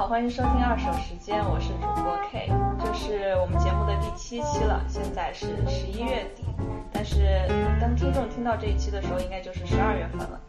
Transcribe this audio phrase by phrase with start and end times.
[0.00, 2.48] 好，欢迎收听二手时间，我是主播 K，
[2.78, 6.42] 这是我们节目的第七期了，现在是十一月底，
[6.90, 7.46] 但是
[7.78, 10.40] 当听众听到这一期的时候，应该就是十二月份了。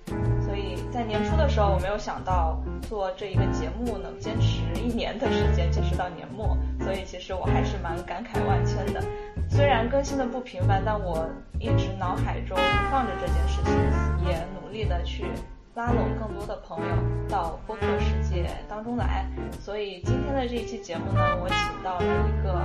[0.41, 9.04] 所以在年初的时候，我没有想到做这一个节目能坚持一年的时间，坚持到年末，所以其实我还是蛮感慨万千的。
[9.49, 11.27] 虽然更新的不频繁，但我
[11.59, 12.58] 一直脑海中
[12.90, 15.26] 放着这件事情，也努力的去。
[15.73, 16.95] 拉拢更多的朋友
[17.30, 19.25] 到播客世界当中来，
[19.61, 22.61] 所以今天的这一期节目呢，我请到了一个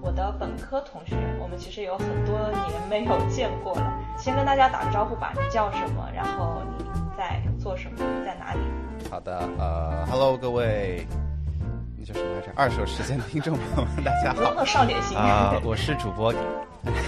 [0.00, 3.92] 我的本科同学，我们其实有很多年没有见过了。
[4.16, 6.08] 先跟大家打个招呼吧，你叫什么？
[6.14, 6.84] 然后你
[7.14, 7.98] 在做什么？
[7.98, 8.60] 你在哪里？
[9.10, 11.06] 好的，呃，Hello，各位，
[11.98, 12.50] 你叫什么来着？
[12.56, 14.64] 二手时间的听众朋友们，大家好。
[14.64, 15.60] 少年心啊！
[15.62, 16.32] 我是主播，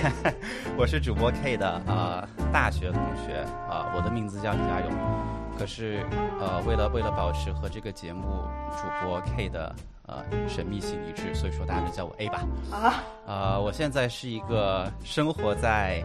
[0.77, 5.38] 我是主播 K 的啊，大学同学啊，我的名字叫李佳勇。
[5.59, 6.07] 可是，
[6.41, 8.23] 呃，为了为了保持和这个节目
[8.71, 9.75] 主播 K 的
[10.07, 12.47] 呃神秘性一致，所以说大家就叫我 A 吧。
[12.71, 13.03] 啊。
[13.27, 16.03] 呃，我现在是一个生活在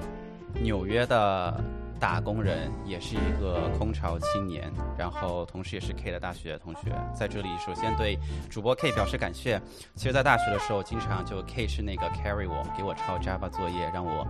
[0.62, 1.64] 纽约的
[2.00, 6.92] 打工人，也是一个空巢青年，然后同时也是 K 的大学同学。
[7.14, 8.18] 在这里，首先对
[8.50, 9.62] 主播 K 表示感谢。
[9.96, 14.28] 其实，在大学的时候，经常就 K 是那个 carry 我，给我抄 Java 作业，让我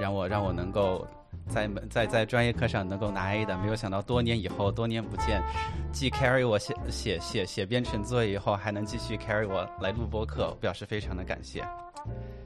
[0.00, 1.06] 让我让我能够。
[1.48, 5.42] 在在在专业课上能够拿 A 的，没有想到多年以后，多年不见，
[5.92, 11.62] 既 carry 我写写写写编程作业以后，还能继续 carry 我来录播课，表示非常的感谢。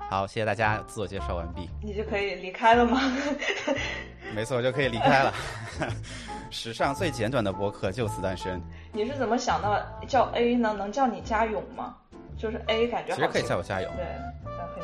[0.08, 1.68] 好，谢谢大家，自我介绍完毕。
[1.82, 3.00] 你就可以离开了吗？
[4.34, 5.32] 没错，我就可以离开了。
[6.50, 8.60] 史上最简短的播客就此诞生。
[8.92, 10.72] 你是怎么想到叫 A 呢？
[10.78, 11.96] 能叫你家勇吗？
[12.38, 13.88] 就是 A 感觉其实可以叫我加油。
[13.96, 14.06] 对。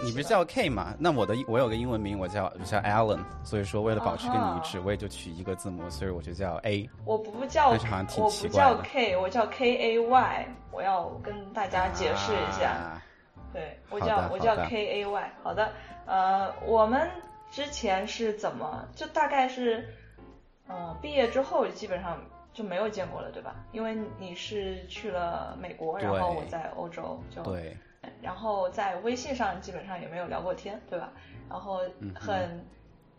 [0.03, 0.95] 你不是叫 K 吗？
[0.99, 6.89] 那我的我有个英文名，我叫叫 Alan，所以说为了保持跟你一致，我也就取一个字母，所以我就叫 A。
[7.05, 10.49] 我不叫，但是好像挺奇怪我不叫 K，我叫 K A Y。
[10.73, 13.01] 我要跟大家解释一下，
[13.53, 15.33] 对我叫我叫 K A Y。
[15.43, 15.71] 好的，
[16.07, 17.09] 呃，我们
[17.51, 19.87] 之前是怎么就大概是，
[20.69, 22.19] 嗯，毕业之后基本上
[22.53, 23.57] 就没有见过了，对吧？
[23.73, 27.77] 因为你是去了美国，然后我在欧洲，就对。
[28.21, 31.13] 然后在微信上基本上也没有聊过天，对吧？
[31.49, 31.81] 然后
[32.15, 32.65] 很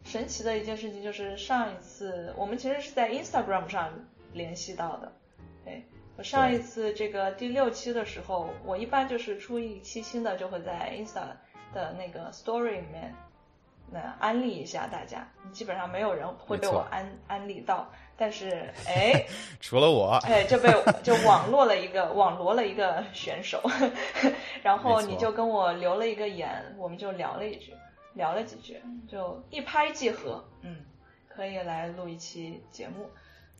[0.03, 3.91] 神奇的一件事情就是上一次我们其实是在 Instagram 上
[4.33, 5.11] 联系到的。
[5.63, 5.85] 对
[6.17, 11.27] 我上一次这个第六期的时候，我一般就是出一期新的就会在 Insta
[11.73, 13.15] 的那个 Story 里面
[13.89, 17.89] 那安利一下大家，基本上没有人会被我安安利到。
[18.15, 19.25] 但是， 哎，
[19.59, 20.69] 除了我，哎，就被
[21.01, 23.59] 就网络了一个网罗了一个选手，
[24.61, 27.73] 然后你就跟我留了一个言，我们就聊了一句，
[28.13, 28.79] 聊了几句，
[29.09, 30.85] 就一拍即合，嗯，
[31.27, 33.09] 可以来录一期节目。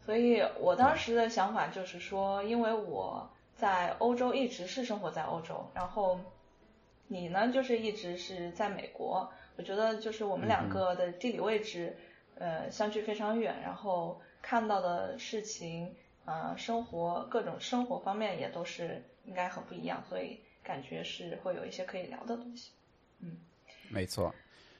[0.05, 6.19] 所以我当时的想法就是说，因为我在欧洲一直是生活在欧洲，然后
[7.07, 9.27] 你呢就是一直是在美国，
[9.57, 11.97] 我觉得就是我们两个的地理位置
[12.37, 14.21] 呃相距非常远，然后。
[14.43, 15.95] 看到的事情，
[16.25, 22.71] 呃，生活各种生活方面也都是应该很不一样，所以感觉是会有一些可以聊的东西。
[23.21, 23.37] 嗯，
[23.89, 24.35] 没错。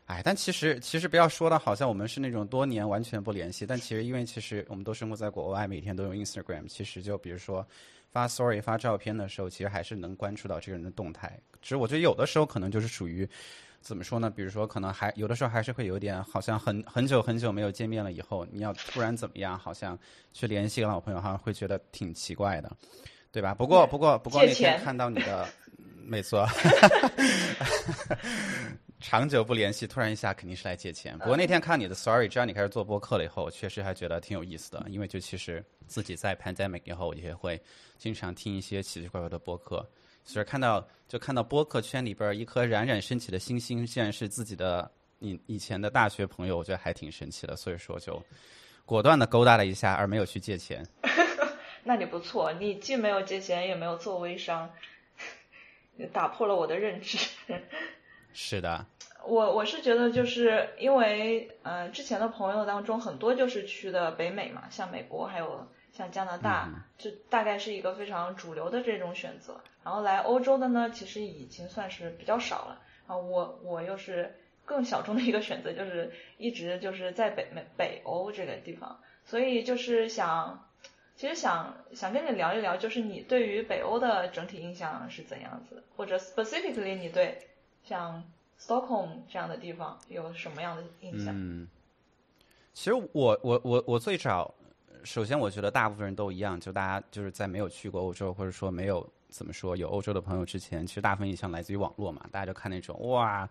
[0.06, 7.66] 哎，但其实其实不要说的好像我们是那种多年完全不联系，但其实因为其实我们都生活在国外，每天都用 Instagram，其实就比如说
[8.12, 11.40] 发 Story 发照片的时候，其实还是能关注到这个人的动态。
[11.62, 13.28] 只是我觉得有的时候可能就是属于。
[13.84, 14.30] 怎么说呢？
[14.30, 20.00] 比如说，可能还有的时候还是会有点，好像很很久很久没有见面了，以后你要突然怎么样，好像
[20.32, 22.72] 去联系个老朋友，好像会觉得挺奇怪的，
[23.30, 23.54] 对吧？
[23.54, 25.46] 不过不过不过那天看到你的，
[26.02, 26.48] 没错，
[29.02, 31.18] 长久不联系，突然一下肯定是来借钱。
[31.20, 37.62] 不过那天看你的 Sorry，知道你开始做播客了以后，确实还觉得挺有意思的，因为就其实自己在 Pandemic 以后也会
[37.98, 39.86] 经常听一些奇奇怪怪的播客。
[40.26, 44.90] 所以看到就看到播客圈里边一颗冉冉升起的星星，竟然是自己的
[45.20, 47.56] 以以前的大学朋友，我觉得还挺神奇的。
[47.56, 48.22] 所以说就
[48.86, 50.86] 果断的勾搭了一下，而没有去借钱。
[51.84, 54.72] 那你不错，你既没有借钱，也没有做微商，
[56.14, 57.18] 打破了我的认知。
[58.32, 58.86] 是的。
[59.26, 65.68] 我我是觉得就是因为呃之前的朋友当中很多就是去的北美嘛，像美国还有。
[65.94, 69.62] 像加拿大，就大概是一个非常主流的这种选择。
[69.84, 72.82] 然后来欧洲的呢，其实已经算是比较少了。
[73.06, 74.34] 啊，我我又是
[74.66, 79.00] 更小众的一个选择，就是一直就是在北美北欧这个地方。
[79.24, 80.68] 所以就是想，
[81.16, 87.38] 其实想想跟你聊一聊，就是你对于北欧的整体印象是怎样子，或者 specifically 你对
[87.84, 88.24] 像
[88.60, 91.34] Stockholm 这样的地方有什么样的印象？
[91.38, 91.68] 嗯，
[92.74, 94.54] 其实我我我我最早。
[95.04, 103.48] 首先，我觉得大部分人都一样，就大家就是在没有去过欧洲，或者说没有怎么说有欧洲的朋友之前，其实大部分印象来自于网络嘛，大家就看那种哇，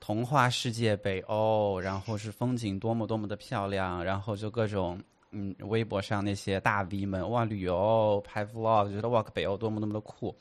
[0.00, 5.00] 童话世界北欧，然后是风景多么多么的漂亮，然后就各种
[5.32, 10.34] 嗯，微博上那些大 V 们哇旅游拍 vlog，觉得哇北欧多么多么的酷，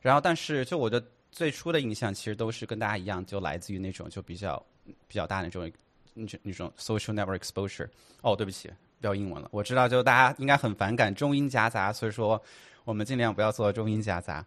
[0.00, 4.60] 然后但是就我的最初的印象其实都是跟大家一样，就来自于那种就比较
[5.06, 5.70] 比较大那种
[6.12, 7.88] 那种那种 social network exposure。
[8.22, 8.70] 哦，对不起。
[9.00, 12.40] 标英文了，我知道，就大家应该很反感中英夹杂，所以说
[12.84, 14.44] 我们尽量不要做中英夹杂。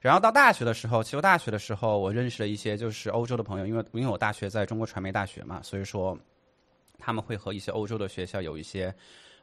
[0.00, 6.18] 然后到大学的时候，其实大学的时候我认识了一些就是欧洲的朋友，因为因为我大学在中国传媒大学嘛，所以说
[6.98, 8.92] 他们会和一些欧洲的学校有一些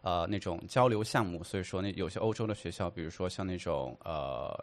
[0.01, 4.53] 呃那种交流项目，所以说那有些欧洲的学校，比如说像那种呃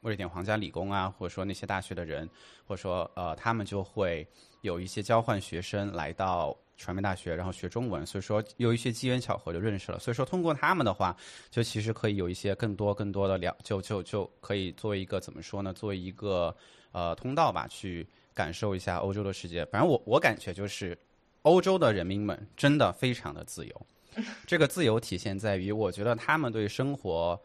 [0.00, 2.28] 瑞典皇家理工啊，或者说那些大学的人，
[2.66, 4.26] 或者说呃他们就会
[4.62, 6.56] 有一些交换学生来到。
[6.76, 9.98] 传媒大学，然后学中文，所以说有一些机缘巧合就认识了。
[9.98, 11.16] 所以说通过他们的话，
[11.50, 15.72] 就其实可以有一些更多更多的了，就就就可以作为一个怎么说呢？
[15.72, 16.54] 作为一个
[16.92, 19.64] 呃通道吧，去感受一下欧洲的世界。
[19.66, 20.98] 反正我我感觉就是，
[21.42, 23.86] 欧洲的人民们真的非常的自由。
[24.46, 27.40] 这个自由体现在于，我觉得他们对生活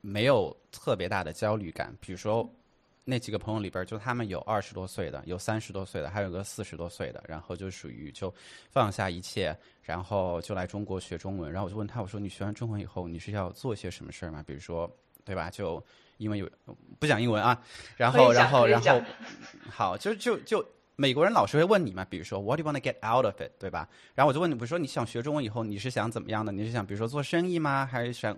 [0.00, 1.96] 没有特别大的焦虑感。
[2.00, 2.48] 比如说。
[3.04, 8.32] 那几个朋友里边，就他们有二十多岁的，有三十多岁的，还有个四十多岁的，然后就属于就
[8.70, 11.50] 放下一切，然后就来中国学中文。
[11.50, 14.44] 然后我就问他，我说你学完中文以后，你是要做些什么事儿吗？
[14.46, 14.88] 比如说，
[15.24, 15.50] 对吧？
[15.50, 15.82] 就
[16.18, 16.48] 因为有
[16.98, 17.60] 不讲英文啊，
[17.96, 19.02] 然后然后然后
[19.70, 20.64] 好，就就就
[20.94, 23.50] 美国人老是会问你嘛，比如说 What do you want to get out of it？
[23.58, 23.88] 对吧？
[24.14, 26.52] 然后我就问你，比如说你想学中文以后，你是想怎么样的？
[26.52, 27.88] 你是想比如说做生意吗？
[27.90, 28.36] 还是想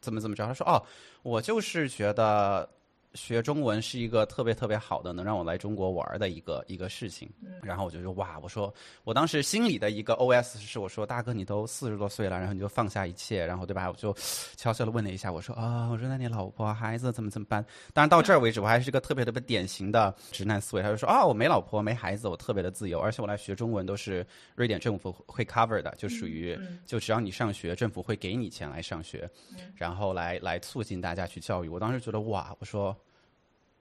[0.00, 0.46] 怎么怎么着？
[0.46, 0.82] 他说哦，
[1.22, 2.68] 我就是觉得。
[3.14, 7.28] 学中文是一个特别特别好的，能让我来中国玩的一个一个事情。
[7.62, 8.72] 然后我就说哇，我说
[9.02, 13.88] 我当时心里的一个 OS 是，我说大哥你都四十多岁了，然后你就放下一切，然后对吧？
[13.88, 14.14] 我就
[14.56, 17.64] 悄悄的问了一下，我说啊，我说那你老婆孩子怎么怎么办？
[17.92, 20.82] 当然到这儿为止，我还是个特别特别典型的直男思维。
[20.82, 26.56] 他就说啊，我没老婆没孩子，我特别的自由，而且我来学中文都是瑞典政府会 cover 的，就属于
[26.86, 29.28] 就只要你上学，政府会给你钱来上学，
[29.74, 31.68] 然后来来促进大家去教育。
[31.68, 32.94] 我当时觉得哇，我说。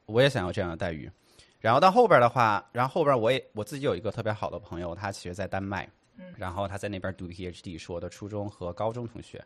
[0.07, 1.11] 我也想要这样的待遇，
[1.59, 5.87] 然后到后边的话，然后后边我也我自己有一个特别好的朋友，他其实在丹麦，
[6.37, 9.43] 然后他在那边读 PhD，是我的初中和高中同学。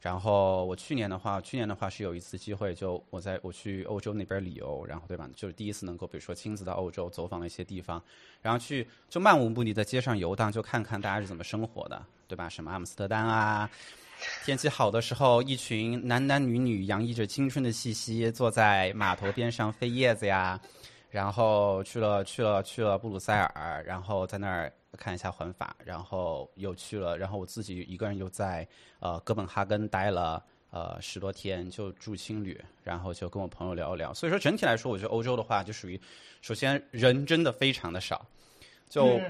[0.00, 8.02] 然后我去年的话，去年的话是有一次机会，就我在我去欧洲那边旅游，然后对吧，就是第一次能够比如说亲自到欧洲走访了一些地方，
[8.40, 12.48] 然后去就漫无目的在街上游荡，就看看大家是怎么生活的，对吧？
[12.48, 13.70] 什么阿姆斯特丹啊。
[14.44, 20.60] 天气好的时候，一群男男女女洋溢着青春的气息，坐在码头边上飞叶子呀。
[21.10, 28.64] 然后去了去了去了布鲁塞尔，然后在那儿看一下环法，然后又去了，然后我自己一个人又在
[29.00, 30.40] 呃哥本哈根待了
[30.70, 34.14] 呃十多天，就住青旅，然后就跟我朋友聊一聊。
[34.14, 36.00] 所以说整体来说，我觉得欧洲的话就属于，
[36.42, 38.24] 首先人真的非常的少，
[38.88, 39.20] 就。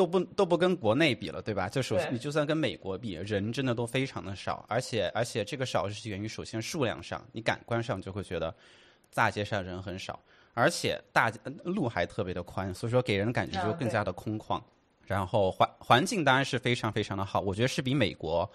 [0.00, 1.68] 都不都不跟国内比了，对吧？
[1.68, 8.54] 就首先你就算跟美国比，人真的都非常的少，而且而且这个少是源于首先数量上，你感官上就会觉得
[9.12, 10.18] 大街上人很少，
[10.54, 11.30] 而且大
[11.64, 14.58] 路还特别的宽，所以说给人感觉就更加的空旷。
[15.04, 18.50] 然后环环境当然是非常非常的好，我觉得是比美国，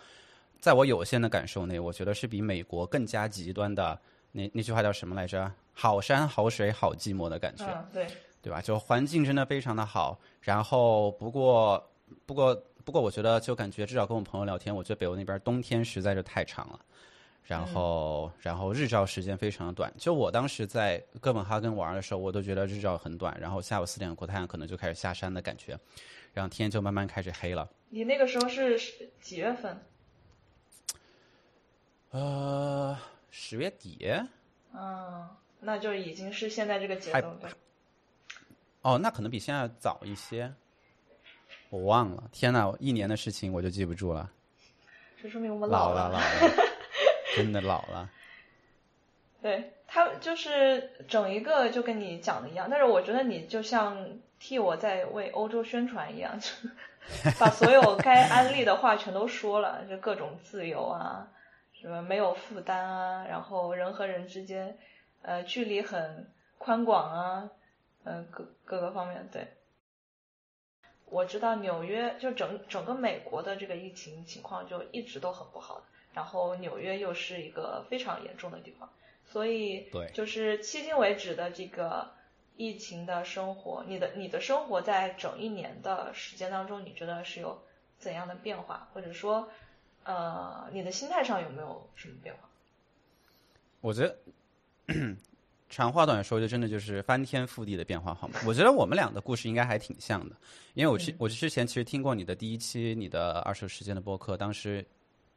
[0.59, 3.95] 在我有限的感受内，我觉得是比美国更加极端的。
[4.31, 5.51] 那那句话叫什么来着？
[5.73, 7.65] 好山好水好寂寞的感觉。
[7.93, 8.07] 对。
[8.45, 8.61] 对吧？
[8.61, 11.83] 就环境真的非常的好，然后不过
[12.27, 16.79] 不过不过，我觉得就感觉至少跟我朋友聊天，我觉得北欧那边冬天实在是太长了，
[17.43, 19.91] 然后然后日照时间非常的短。
[19.97, 25.75] 就我当时在哥本哈根玩的时候，我都觉得日照很短，然后下午四点过太阳可能就开始下山的感觉，
[26.31, 27.67] 然后天就慢慢开始黑了。
[27.89, 28.79] 你那个时候是
[29.19, 29.75] 几月份？
[32.11, 32.95] 呃，
[33.31, 34.07] 十月底。
[34.75, 35.27] 嗯，
[35.61, 37.49] 那就已经是现在这个节奏了。
[38.85, 40.53] 哦，那可能比现在早一些，
[41.71, 42.29] 我忘了。
[42.31, 44.29] 天哪，一年的事情我就记不住了。
[45.19, 46.21] 这说明我们老了，老了，
[47.35, 48.07] 真的老了。
[49.41, 56.39] 对他就是整一个就跟你讲的一样，但是我觉得你就像替我在为欧洲宣传一样，
[57.39, 61.27] 把所有该安利的话全都说了，就各种自由啊，
[61.73, 64.77] 什么没有负担啊，然后人和人之间
[65.23, 67.49] 呃距离很宽广啊。
[68.05, 69.47] 嗯，各各个方面对。
[71.07, 75.83] 我知道纽约就整整个美国的这个疫情情况就一直都很不好，
[76.13, 78.89] 然后纽约又是一个非常严重的地方，
[79.25, 82.11] 所以对，就是迄今为止的这个
[82.57, 87.61] 疫情的生活，你的你的生活在整一年的时间当中，你觉得是有
[87.99, 89.49] 怎样的变化，或者说
[90.03, 92.49] 呃，你的心态上有没有什么变化？
[93.81, 94.17] 我觉得。
[95.75, 98.39] 长话短说，就真的就是翻天覆地的变化，好吗？
[98.47, 100.33] 我觉得我们俩的故事应该还挺像的，
[100.73, 104.85] 因为我之我之前其实听过你的第一期你的二手时间的播客，当时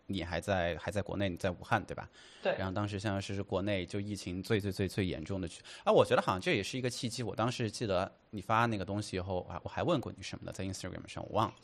[0.07, 2.09] 你还在还在国内，你在武汉对吧？
[2.41, 2.55] 对。
[2.57, 7.25] 然后当时像是国内就疫情最最最最严重的区，啊，我觉得好像这也是一个契机。
[7.25, 11.55] 我当时记得你发那个东西以后，啊我还问过你什么的，在 Instagram 上我忘了。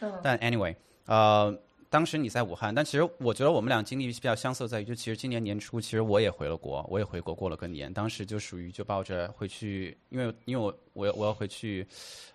[0.00, 0.12] 嗯。
[0.24, 0.74] 但 anyway，
[1.06, 1.56] 呃。
[1.94, 7.92] 当时你在武汉，但其实我觉得我们俩经历比较相似，在于就其实今年年初，其实我也回了国，我也回国过了个年。
[7.94, 11.86] 当时就属于就抱着回去，因为因为我我我要回去，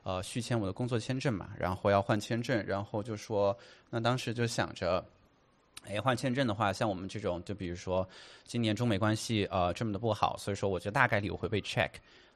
[0.04, 3.54] 呃，续签我的工作签证嘛，然后要换签证，然后就说，
[3.90, 5.04] 那当时就想着，
[5.86, 8.08] 哎，换签证的话，像我们这种，就比如说
[8.46, 11.90] 今年中美关系呃这么的不好，所以说我觉得大概率我会被 check。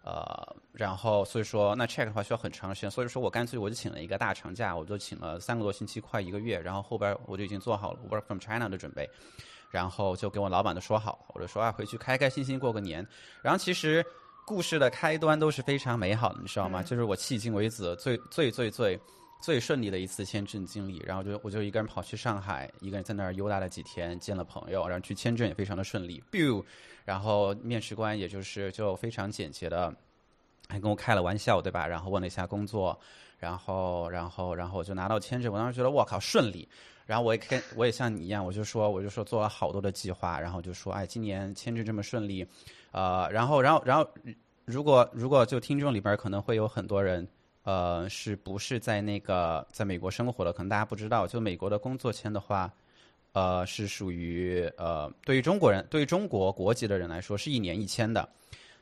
[0.03, 9.09] 呃，然后所以说那 check 的话需要很长时间，所以说我干脆我就请了一个大长假，我就请了三个多星期，快一个月，然后后边我就已经做好了 work from China 的准备，
[9.71, 13.07] 然后就跟我老板都说好，我就说啊回去开开心心过个年。
[13.41, 14.05] 然后其实
[14.45, 16.83] 故事的开端都是非常美好的，你知道吗？
[16.83, 18.99] 就是我迄今为止最最最最最
[19.43, 21.03] 最顺利的一次签证经历。
[21.05, 26.23] 然后就我就一个人跑去上海，一个人在那儿悠达了几天，见了朋友，然后去签证也非常的顺利。
[26.31, 26.63] biu。
[27.03, 29.93] 然后面试官也就是就非常简洁的，
[30.69, 31.85] 还跟我开了玩笑，对吧？
[31.85, 32.97] 然后问了一下工作，
[33.37, 35.51] 然后然后然后我就拿到签证。
[35.51, 36.65] 我当时觉得我靠顺利，
[37.05, 42.47] 然后我也跟我也像你一样，我就说我就说做了好多的计划，然后就说哎，今年签证这么顺利，
[42.93, 44.09] 呃，然后然后然后
[44.63, 47.27] 如果如果就听众里边可能会有很多人，
[47.63, 50.53] 呃，是不是在那个在美国生活的？
[50.53, 52.71] 可能大家不知道，就美国的工作签的话。
[53.35, 58.29] 呃，是属于呃，对于中国人，对于中国国籍的人来说，是一年一签的，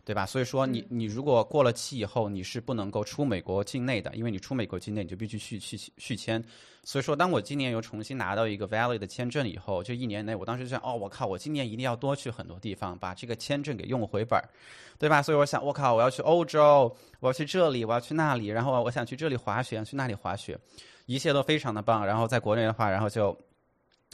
[0.03, 0.25] 对吧？
[0.25, 6.43] 所以说，你你如果过了期以后，你是不能够出美国境内的，因为你出美国境内，你就必须续续续签。
[6.83, 14.49] 所以说，当我今年又重新拿到一个 valid 的签证以后，就一年内，我当时就想，哦，我靠，我今年一定要多去很多地方，把这个签证给用回本儿，
[14.97, 15.21] 对吧？
[15.21, 20.57] 所以我想，我靠，我要去欧洲，我要去这里，我要去那里，然后我想去这里滑雪，想去那里滑雪，
[21.05, 22.05] 一切都非常的棒。
[22.05, 23.37] 然后在国内的话，然后就。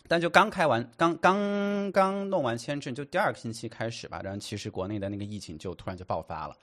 [0.08, 6.56] 但就刚开完，刚刚刚弄完签证，就第二个星期开始吧，然后其实国内的那个疫情就突然就爆发了，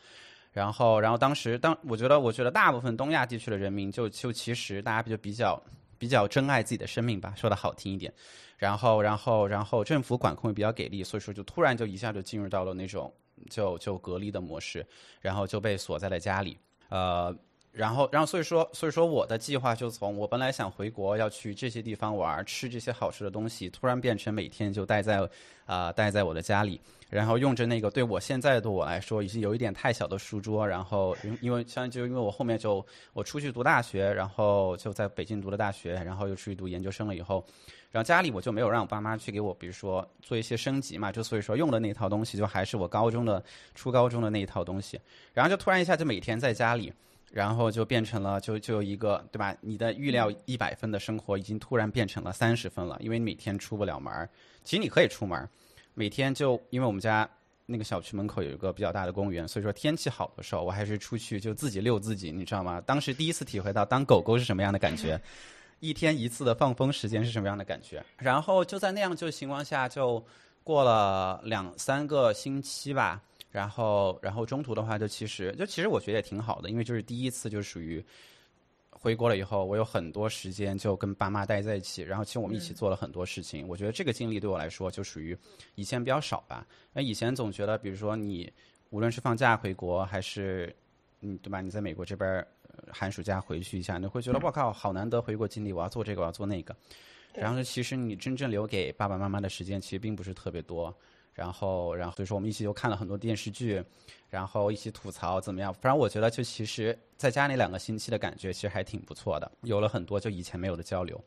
[0.52, 5.62] 然后，然后当时当我觉得，我觉得大部分东亚地区的人民就就其实大家就比较
[5.98, 8.12] 比较珍爱自己的生命吧，说的好听一点，
[8.56, 13.12] 然后，然后，然后政府管控也比较给力，所以说就突然就一下就进入到了那种
[13.50, 14.86] 就就隔离的模式，
[15.20, 16.58] 然后就被锁在了家里，
[16.88, 17.36] 呃。
[17.74, 25.28] 然后，然后，所以说，所以说，我的计划就从我本来想回国，要去这些地方玩，吃这些好吃的东西，突然变成每天就待在，
[25.66, 37.44] 啊，待在我的家里，然后用着那个对我现在的我来说已经有一点太小的书桌，然后因为因为像就因为我后面就我出去读大学，然后就在北京读了大学，然后又出去读研究生了以后，
[37.90, 43.42] 然后家里我就没有让我爸妈去给我，比如说做一些升级嘛，就所以说用的那套东西就还是我高中的
[43.74, 44.96] 初高中的那一套东西，
[45.32, 46.92] 然后就突然一下就每天在家里。
[47.34, 49.52] 然后就变成了，就就一个，对吧？
[49.60, 54.30] 你的预料一百分的生活，已经突然变成了三十分了，因为你每天出不了门儿。
[54.62, 55.48] 其实你可以出门，
[55.94, 57.28] 每天就因为我们家
[57.66, 62.80] 那个小区门口有一个比较大的公园，所以说天气好的时候，我还是出去就自己遛自己，你知道吗？
[62.82, 65.20] 当时第一次体会到当狗狗是什么样的感觉，
[65.80, 68.00] 一天一次的放风时间是什么样的感觉。
[68.16, 70.24] 然后就在那样就情况下，就
[70.62, 73.20] 过了两三个星期吧。
[73.54, 78.04] 然后，然后中途的话，就其实就其实我觉得也挺好的，因为就是第一次就属于
[78.90, 83.64] 回国了以后，我有很多时间就跟爸妈待在一起，然后其实我们一起做了很多事情。
[83.68, 85.38] 我觉得这个经历对我来说就属于
[85.76, 86.66] 以前比较少吧。
[86.92, 88.52] 那以前总觉得，比如说你
[88.90, 90.74] 无论是放假回国，还是
[91.20, 91.60] 嗯对吧？
[91.60, 92.44] 你在美国这边
[92.90, 96.74] 寒暑假回去一下，你会觉得我靠，好难得回国经历，我要做这个，我要做那个。
[97.32, 100.92] 然后其实你真正留给爸爸妈妈的时间其实并不是特别多。
[101.34, 103.84] 然后，然后所以说我们一起又看了很多电视剧，
[104.30, 105.74] 然后一起吐槽怎么样？
[105.74, 111.20] 反正我觉得就其实在家那两个星期的感觉其实还挺不错的，有了很多就以前没有的交流。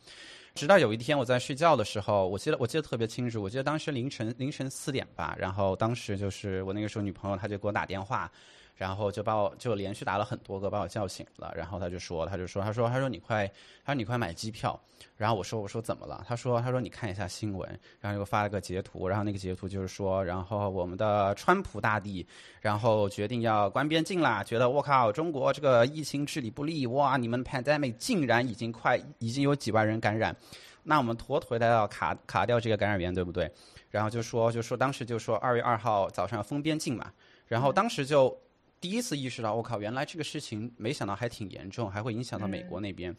[0.56, 8.32] 直到有一天我在睡觉的时候，我记得我记得特别清楚，我记得当时凌晨凌晨四点吧，然后当时就是我那个时候女朋友她就给我打电话。
[8.78, 11.52] 然后就把我就连续打了很多个，把我叫醒了。
[11.56, 13.48] 然后他就说，他就说，他说，他说你快，
[13.84, 14.80] 他说你快买机票。
[15.16, 16.24] 然后我说，我说怎么了？
[16.28, 17.68] 他说，他说你看一下新闻。
[18.00, 22.26] 然后又发了个截图，然后那个截图就是说，然后我们的川普大帝，
[22.62, 30.36] 然后决定要关边境啦，觉得我靠，中国这个疫情治理不力，哇，你们 pandemic 竟然已经快已经有几万人感染，
[30.84, 33.52] 那我们妥妥的要卡卡掉这个感染源，对不对？
[33.90, 37.12] 然后就说，就说当时就说二月二号早上封边境嘛，
[37.48, 38.38] 然后当时就。
[38.80, 43.16] 第一次意识到，我靠，原来这个事情没想到还挺严重，还会影响到美国那边。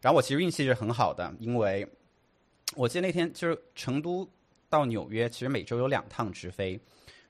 [0.00, 1.88] 然后我其实运气是很好的，因为
[2.76, 4.28] 我记得那天就是成都
[4.68, 6.80] 到纽约，其实每周有两趟直飞。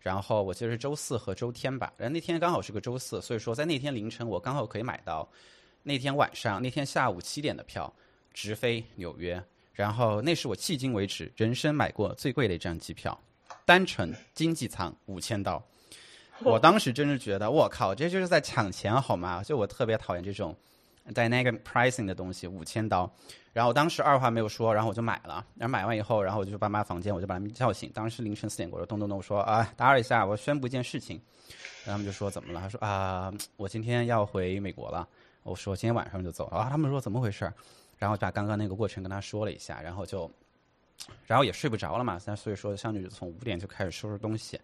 [0.01, 5.29] 然后我记得是周四和周天吧，然后那天刚好是个周四，所以说在那天凌晨我刚好可以买到
[5.83, 7.93] 那天晚上那天下午七点的票，
[8.33, 9.43] 直飞纽约。
[9.75, 13.19] 然后那是我迄今为止人生买过最贵的一张机票，
[13.67, 15.63] 单程经济舱五千刀。
[16.45, 19.43] 我当时真是觉得，我靠，这就是在抢钱好吗？
[19.43, 20.57] 就我特别讨厌这种
[21.15, 23.11] dynamic pricing 的东西，五千刀。
[23.53, 25.45] 然后我当时二话没有说，然后我就买了。
[25.57, 27.91] 然后买完以后，然后我就去爸妈房间，我就把他们叫醒。
[27.93, 31.21] 当时凌晨四点过，我说咚咚咚，我说啊，打扰一下，我宣布一件事情。
[31.85, 32.61] 然后他们就说怎么了？
[32.61, 35.07] 他说啊，我今天要回美国了。
[35.43, 36.47] 我说今天晚上就走。
[36.47, 37.53] 啊，他们说怎么回事？
[37.99, 40.31] 然后把刚刚那个过程跟他说了一下，然后就，
[41.27, 42.21] 然后也睡不着了嘛。
[42.25, 44.61] 那所以说，相当于从五点就开始收拾东西。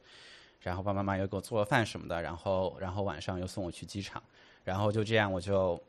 [0.67, 4.21] 然后爸爸妈妈又给我做了饭什么的，然后然后晚上又送我去机场，
[4.65, 5.81] 然后就这样我就，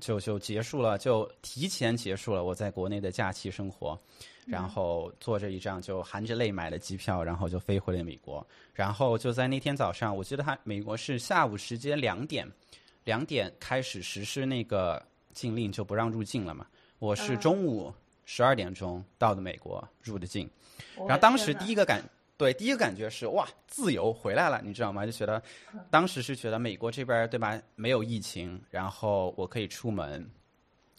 [0.00, 3.98] 就就结束了，就提前结束了我在国内的假期生活，
[4.46, 12.48] 然后坐着一张就含着泪买了机票，然后就飞回了美国，然后就在那天早上，我记得他美国是下午时间两点，
[13.02, 16.64] 两点开始实施那个禁令，就不让入境了嘛，
[17.00, 17.92] 我是中午
[18.24, 20.48] 十二点钟到的美国入的境，
[20.98, 22.00] 然后当时第一个感。
[22.38, 25.04] 对，第一个感觉是哇，自由回来了，你知道吗？
[25.04, 25.42] 就觉得，
[25.90, 30.24] 当时是觉得美国这边对吧，没有疫情，然后我可以出门，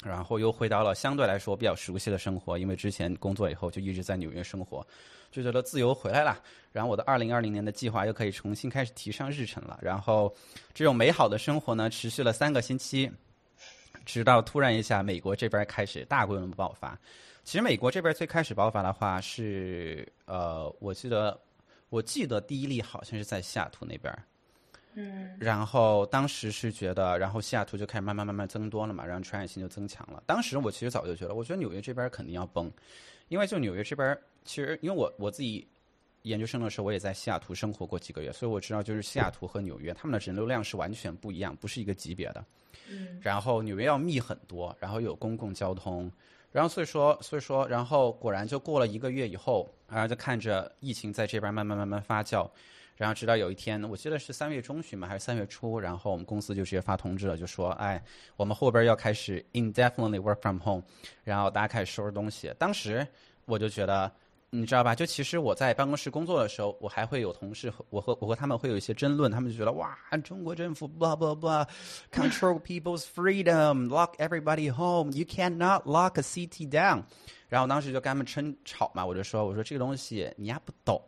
[0.03, 4.85] 然后又回到了相对来说比较熟悉的生活，因为之前工作以后就一直在纽约生活，
[5.31, 6.43] 就觉得自由回来了。
[6.73, 9.79] 然后我的二零二零年的计划又可以重新开始提上日程了。
[9.81, 10.35] 然后
[10.73, 13.09] 这种美好的生活呢，持续了三个星期，
[14.05, 16.99] 直到突然一下，美国这边开始大规模爆发。
[17.49, 21.35] 其实美国这边最开始爆发的话是，呃，我记得，
[21.89, 24.15] 我记得第一例好像是在西雅图那边，
[24.93, 30.21] 嗯，然后当时是觉得，然后西雅图就开始慢慢慢慢增多了嘛，然后传染性就增强了。
[30.27, 32.71] 当时我其实早就觉得，我觉得纽约这边肯定要崩，
[33.29, 34.15] 因为就纽约这边，
[34.45, 35.67] 其实因为我我自己
[36.21, 42.45] 研究生的时候我也在西雅图生活过几个月，所以我知道就是西雅图和纽约他们的人流量是完全不一样，不是一个级别的。
[42.91, 46.11] 嗯，然后纽约要密很多，然后有公共交通。
[46.51, 52.49] 然后所以说，所以说，然后果然就过了一个月以后，然后就看着疫情在这边慢慢慢慢发酵，
[52.95, 58.03] 然后直到有一天，我记得是三月中旬嘛，还是三月初，然后我们公司就直接发通知了，就说，哎，
[58.35, 60.83] 我们后边要开始 indefinitely work from home，
[61.23, 62.53] 然后大家开始收拾东西。
[62.57, 63.07] 当时
[63.45, 64.11] 我就觉得。
[64.51, 64.95] 你知道吧？
[64.95, 77.03] 就其实我在办公室工作的时候，我还会有同事和我和我和他们会有一些争论，他们就觉得哇，中国政府 blah blah blah，control people's freedom，lock everybody home，you cannot lock a city down。
[77.49, 81.01] 然后当时就跟他们争吵嘛，我就说，我说这个东西你丫不懂，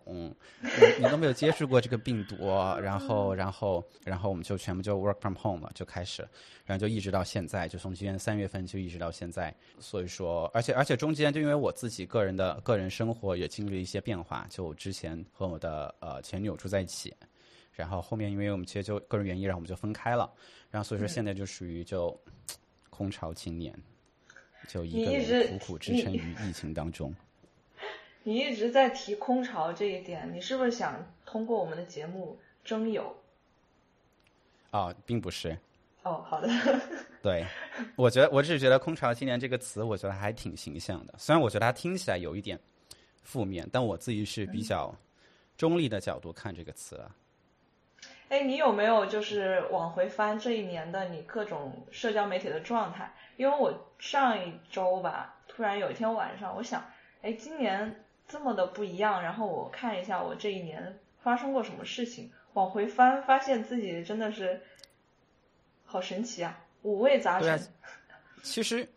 [0.60, 2.36] 你你都没有接触过这个病毒，
[2.82, 6.28] 然后然后然后我们就全部就 work from home 了，就开始，
[6.66, 9.56] 然后就一直到现在，就从今年三月份就一直到现在。
[9.80, 17.14] 所以说，而且而且中间就因为我自己个人的个人生活也经历了一些变化，就之前和我的呃前女友住在一起，
[17.72, 20.28] 然后后面因为我们其实就个人原因，然后我们就分开了，
[20.72, 22.20] 然后所以说现在就属于就
[22.90, 23.78] 空巢青年。
[24.72, 27.14] 就一个人苦苦支撑于疫情当中。
[28.24, 33.14] 你一直在提空巢这一点，你是不是想通过我们的节目征友？
[34.70, 35.58] 哦，并不是。
[36.04, 36.48] 哦，好的。
[37.22, 37.46] 对，
[37.96, 41.14] 我觉得我只是觉得“空巢青年”这个词，我觉得还挺形象的。
[41.18, 42.58] 虽然我觉得它听起来有一点
[43.24, 44.96] 负面，但我自己是比较
[45.58, 47.00] 中立的角度看这个词。
[48.32, 53.14] 哎，你有没有就是往回翻这一年的你各种社交媒体的状态？
[53.36, 56.82] 因为我上一周吧，突然有一天晚上，我想，
[57.22, 64.62] 哎，今年这么的不一样，然后我看一下我这一年发生过什么事情，往回翻，发现自己真的是
[65.84, 67.60] 好神奇啊，五味杂陈。
[68.44, 68.88] 其实，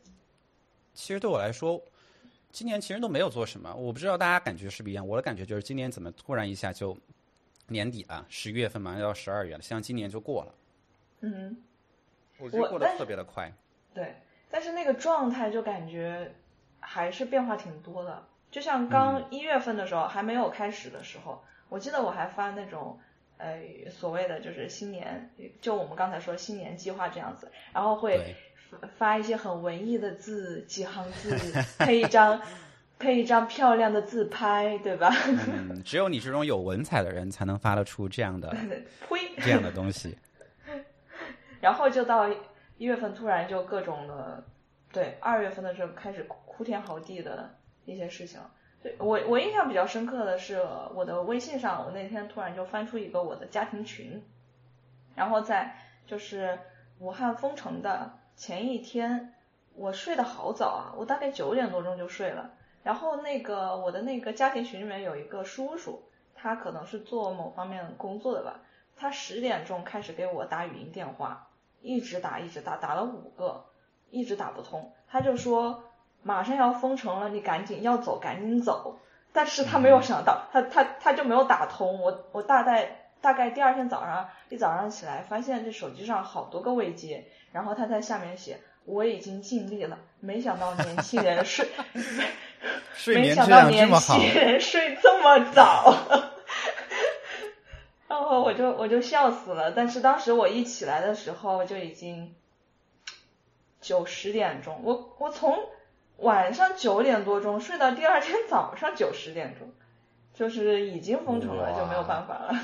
[0.94, 1.83] 其实对我来说，
[2.53, 3.75] 今年其实都没有做什么。
[3.75, 6.97] 我不知道大家感觉是不是一样，我的感觉就是今年怎么突然一下就
[7.68, 10.55] 年底了，十月份马上要到十二月了，像今年就过了。
[11.20, 11.57] 嗯，
[12.38, 13.53] 我觉得过得特别的快。
[13.92, 14.14] 对。
[14.50, 16.33] 但是那个状态就感觉
[16.79, 23.00] 还是变化挺多的，就像刚一月份的时候还没有开始的时候，我记得我还发那种
[23.37, 25.29] 呃所谓的就是新年，
[25.61, 28.37] 就我们刚才说新年计划这样子，然后会
[28.96, 31.37] 发一些很文艺的字，几行字
[31.79, 32.40] 配一张
[32.98, 35.11] 配一张漂亮的自拍，对吧？
[35.48, 38.48] 嗯，只有你这种有文采的人才能发得出这样的
[39.09, 40.16] 呸这样的东西。
[41.61, 42.28] 然后就到。
[42.76, 44.42] 一月份突然就各种的，
[44.92, 47.54] 对，二月份的时候开始哭天嚎地的
[47.85, 48.40] 一些事情。
[48.98, 50.61] 我我印象比较深刻的是，
[50.92, 54.20] 我的微信上，我那天突然就翻出一个我的家庭群，
[55.14, 56.59] 然后在就是
[56.98, 59.33] 武汉封城的前一天，
[59.76, 62.50] 我睡得好早啊，我大概九点多钟就睡了。
[62.85, 66.05] 然后那个我的那个家庭群里面有一个叔叔。
[66.37, 68.61] 他可能是做某方面工作的吧，
[68.99, 71.49] 他十点钟开始给我打语音电话，
[71.81, 73.64] 一直打一直打，打了五个，
[74.11, 75.85] 一直打不通，他就说
[76.23, 78.99] 马上要封城了，你赶紧要走赶紧走，
[79.33, 91.66] 但是他没有想到，他他他就没有打通，我我大概大概第二天早上一早上起来，发现这手机上好多个未接，然后他在下面写我已经尽力了，没想到年轻人睡。
[92.94, 95.94] 睡没眠质量这想到年么好，轻人 睡这么早，
[98.09, 99.72] 然后我就我就笑死了。
[99.72, 102.35] 但是当时我一起来的时候就已经
[103.81, 105.59] 九十点钟，我我从
[106.18, 109.72] 晚上九点多钟睡到第二天早上九十点钟，
[110.33, 112.55] 就是已经封城了，就没有办法了。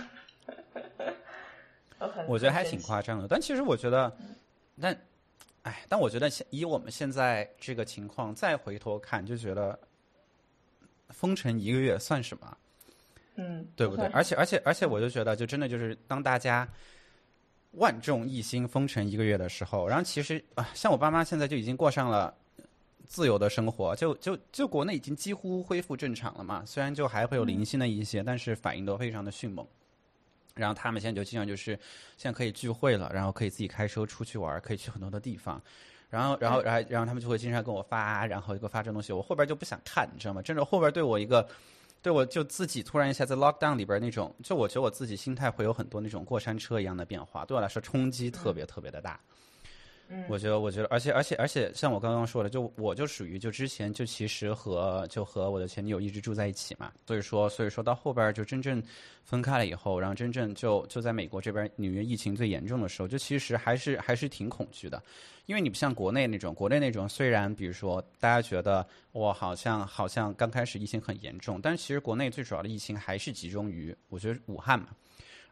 [2.26, 3.26] 我觉得还挺夸张的。
[3.28, 4.10] 但其实我觉得，
[4.80, 4.96] 但，
[5.64, 9.78] 哎，但我觉得现以我们现在这个情况再回头看，就觉得
[11.12, 12.56] 封城一个月算什么？
[13.36, 14.04] 嗯，对不对？
[14.06, 16.68] 算而且而且而且，我就觉得，就真的就是当大家
[17.72, 22.34] 万众一心封城一个月的时候，然后其实啊，像我爸妈现在就已经过上了
[23.06, 26.62] 自由的生活，就就就国内已经几乎恢复正常了嘛。
[26.66, 29.66] 虽然就还会有零星的一些，但是反应都非常的迅猛。
[30.54, 31.78] 然后他们现在就经常就是
[32.18, 35.62] 现在可以聚会了，然后可以自己开车出去玩，可以去很多的地方。
[36.10, 40.42] 然后，然后，然后，然后他们就会经常跟我发，然后给我发这东西，我后边就不想看，你知道吗？
[40.42, 41.48] 真的后边对我一个，
[42.02, 49.18] 对我就自己突然一下在 lockdown 里边那种，就我觉得我自己心态会有很多那种过山车一样的变化，对我来说冲击特别特别的大。
[49.22, 49.36] 嗯
[50.28, 58.82] 我觉得，我觉得，而且，而且，而且，像我刚刚说的，就我就属于就之前就其实和就和我的前女友一直住在一起嘛，所以说，所以说到后边就真正
[59.22, 65.00] 分开了以后，然后真正就就在美国这边纽约疫情最严重的时候，就其实还是还是挺恐惧的，
[65.46, 74.88] 因为你不像国内那种，国内那种虽然比如说大家觉得我好像好像刚开始疫情很严重，但是其实国内最主要的疫情还是集中于我觉得武汉嘛，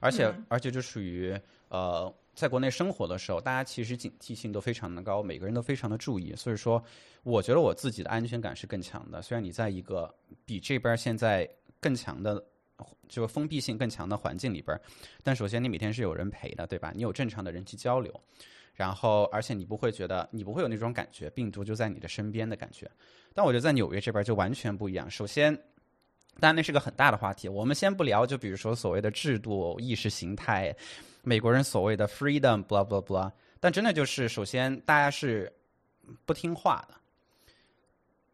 [0.00, 0.44] 而且、嗯。
[0.48, 2.12] 而且就属于呃。
[2.38, 6.80] 在国内生活的时候，大家其实警惕性都非常的高，每个人都非常的注意，所以说，
[7.24, 9.20] 我觉得我自己的安全感是更强的。
[9.20, 10.14] 虽然你在一个
[10.46, 11.48] 比这边现在
[11.80, 12.40] 更强的，
[13.08, 14.80] 就是封闭性更强的环境里边，
[15.24, 16.92] 但首先你每天是有人陪的，对吧？
[16.94, 18.22] 你有正常的人际交流，
[18.72, 22.88] 然后而且你不会觉得你不会有那种感觉，病毒就在你的身边的感觉。
[23.34, 25.10] 但我觉得在纽约这边就完全不一样。
[25.10, 25.52] 首先，
[26.38, 30.72] 当然那是个很大的话题，我们先不聊，就比如说所谓的制度、意识形态。
[31.28, 35.52] 美国人所谓的 freedom，blah blah blah，但真的就是，首先大家是
[36.24, 36.94] 不听话的，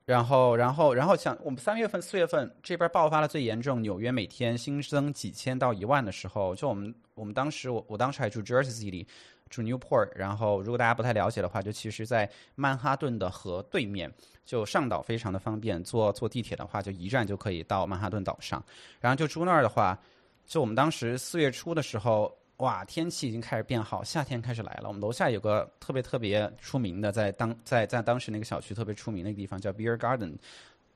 [0.04, 9.04] 然后，然后，然后像我们三月份、四月份这边爆发的最严重，纽约每天新增几千到一万的时候，就我们我们当时我我当时还住 Jersey City，
[9.50, 14.08] 住 Newport，然后如果大家不太了解的话，就其实在曼哈顿的河对面，
[14.44, 18.64] 就上岛非常的方便，坐坐地铁的话就一站就可以到曼哈顿岛上，
[19.00, 19.98] 然后就住那儿的话，
[20.46, 22.32] 就我们当时四月初的时候。
[22.58, 24.86] 哇，天气已经开始变好，夏天开始来了。
[24.86, 30.34] 我们楼下有个特别特别出名的，在当在在当时那个小区特别出名的地方叫 Beer Garden。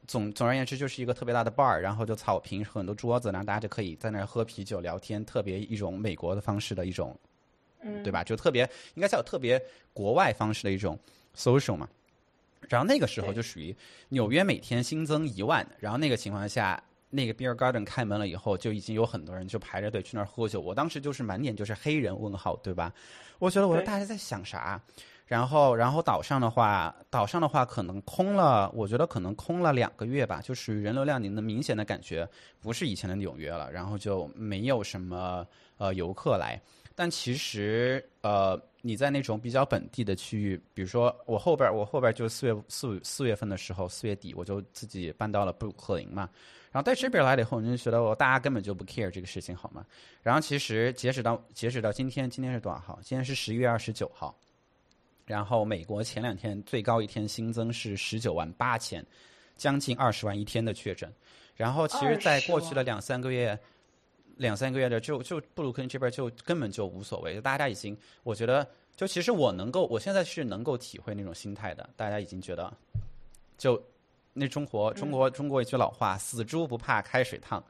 [0.07, 7.15] 总总而言之，就是一个特别大的 bar，然后就草坪很多桌子，然后大家就可以在那儿喝啤酒聊天，特别一种美国的方式的一种，
[7.83, 8.23] 嗯对吧？
[8.23, 8.63] 就特别
[8.95, 9.61] 应该叫特别
[9.93, 10.97] 国外方式的一种
[11.37, 11.89] social 嘛。
[12.69, 13.77] 然后那个时候就属于
[14.11, 16.81] 纽约每天新增一万，然后那个情况下。
[17.11, 20.61] 那个 beer garden 开门了以后，就已经有很多人就排着队去那儿喝酒。
[20.61, 22.93] 我当时就是满脸就是黑人问号，对吧？
[23.39, 24.81] 我觉得我说大家在想啥？
[25.27, 32.27] 然后，然后岛上的话，岛上的话可能空了，我觉得可能空了两个月吧，就属于人流量，你能明显的感觉
[32.63, 36.59] 不是以前的纽约了，然后就没有什么呃游客来。
[36.95, 46.29] 但其实呃，你在那种比较本地的区域，比如说我后边，我后边就四月四四月份的时候，四月底我就自己搬到了布鲁克林嘛。
[46.71, 49.85] 然后在这边来了以后，你就觉得我大家根本就不 care 这个事情，好吗？
[50.23, 52.99] 然后其实截止到截止到今天，今天是多少号？
[53.03, 54.35] 今天是十一月二十九号。
[55.25, 59.05] 然后美国前两天最高一天新增是十九万八千，
[59.59, 61.13] 将近二十万一天的确诊。
[61.55, 63.59] 然后其实，在过去的两三个月，
[64.37, 72.73] 两三个月的就就布鲁克林这边就根本就无所谓，大家已经我觉得就其实我能够，我现在是能够体会那种心态的，大家已经觉得
[73.59, 73.83] 就
[74.39, 77.63] 那中国中国中国一句老话，死猪不怕开水烫，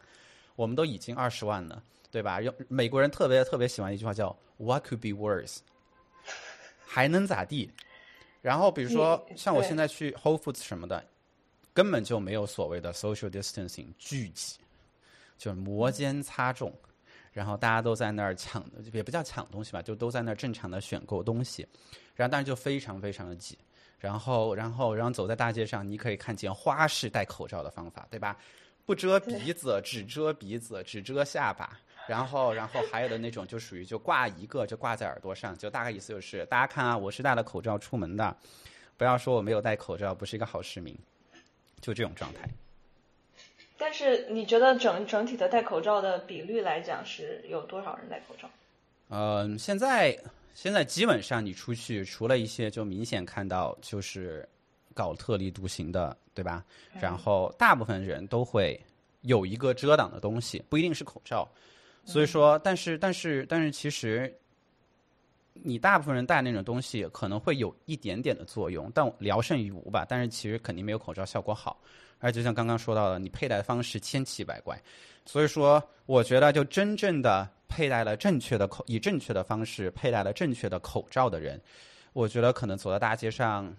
[0.54, 2.40] 我们都已经二十万了，对吧？
[2.40, 5.58] 用美国人特别特别喜欢一句话叫 “What could be worse”，
[6.86, 7.70] 还能咋地？
[8.42, 11.04] 然后比如说像我现在去 Whole Foods 什么的，
[11.72, 14.58] 根本就没有所谓的 social distancing 聚集，
[15.36, 16.72] 就是摩肩擦踵，
[17.32, 21.66] 然后大家都在那儿抢，也不叫抢东西吧，就都在那儿正常的选购东西，
[22.14, 23.58] 然后当然就非常非常的挤。
[23.98, 28.36] 然后，然后，然后走在大街上，你可以看见花式戴口罩的方法，对吧？
[28.86, 31.78] 不遮鼻子，只遮鼻子，只遮下巴。
[32.06, 38.34] 然后，然后还有的那种就属于就挂一个，就挂在耳朵上，就大概意思就是大家看啊，我是戴了口罩出门的，
[38.96, 40.96] 不要说我没有戴口罩，不是一个好市民，
[41.80, 42.48] 就这种状态。
[43.76, 48.48] 但是你觉得整整体的戴口罩的比率来讲是有多少人戴口罩？
[49.10, 50.18] 嗯，现在
[50.60, 54.46] 现在基本上你出去，除了一些就明显看到就是
[54.92, 56.64] 搞特立独行的，对吧？
[57.00, 58.76] 然后大部分人都会
[59.20, 61.48] 有一个遮挡的东西，不一定是口罩。
[62.04, 64.36] 所以说，但是但是但是，其实
[65.52, 70.04] 你大部分人戴那种东西可能会有一点点的作用，但聊胜于无吧。
[70.08, 71.80] 但是其实肯定没有口罩效果好。
[72.18, 74.76] 而就像刚刚说到的，你佩戴方式千奇百怪，
[75.24, 81.60] 所以说我觉得就真正的佩戴了正确的口，以正确的方式佩戴了正确的口罩的人，
[82.12, 83.72] 我觉得可能走在大街上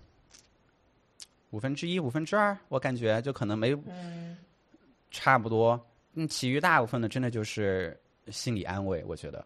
[1.50, 3.76] 五分之一、五分之二，我感觉就可能没，
[5.12, 5.80] 差不多。
[6.14, 8.00] 嗯，其余大部分的真的就是
[8.30, 9.46] 心理安慰，我觉得。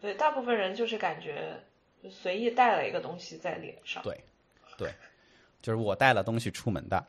[0.00, 1.60] 对，大部分人就是感觉
[2.10, 4.02] 随意带了一个东西在脸上。
[4.02, 4.20] 对，
[4.76, 4.92] 对，
[5.60, 7.04] 就是我带了东西出门的。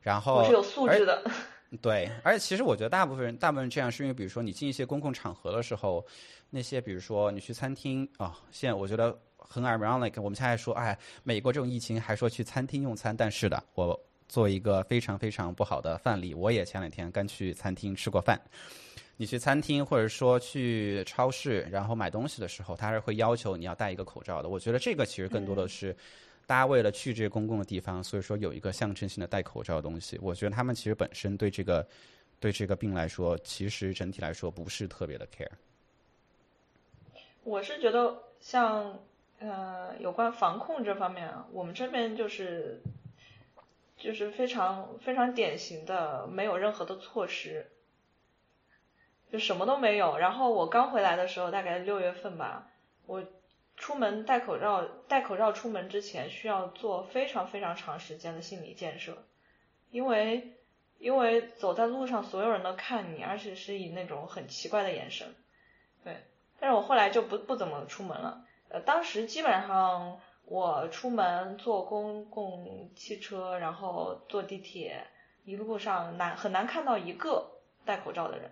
[0.00, 1.22] 然后我是有素质的，
[1.82, 6.02] 对，而且其实我觉得大部分人，大部分人这样是因为，比如说你进一些公共场合的时候，
[6.48, 18.40] 那些比如说你去餐厅啊，现在我觉得很 ironic，我们现在说，哎，美国这种疫情还说去餐厅用餐，但是的，我做一个非常非常不好的范例，我也前两天刚去餐厅吃过饭。
[19.18, 24.48] 你去餐厅或者说去超市，然后买东西的时候，他是会要求你要戴一个口罩的。
[24.48, 25.94] 我觉得这个其实更多的是。
[26.48, 30.18] 大家为了去这些公共的地方，所以说有一个象征性的戴口罩的东西。
[30.22, 31.86] 我觉得他们其实本身对这个，
[32.40, 35.46] 对这个病来说，其实整体来说不是特别的 care。
[37.44, 38.98] 我是觉得像
[39.40, 42.80] 呃有关防控这方面啊，我们这边就是
[43.98, 47.66] 就是非常非常典型的没有任何的措施，
[49.30, 50.16] 就什么都没有。
[50.16, 52.70] 然后我刚回来的时候，大概六月份吧，
[53.04, 53.22] 我。
[53.78, 59.16] 出门戴口罩，戴口罩出门之前需要做非常非常长时间的心理建设，
[59.90, 60.52] 因为
[60.98, 65.34] 因为走在路上所有人都看你，而且是以那种很奇怪的眼神，
[66.04, 66.16] 对。
[66.58, 75.06] 但是我后来就不不怎么出门了，呃，当时基本上我出门坐公共汽车，然后坐地铁，
[75.44, 77.52] 一路上难很难看到一个
[77.84, 78.50] 戴口罩的人，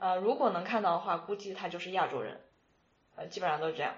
[0.00, 2.40] 呃，如果能看到的话，估计他就是亚洲人，
[3.14, 3.94] 呃，基本上都是这样。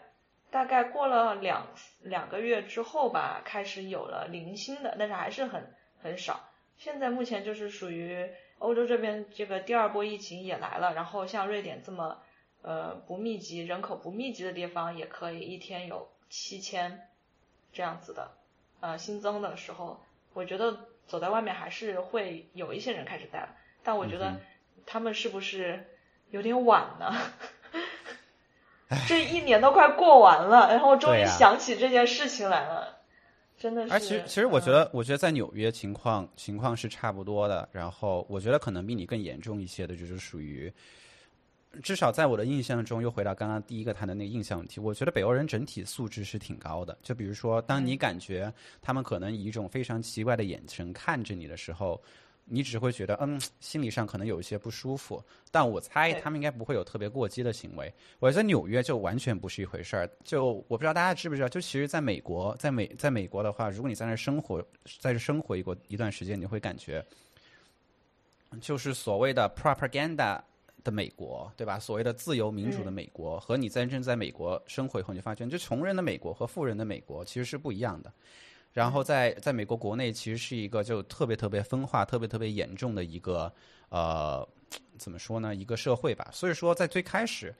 [0.50, 1.66] 大概过了两
[2.00, 6.48] 两个月之后吧，开始有了零星的，但是还是很很少。
[6.78, 12.22] 现在目前就是属于欧洲这边这个第二波疫情也来了，然后像瑞典这么
[12.62, 17.08] 呃不密集、人口不密集的地方，也可以一天有七千
[17.72, 18.30] 这样子的
[18.80, 20.00] 呃新增的时候，
[20.32, 24.40] 我觉得走在外面还是会有一些人开始戴了，但我觉得
[24.86, 25.84] 他们是不是
[26.30, 27.12] 有点晚呢？
[29.06, 32.96] 这一年都快过完了，然后终于想起这件事情来了，
[33.58, 33.92] 真的是。
[33.92, 37.68] 而其实，其实我觉得，我觉得在纽约情况情况是差不多的。
[37.70, 40.72] 然后，我觉得可能比你更严重一些的，就是属于，
[41.82, 44.80] 至少在我的印象中，又回到刚刚第一个谈的那个印象问题。
[44.80, 46.96] 我觉得北欧人整体素质是挺高的。
[47.02, 52.00] 就比如说，当你感觉他们可能以一种非常奇怪的眼神看着你的时候。
[52.48, 57.92] 你只会觉得，嗯，心理上可能有一些不舒服，但我猜他们应该不会有特别过激的行为。
[58.18, 60.10] 我在纽约就完全不是一回事儿。
[60.24, 64.64] 就我不知道大家知不知道，就其实在美国，在美在美国的话，如果你在那生活，
[65.00, 67.04] 在这生活一过一段时间，你会感觉，
[68.60, 70.40] 就是所谓的 propaganda
[70.82, 71.78] 的美国，对吧？
[71.78, 78.12] 所谓的自由民主的美国，和你真正在美国生活以后，你发现，就穷人的美国和富人的美国其实是不一样的。
[78.72, 83.52] 然后在在美国国内，其实是一个就特别特别分化、特别特别严重的一个
[83.88, 84.46] 呃，
[84.96, 85.54] 怎么说呢？
[85.54, 86.28] 一个社会吧。
[86.32, 87.54] 所以说，在最开始，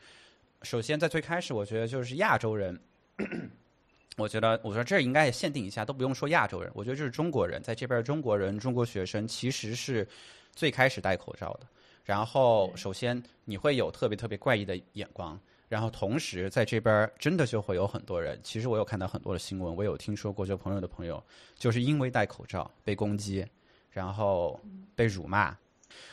[0.62, 2.78] 首先在最开始，我觉得就是亚洲人，
[4.16, 10.06] 我觉得我说这应该也限定一下，都不用说亚洲人，我觉得就是中国人在这边，中国人、中国学生其实是
[10.52, 11.66] 最开始戴口罩的。
[12.04, 15.38] 然后，首先你会有特别特别怪异的眼光。
[15.68, 21.22] 然后同时在这边真的就会有很多人，其实我有看到很多的新闻，我有听说过，就朋友的朋友，
[21.56, 23.46] 就是因为戴口罩被攻击，
[23.90, 24.58] 然后
[24.96, 25.56] 被辱骂。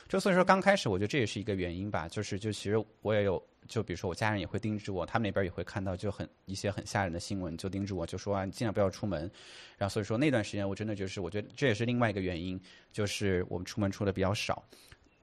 [0.08, 2.08] 就所以说刚开始，我觉得这也是一个原因吧。
[2.08, 9.30] 就是就其实我也有，就比如说我家人也会叮嘱我，他们那边也会看到就很一些很吓人的新闻，就叮嘱我就说啊，你尽量不要出门。
[9.78, 12.60] 然后所以说那段时间我真的就是，我觉得这也是另外一个原因，
[12.92, 14.64] 就是我们出门出的比较少。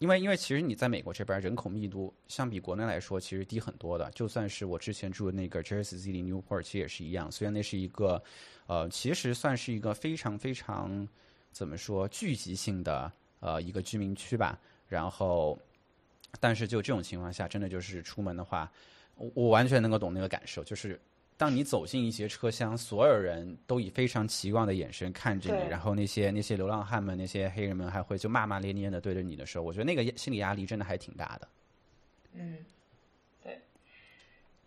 [0.03, 4.11] 因为，因为其实你在美国这边人口密度相比国内来说，其实低很多的。
[4.11, 7.31] 就算是我之前住的那个 Jersey City Newport，其实也是一样。
[7.31, 8.21] 虽然那是一个，
[8.67, 11.07] 呃，其实算是一个非常非常
[11.53, 14.59] 怎么说聚集性的呃一个居民区吧。
[14.89, 15.57] 然后，
[16.41, 18.69] 但是就这种情况下，真的就是出门的话，
[19.15, 21.01] 我我完全能够懂那个感受，就是
[21.43, 31.49] 当你走进一些车厢，所有人都以非常奇怪的眼神看着你，然后那些那些流浪汉们、那些黑人们还会就骂骂咧咧的对着你的时候，我觉得那个心理压力真的还挺大的。
[32.35, 32.59] 嗯，
[33.43, 33.61] 对，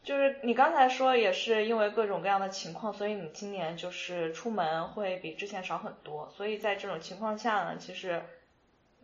[0.04, 6.30] 就是你刚才说也是因为各种各样的情况，所以你今年就是出门会比之前少很多。
[6.36, 8.22] 所以在这种情况下呢，其实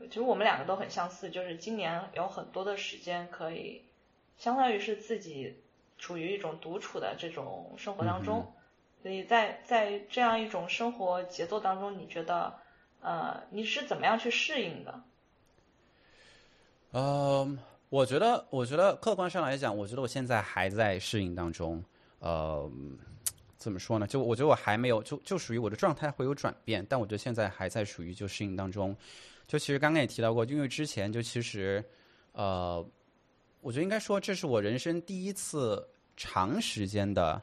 [0.10, 3.84] 其实我们两个都很相似，就是今年有很多的时间可以，
[4.36, 5.56] 相当于是自己
[6.02, 8.46] 处于一种独处的这种生活当中。
[9.02, 12.54] 所以在在这样一种生活节奏当中，你觉得
[13.00, 15.02] 呃你是怎么样去适应的？
[16.92, 17.58] 嗯，
[17.90, 21.82] 我觉得，我觉得客观上来讲，我觉得我现在还在适应当中。
[22.20, 22.70] 呃，
[23.58, 24.06] 怎么说呢？
[24.06, 28.96] 就我觉得我还没有，就就属于我的状态会有转变，但我觉得现在还在属于就适应当中。
[29.48, 31.84] 就其实刚刚也提到过，因为之前就其实，
[32.34, 32.86] 呃，
[33.62, 37.40] 我觉得应该说这是我人生第一次长时间的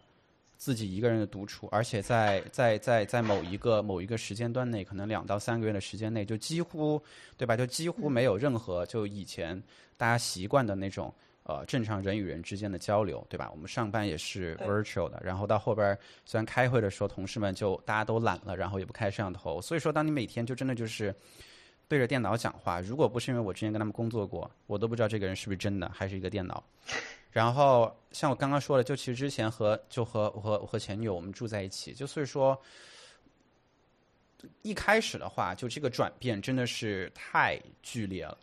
[0.57, 7.01] 自己一个人的独处，而且在在在在某一个某一个时间段内，可能两到三个月的时间内，就几乎
[7.37, 7.57] 对吧？
[7.57, 9.63] 就几乎没有任何就以前
[9.97, 13.49] 大家习惯的那种呃正常人与人之间的交流，对吧？
[13.53, 21.15] 我们上班也是 virtual 的，然后到后边儿虽然开会的时候同事们就大家都懒了，然后也不开摄像头，所以说当你每天就真的就是。
[21.89, 26.63] 对着电脑讲话，如果不是因为我之前跟他们工作过，我都不知道这个人是不是真的，还是一个电脑。
[27.33, 32.61] 然后像我刚刚说的，就其实之前和就和我和我和前女友我们住在一起，就所以说
[34.63, 38.37] 一开始的话，就这个转变真的是太剧烈了。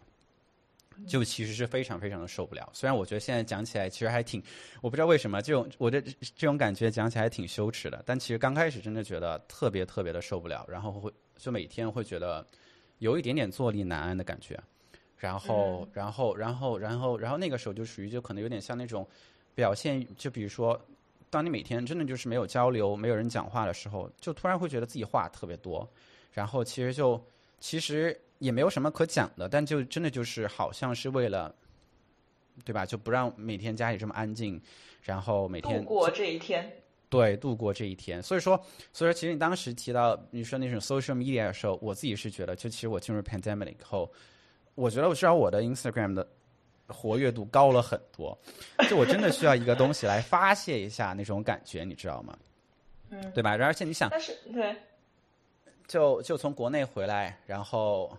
[1.07, 4.41] 就其实是非常非常的受不了，虽然我觉得现在讲起来其实还挺，
[4.79, 12.47] 我不知道为什么这种我的这种感觉讲起来还挺羞耻的，但其实刚开始真的觉得特别特别的受不了，然后会就每天会觉得
[12.99, 14.59] 有一点点坐立难安的感觉，
[15.17, 19.07] 然后然后然后然后然后那个时候就属于就可能有点像那种
[19.53, 20.79] 表现，就比如说
[21.29, 25.87] 当你每天真的就是没有交流、没有人讲话的时候，就突然会觉得自己话特别多，
[26.31, 27.21] 然后其实就
[27.59, 31.53] 其实也没有什么可讲的，但就真的就是好像是为了，
[32.63, 32.85] 对吧？
[32.85, 34.61] 就不让每天家里这么安静，
[35.01, 36.71] 然后每天度过这一天。
[37.15, 38.21] 对度过这一天。
[38.21, 38.55] 所以说，
[38.93, 44.11] 所以说，其实你当时提到你说那种 social media 的时候，我自己是觉得，就其实我进入 pandemic 以后，
[44.75, 46.27] 我觉得我至少我的 Instagram 的
[46.87, 48.37] 活跃度高了很多，
[48.89, 52.37] 就我真的需要一个东西来发泄一下那种感觉，你知道吗？
[53.09, 53.51] 嗯，对吧？
[53.51, 54.75] 而且你想，但是对，
[55.87, 58.15] 就就从国内回来，然后，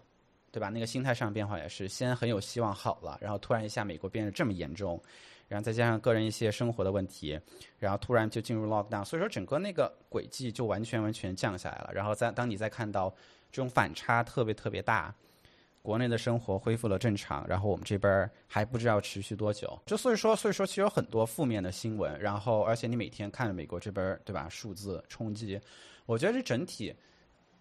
[0.52, 0.68] 对吧？
[0.68, 5.00] 那个心态上变化也是，先很有希望好了，然后突然一下美国变得这么严重，
[5.48, 7.38] 然后再加上个人一些生活的问题，
[7.78, 11.90] 然后突然就进入 lockdown，所以说整个那个轨迹就完全完全降下来了。
[11.94, 13.08] 然后在当你再看到
[13.50, 15.14] 这种反差特别特别大，
[15.82, 25.60] 国内的生活恢复了正常，然后我们这边还不知道持续多久，就所以说所以说其实有很多负面的新闻，然后而且你每天看美国这边对吧数字冲击，
[26.06, 26.94] 我觉得这整体。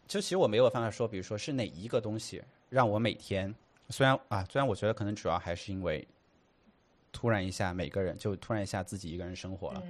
[0.08, 3.52] 就其实我没有办法说，比如说是哪一个东西让我每天，
[3.90, 6.08] 虽然啊，虽然我觉得可能主要还是因为
[7.16, 9.82] 突然一下每个人就突然一下自己一个人生活了，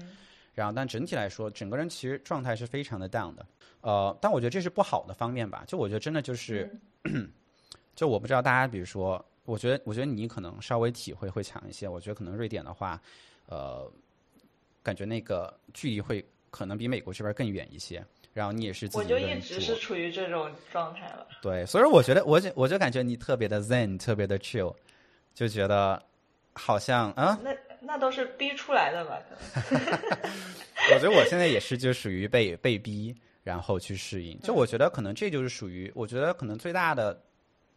[0.54, 3.44] 然后但整体来说，整个人其实状态是非常的 down 的，
[3.82, 5.64] 呃，但我觉得这是不好的方面吧。
[5.66, 6.72] 就我觉得真的就是，
[7.96, 13.02] 就我不知道大家，比如说，我觉得我觉得你可能稍微体会会强一些，我觉得可能瑞典的话，
[13.48, 13.92] 呃，
[14.84, 18.06] 感觉那个距离会可能比美国这边更远一些。
[18.34, 21.26] 然后你也是自我就一直是处于这种状态了。
[21.42, 24.76] 对，所以我觉得，我就我就感觉你特别的 zen，特别的 chill，
[25.34, 26.04] 就觉得
[26.56, 29.22] 好像啊，那那都是逼出来的吧？
[29.54, 29.82] 可能
[30.96, 34.40] 我觉得我现在也是就属于被被逼，然后去适应。
[34.42, 37.22] 就我觉得可能这就是属于，我觉得可能最大的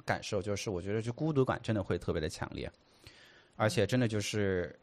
[0.05, 2.71] 感受就是，我觉得就孤独感真的会特别的强烈，
[3.57, 4.79] 而且真的就是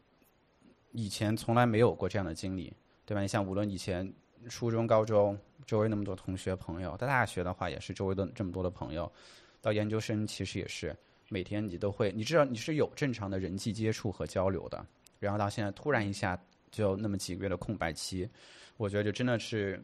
[0.92, 2.72] 以前从来没有过这样的经历，
[3.04, 3.20] 对吧？
[3.22, 4.12] 你像无论以前
[4.48, 9.10] 初中、高中，周围那么多同学朋友，到大学的话也是周围的这么多的朋友，
[9.60, 10.94] 到研究生其实也是
[11.28, 14.84] 每天你都会，你知道你是有正常的人际接触和交流的，
[15.18, 18.28] 然后到现在突然一下就那么几个月的空白期，
[18.76, 19.82] 我觉得就真的是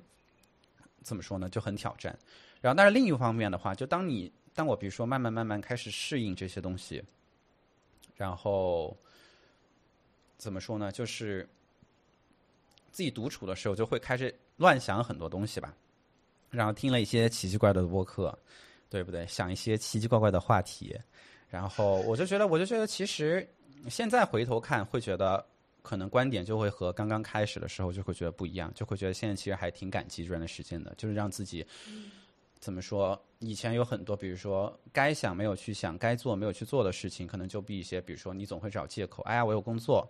[1.03, 2.17] 怎么说呢，就很挑战。
[2.61, 7.03] 然后，但是另一方面的话，就当你当我比如说慢慢慢慢开始适应这些东西，
[8.15, 8.97] 然后
[10.37, 11.49] 怎么说呢，就是
[12.93, 15.75] 自己独处的时候就会开始乱想很多东西吧，
[16.51, 18.39] 然后听了一些奇奇怪怪的播客，
[18.89, 19.27] 对不对？
[19.27, 20.97] 想一些奇奇怪怪的话题，
[21.53, 23.49] 然后我就觉得，我就觉得其实
[23.89, 25.47] 现在回头看会觉得。
[25.85, 31.67] 可能观点就会和刚刚开始的时候就会觉得不一样，就会觉得现在其实还挺感激这段时间的，就是让自己
[32.61, 33.21] 怎么说？
[33.41, 40.09] 以前有很多，比如说该想没有去想，该做没有去做的事情，可能就比一些，比如说你总会找借口，哎呀，我有工作，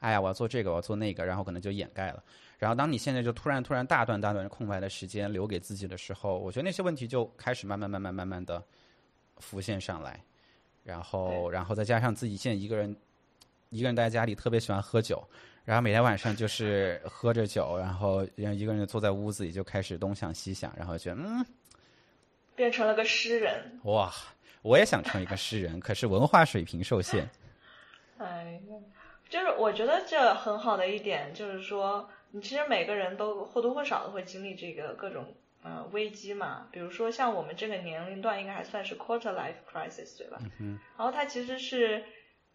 [0.00, 2.20] 哎呀，我要做这个，我要做那个，然后可能就掩盖了。
[2.58, 8.60] 然后当你现在就突然突然大段大段空白的时间留给自己的时候，我觉得那些问题就开始慢慢慢慢慢慢的
[9.36, 10.20] 浮现上来。
[10.82, 12.96] 然后，然后再加上自己现在一个人
[13.70, 15.22] 一个人待在家里，特别喜欢喝酒，
[15.64, 21.44] 然后每天晚上就是喝着酒，然后然后一个人坐在屋子里就开始东想西想，然后觉得嗯。
[22.54, 24.12] 变成了个诗人哇！
[24.60, 27.28] 我也想成为一个诗人，可是文化水平受限。
[28.18, 28.60] 哎，
[29.28, 36.68] 就是我觉得这很好的一点，就是说，你其实每个人都或多或少的会经历这个各种呃危机嘛。
[36.72, 40.38] 比如说像我们这个年龄段，应该还算是 quarter life crisis 对吧？
[40.60, 42.04] 嗯然后它其实是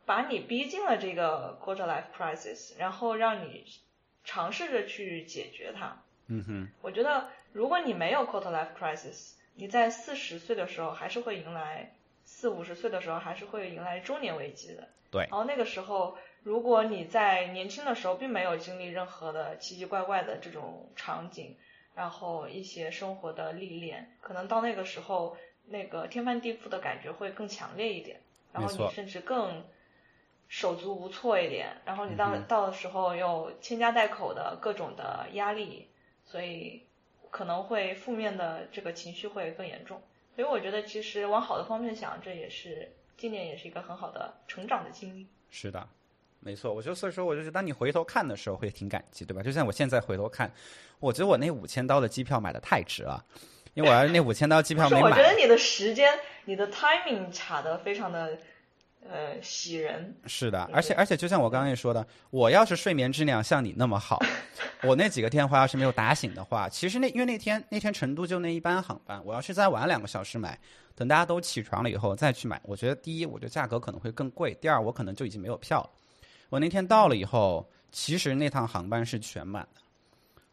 [0.05, 3.65] 把你逼进了这个 quarter life crisis，然后让你
[4.23, 6.01] 尝试着去解决它。
[6.27, 6.69] 嗯哼。
[6.81, 11.93] 我觉得如果你没有 quarter life crisis，你在四十岁的时候还是会迎来，
[12.25, 14.87] 四五十岁的时候还是会迎来中年危机的。
[15.09, 15.23] 对。
[15.23, 21.57] 然后那个时候，如果你在年轻的时候并没有经历任何的奇奇怪怪的这种场景，
[21.97, 25.35] 然后一些生活的历练，可能到那个时候，
[25.65, 28.21] 那个天翻地覆的感觉会更强烈一点。
[28.53, 29.65] 然后你甚至更
[30.47, 31.81] 手足无措一点。
[31.83, 35.89] 然后你到到的时候又牵家带口的各种的压力，
[36.23, 36.83] 所以。
[37.29, 40.01] 可能会负面的这个情绪会更严重，
[40.33, 45.27] 所以我觉得其实往好的方面想，这也是今年也是一个很好的成长的经历。
[45.51, 45.87] 是的，
[46.39, 46.73] 没错。
[46.73, 49.41] 我就所以说，我就是当你回头看的时候会挺感激，对吧？
[49.41, 50.51] 就像我现在回头看，
[50.99, 53.23] 我觉得我那五千刀的机票买的太值了，
[53.73, 56.11] 因为我要是那五千刀机票没买，我觉得你的时间、
[56.45, 58.38] 你的 timing 卡的非常的。
[59.09, 64.19] 呃，喜人是的，而且而且，就像我刚刚也说的，我要是睡眠质量像你那么好，
[64.83, 70.59] 我那几个电话要是没有打醒的话，其实那因为那天那天成都就那一班航班，我要是再晚两个小时买，
[70.93, 75.89] 等大家都起床了以后再去买，我觉得第一，我觉得价格可能会更贵；第二，我可能就已经没有票。
[76.49, 79.81] 我那天到了以后，其实那趟航班是全满的，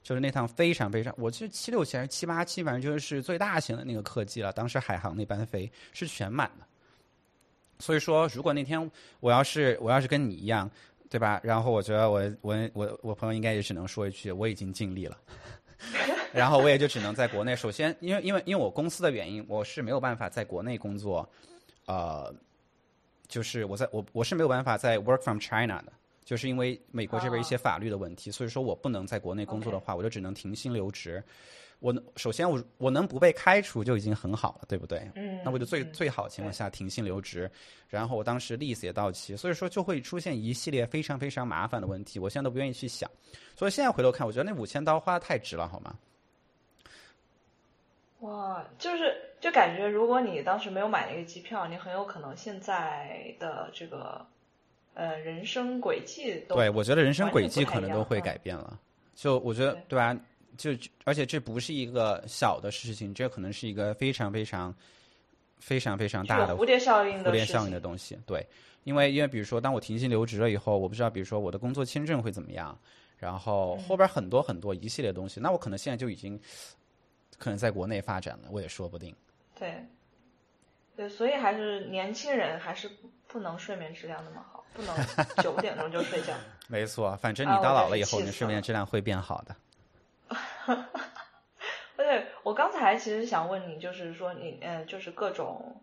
[0.02, 6.66] 就是那趟非常非常，我记得七六七还是七八七，反正就是最大型的那个客机了，当时海航那班飞是全满的。
[7.78, 8.90] 所以说，如果那天
[9.20, 10.70] 我要是我要是跟你一样，
[11.10, 11.40] 对吧？
[11.42, 15.18] 然后我觉得我我我我朋友应该也只能说一句我已经尽力了，
[16.32, 17.54] 然后我也就只能在国内。
[17.54, 21.28] 首先，因为因为因为我公司的原因，我是没有办法在国内工作，
[21.86, 22.32] 呃，
[23.34, 25.92] 就是我在我我是没有办法在 work from China 的，
[26.24, 31.20] 就是因为美国这边一些法律的问题，所以说我不能在国内工作的话，我就只能停薪留职。
[31.80, 35.10] 我首先我我能不被开除就已经很好了，对不对？
[35.16, 35.40] 嗯。
[35.44, 37.50] 那我就最最好情况下停薪留职，
[37.88, 43.10] 然后我当时 lease 也到期，所以说就会出现一系列非常非常麻烦的问题，我现在都不愿意去想。
[43.56, 45.98] 所以现在回头看，我觉得那五千刀花的太值了，好吗？
[48.20, 54.24] 哇，就是就感觉如果你当时没有买那个机票，你很有可能现在的这个
[54.94, 58.78] 呃人生轨迹都对我觉得人生轨迹可能都会改变了。
[59.14, 60.16] 就我觉得对吧？
[60.56, 60.70] 就
[61.04, 64.74] 而且这不是一个小的事情，这可能是一个非常非常
[65.58, 68.16] 非常非常大的蝴蝶效应的蝴蝶效应的东西。
[68.24, 68.46] 对，
[68.84, 72.78] 因为因为比如说，当我停薪留职了以后，我不知道，比如说我的工作签证会怎么样，
[73.18, 76.40] 然后后边很多很多一系列东西，那我可能现在就已经
[77.38, 79.14] 可能在国内发展了，我也说不定。
[79.58, 79.86] 对，
[80.96, 82.90] 对，所以还是年轻人还是
[83.26, 84.96] 不能睡眠质量那么好，不能
[85.42, 86.32] 九点钟就睡觉。
[86.68, 89.56] 没错，反正你到老了以后，你睡眠质量会变好的。
[91.96, 95.82] 而且我刚才其实想问你，就是说你嗯，就是各种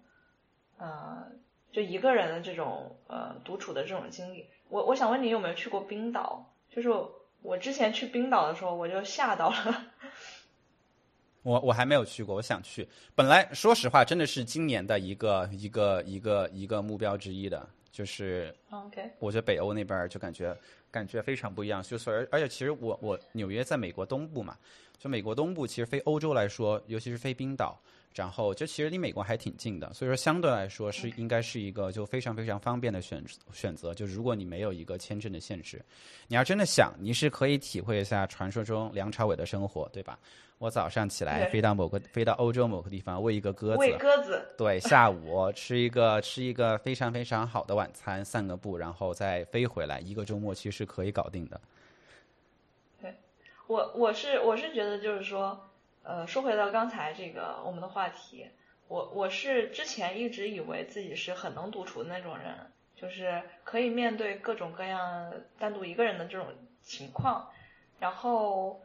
[0.78, 1.28] 呃，
[1.72, 6.54] 就一个人的这种呃独处的这种经历，我我想问你有没有去过冰岛？
[6.70, 6.90] 就是
[7.42, 9.86] 我之前去冰岛的时候，我就吓到了。
[11.44, 12.88] 我我还没有去过，我想去。
[13.16, 19.12] 本来说实话，真的是今年的一个一个一个一个目标之一的，就是 OK。
[19.20, 20.56] 我觉得北欧那边就感觉。
[20.92, 24.58] 感觉非常不一样，就是而而且其实我我纽约在美国东部嘛，
[25.00, 27.82] 就美国东部其实飞欧洲来说，尤其是飞冰岛，
[28.14, 33.24] 然后就其实离美国还挺近的，所以说相对来说是应该是一个就非常非常方便的选
[33.54, 33.94] 选择。
[33.94, 35.82] 就如果你没有一个签证的限制，
[36.28, 40.20] 你要真的想，你是可以体会一下传说中梁朝伟的生活，对吧？
[40.62, 44.54] 我早上起来飞到某个飞到欧洲某个地方喂一个鸽子，喂鸽子。
[44.56, 51.60] 对，下午吃一个吃一个非常非常好的晚餐，散个步，然后再飞回来，一个周末其实可以搞定的。
[53.02, 53.16] 对，
[53.66, 55.60] 我我是我是觉得就是说，
[56.04, 58.46] 呃，说回到刚才这个我们的话题，
[58.88, 62.54] 我我是之前一直以为自己是很能独处的那种人，
[62.96, 66.46] 就是可以面对各种各样单独一个人的这种
[66.84, 67.50] 情况，
[67.98, 68.80] 然后。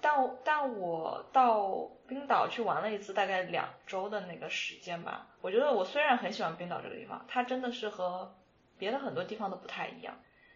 [0.00, 5.26] 但但我到冰岛去玩了一次，大概两周的那个时间吧。
[5.40, 8.34] 我觉得我虽然很喜欢冰岛这个地方，它真的是和
[8.78, 10.14] 别的很多地方都不太一样，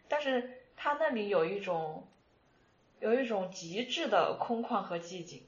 [0.08, 2.06] 但是它那里有一种
[3.00, 5.42] 有一种极致的空旷和寂静，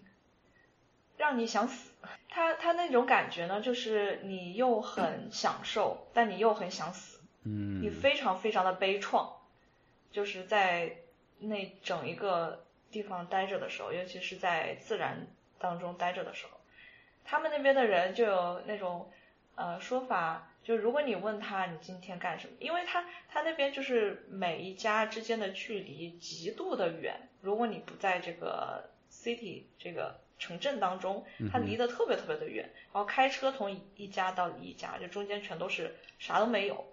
[1.17, 1.93] 让你想死。
[2.29, 7.21] 它它那种感觉呢，就是你又很享受，但你又很想死。
[7.45, 9.29] 嗯，你非常非常的悲怆，
[10.11, 10.97] 就是在
[11.39, 15.27] 那整一个地方待着的时候，尤其是在自然
[15.59, 16.61] 当中待着的时候，
[17.25, 19.11] 他们那边的人就有那种
[19.57, 36.85] 呃说法，就如果你问他你今天干什么，因为他他那边就是每一家之间的距离极度的远，如果你不在这个 city 这个城镇当中，它离得特别特别的远，然后开车从一家到一家，就中间全都是啥都没有。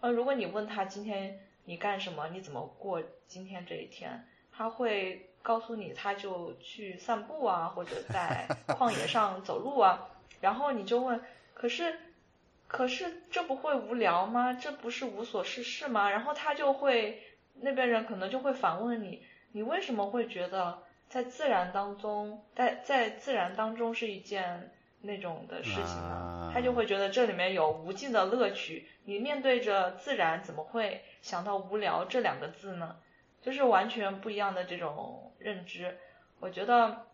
[0.00, 10.08] 呃，如果你问他今天你干什么，你怎么过今天这一天，他会告诉你，他就去散步啊，或者在旷野上走路啊。
[10.40, 11.20] 然后你就问，
[11.54, 11.98] 可是，
[12.66, 14.54] 可是这不会无聊吗？
[14.54, 16.10] 这不是无所事事吗？
[16.10, 17.22] 然后他就会，
[17.60, 19.22] 那边人可能就会反问你，
[19.52, 24.70] 你为什么会觉得在自然当中，在在自然当中是一件？
[25.04, 28.88] 那种的事情呢，他就会觉得这里面有无尽的乐趣。
[29.04, 32.94] 你面对着自然，怎么会想到无聊这两个字呢？
[33.42, 35.96] 就是完全不一样的这种认知。
[36.40, 37.06] 我觉得，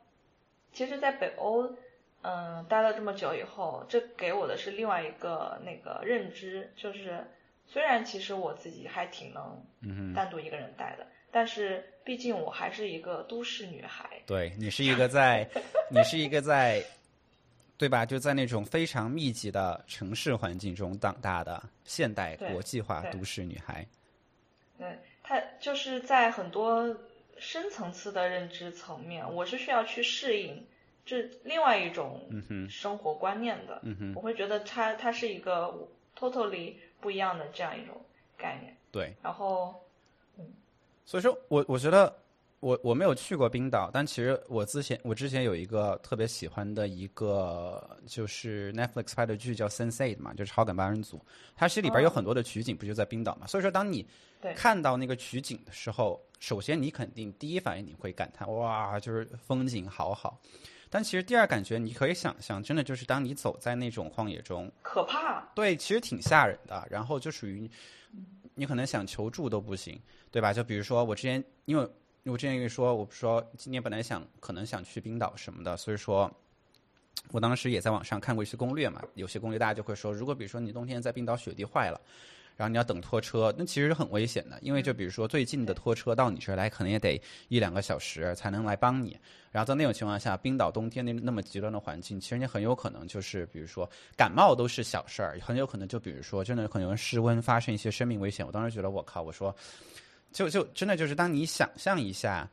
[0.72, 1.76] 其实，在北欧，
[2.22, 7.26] 嗯，待了这么久以后，这给我的是另外一个那个认知，就是
[7.66, 14.08] 虽然其实我自己还挺能单独一个人待的，但是毕竟我还是一个都市女孩。
[14.26, 15.48] 对你是一个在，
[15.90, 16.84] 你是一个在。
[17.78, 18.04] 对吧？
[18.04, 23.86] 就在那种非常密集的城市环境中长大的现代国际化都市女孩。
[24.76, 26.92] 对，她就是在很多
[27.40, 30.66] 深层次的认知层面，我是需要去适应
[31.04, 32.28] 这另外一种
[32.68, 33.80] 生活观念的。
[33.84, 35.74] 嗯哼，我会觉得它它是一个
[36.16, 38.00] totally 不一样的这样一种
[38.36, 38.76] 概念。
[38.90, 39.74] 对，然后，
[40.38, 40.44] 嗯，
[41.04, 42.14] 所以说我我觉得。
[42.60, 51.18] 我我没有去过冰岛，但其实我之前我之前有一个特别喜欢的一个就是 Netflix 拍的剧叫《Sense8》嘛，就是《超感八人组》，
[51.54, 53.46] 它其实里边有很多的取景，不就在冰岛嘛？
[53.46, 54.04] 所以说，当你
[54.56, 60.40] 看到那个取景的时候，首先你肯定第一反应你会感叹哇，就是风景好好。
[60.90, 65.40] 但其实第二感觉你可以想象，真的就是当你走在那种旷野中，可怕。
[65.54, 66.86] 对，其实挺吓人的。
[66.90, 67.70] 然后就属于
[68.54, 70.52] 你可能想求助都不行，对吧？
[70.52, 71.88] 就比如说我之前因为。
[72.24, 76.30] 我之前跟你说，我说今年本来想可能想去冰岛什么的，所以说，
[77.30, 79.00] 我当时也在网上看过一些攻略嘛。
[79.14, 81.98] 有些攻略大家就会说，如果比如说你冬天在冰岛雪地坏了，
[82.58, 89.16] 然后你要等拖车，那其实很危险的，因为就比如说最近的拖车到你这儿来，可能也得一两个小时才能来帮你。
[89.52, 98.44] 然后在那种情况下，冰岛冬天那那么极端的环境，其实你很有可能就是比如说感冒都是小事儿，很有可能就比如说真的可能失温发生一些生命危险。
[98.44, 99.54] 我当时觉得我靠，我说。
[100.30, 102.46] 就就真的就是，当你想象一下，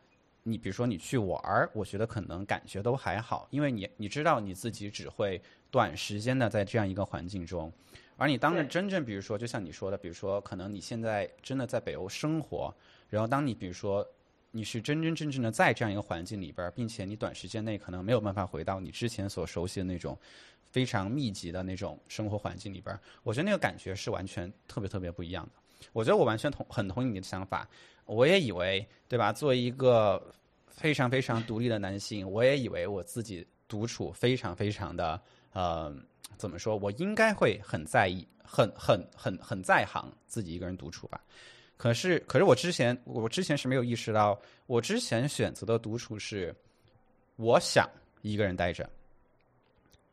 [0.43, 5.39] 你比如说你去玩儿，我觉得可能感觉都还好，因为你你知道你自己只会
[5.69, 7.69] 短时间的在这样一个环境中，
[8.17, 12.73] 而你当着真正比如说就像你说的，比如说可能你现在真的在北欧生活，
[13.09, 14.07] 然后当你比如说
[14.51, 20.17] 你是真真正正的在这样一个环境里边，并且你短时间内可能没有办法回到你之前所熟悉的那种
[20.71, 25.87] 非常密集的那种生活环境里边，我觉得那个感觉是完全特别特别不一样的。
[25.91, 27.67] 我觉得我完全同很同意你的想法，
[28.05, 29.33] 我也以为，对吧？
[29.33, 30.33] 作为一个
[30.67, 35.93] 非常非常独立的男性，我也以为我自己独处非常非常的呃，
[36.37, 36.75] 怎么说？
[36.77, 41.21] 我应该会很在意，很很很很在行自己一个人独处吧。
[41.77, 46.55] 可是，可是我之前我之前是没有意识到，我之前选择的独处是
[47.35, 47.89] 我想
[48.21, 48.89] 一个人待着。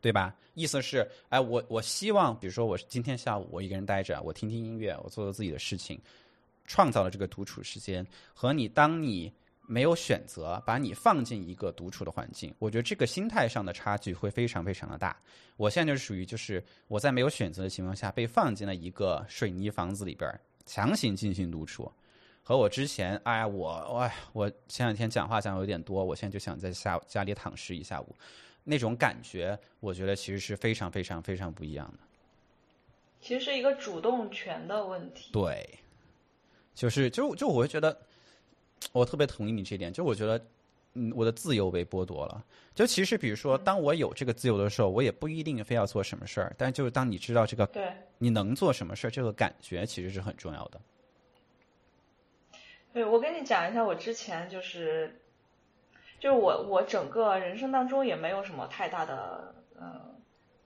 [0.01, 0.35] 对吧？
[0.53, 5.97] 意思是，哎，我我希望，比如说，我今天下午我一个人待着，我听听音乐，我做做自己的事情，
[6.65, 8.05] 创造了这个独处时间。
[8.33, 9.31] 和你当你
[9.65, 15.17] 没有选择把你放进一个独处的环境，我觉得这个心态上的差距会非常非常的大。
[15.57, 20.29] 我现在就是属于就是我在没有选择的情况下被放进了一个水泥房子里边，
[20.65, 21.91] 强行进行独处。
[22.41, 28.15] 和我之前，哎，我哎，我前两天讲话讲的有点多，我现在就想在下家里躺尸一下午。
[28.65, 31.99] 那种感觉，我觉得其实是非常非常非常不一样的。
[33.21, 35.31] 其实是一个主动权的问题。
[35.31, 35.79] 对，
[36.75, 37.97] 就是就就我会觉得，
[38.91, 39.91] 我特别同意你这点。
[39.93, 40.43] 就我觉得，
[40.93, 42.43] 嗯，我的自由被剥夺了。
[42.75, 46.53] 就其实，比如说，当我有这个自由的时候，我也不一定非要做什么事儿。
[46.57, 50.81] 但就是当你知道这个，对，你能做什么事儿，这个感觉其实是很重要的。
[52.91, 55.19] 对，我跟你讲一下，我之前就是。
[56.19, 60.15] 就是我我整个人生当中也没有什么太大的嗯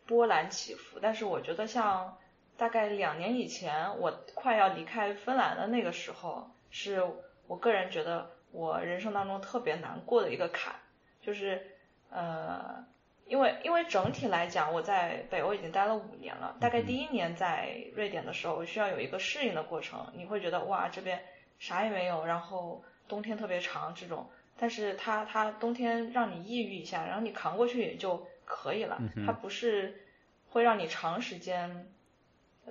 [0.06, 2.16] 波澜起伏，但是我觉得像
[2.58, 7.04] 大概两年以前我快要离开芬兰的那个时候，是
[7.48, 10.76] 我个人觉得我人生当中特别难过的一个坎，
[11.22, 11.66] 就是
[12.10, 12.86] 呃。
[13.30, 16.56] 因为因为整体来讲，我在北欧已经待了五年了。
[16.62, 20.14] 大概第一年在瑞典的时候，需要有一个适应的过程。
[20.16, 21.22] 你会觉得哇，这边
[21.60, 24.30] 啥也没有，然后冬天特别长这种。
[24.58, 28.98] 但是它它冬天让你抑郁一下，然后你扛过去也就可以了。
[29.26, 30.06] 它不是
[30.52, 31.92] 会让你长时间。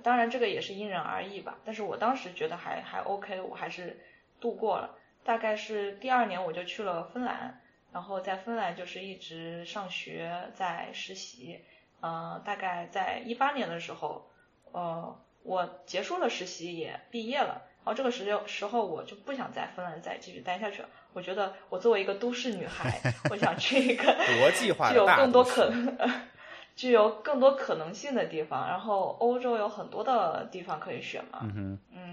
[0.01, 1.59] 当然这个也是因人而异吧。
[1.63, 3.99] 但是我当时觉得还还 OK，我还是
[4.39, 4.95] 度过了。
[5.23, 7.61] 大概是第二年我就去了芬兰。
[7.93, 11.59] 然后在芬兰就是一直上学在实习，
[12.01, 14.29] 嗯，大概在一八年的时候，
[14.71, 17.61] 呃，我结束了实习也毕业了。
[17.83, 20.89] 然后这个时时候我就不想在芬兰再继续待下去了。
[21.13, 24.03] 我觉得我作为一个都市女孩， 我想去一个
[24.39, 25.97] 国际化、具有更多可能、
[26.75, 28.67] 具有更多可能性的地方。
[28.67, 31.39] 然后欧洲有很多的地方可以选嘛。
[31.41, 32.06] 嗯嗯，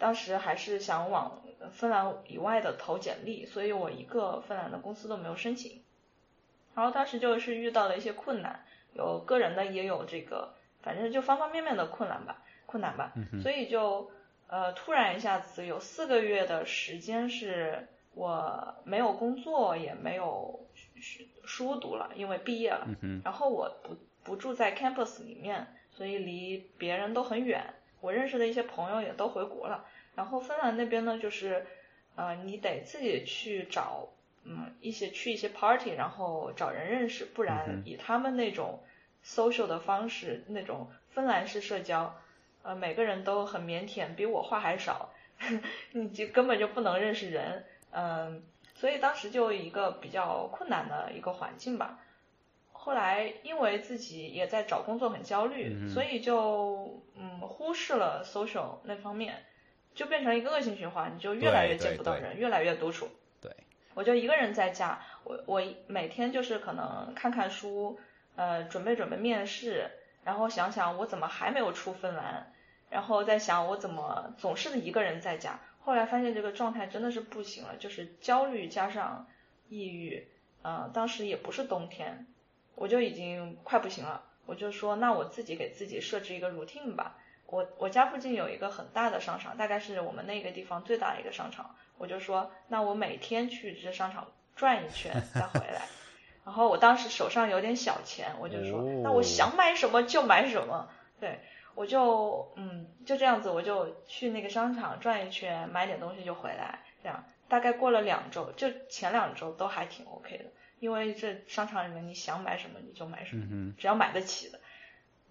[0.00, 1.42] 当时还是想往。
[1.72, 5.82] 芬兰以外的投简历，所以我一个芬兰的公司都没有申请。
[6.74, 13.12] 然后当时就是遇到了一些困难，有个人的，也有这个，反正就方方面面的困难吧，困难吧。
[13.42, 14.10] 所以就
[14.48, 20.66] 呃突然一下子有四个月的时间是我没有工作，也没有
[21.44, 22.88] 书读了，因为毕业了。
[23.22, 27.74] 然后我不不住在 campus 里面，所以离别人都很远。
[28.00, 29.84] 我认识的一些朋友也都回国了。
[30.14, 31.66] 然后芬兰那边呢，就是，
[32.16, 34.08] 呃，你得自己去找，
[34.44, 38.82] 嗯，一些去一些 party，然后找人认识，不然以他们那种
[39.24, 42.14] social 的方式，那种芬兰式社交，
[42.62, 45.10] 呃，每个人都很腼腆，比我话还少，
[45.92, 48.42] 你就根本就不能认识人，嗯，
[48.74, 51.98] 所以当时就一个比较困难的一个环境吧。
[52.82, 59.34] 后来因为自己也在找工作，很焦虑，所以就嗯忽视了 social 那方面。
[59.92, 63.08] 就变成一个恶性循环，你就越来越见不到人，越来越独处。
[63.42, 63.50] 对，
[63.92, 67.98] 我就一个人在家，我我每天就是可能看看书，
[68.36, 69.90] 呃，准备准备面试，
[70.22, 72.52] 然后想想我怎么还没有出芬兰，
[72.88, 75.58] 然后再想我怎么总是一个人在家。
[75.80, 79.26] 后来发现这个状态真的是不行了，就是焦虑加上
[79.68, 80.28] 抑郁，
[80.62, 82.26] 呃，当时也不是冬天，
[82.80, 87.18] 我就已经快不行了，我就说那我自己给自己设置一个 routine 吧。
[87.44, 91.76] 我我家附近有一个很大的商场，大概是我们那个地方最大的一个商场。
[91.98, 95.82] 我就说，那我每天去这商场转一圈 再回来。
[96.42, 100.88] 然后我当时手上有点小钱，我就说，那我想买什么就买什么。
[101.20, 101.38] 对，
[101.74, 106.78] 我就嗯就这样子，我就去那个商场转一圈，买点东西就回来。
[107.02, 110.44] 这样大概过了两周，就前两周都还挺 OK 的，
[110.80, 114.58] 因为这商场里面你想买什么你就买什么，只要买得起的。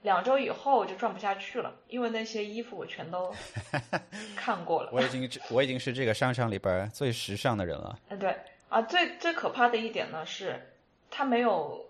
[0.01, 3.35] 两周以后就转不下去了，因为那些衣服我全都
[4.33, 4.89] 看过了。
[4.93, 7.99] 我已经我已经是这个商场里边最时尚的人了。
[8.07, 8.33] 嗯，对
[8.69, 10.57] 啊，最最可怕的一点呢是，
[11.11, 11.85] 它没有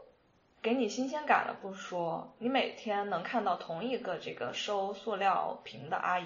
[0.59, 6.25] 给你新鲜感了不说，你每天能看到同一个这个收塑料瓶的阿姨，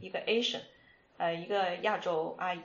[0.00, 0.60] 一个 Asian，
[1.16, 2.60] 呃，一个亚洲阿姨，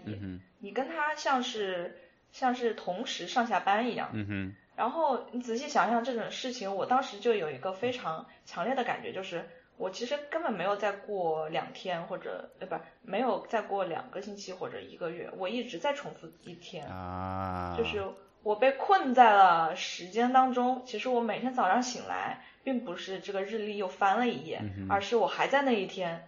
[0.59, 1.97] 你跟她像是
[2.31, 4.09] 像是同时上下班一样。
[4.13, 4.55] 嗯哼。
[4.75, 18.01] 然后你仔细想想这种事情，我当时就有一个非常强烈的感觉，就是我其实根本没有再过两天或者呃不，没有再过两个星期或者一个月，我一直在重复一天，啊，就是
[18.41, 20.81] 我被困在了时间当中。
[20.85, 26.25] 其实我每天早上醒来，并不是这个日历又翻了一页，而是我还在那一天，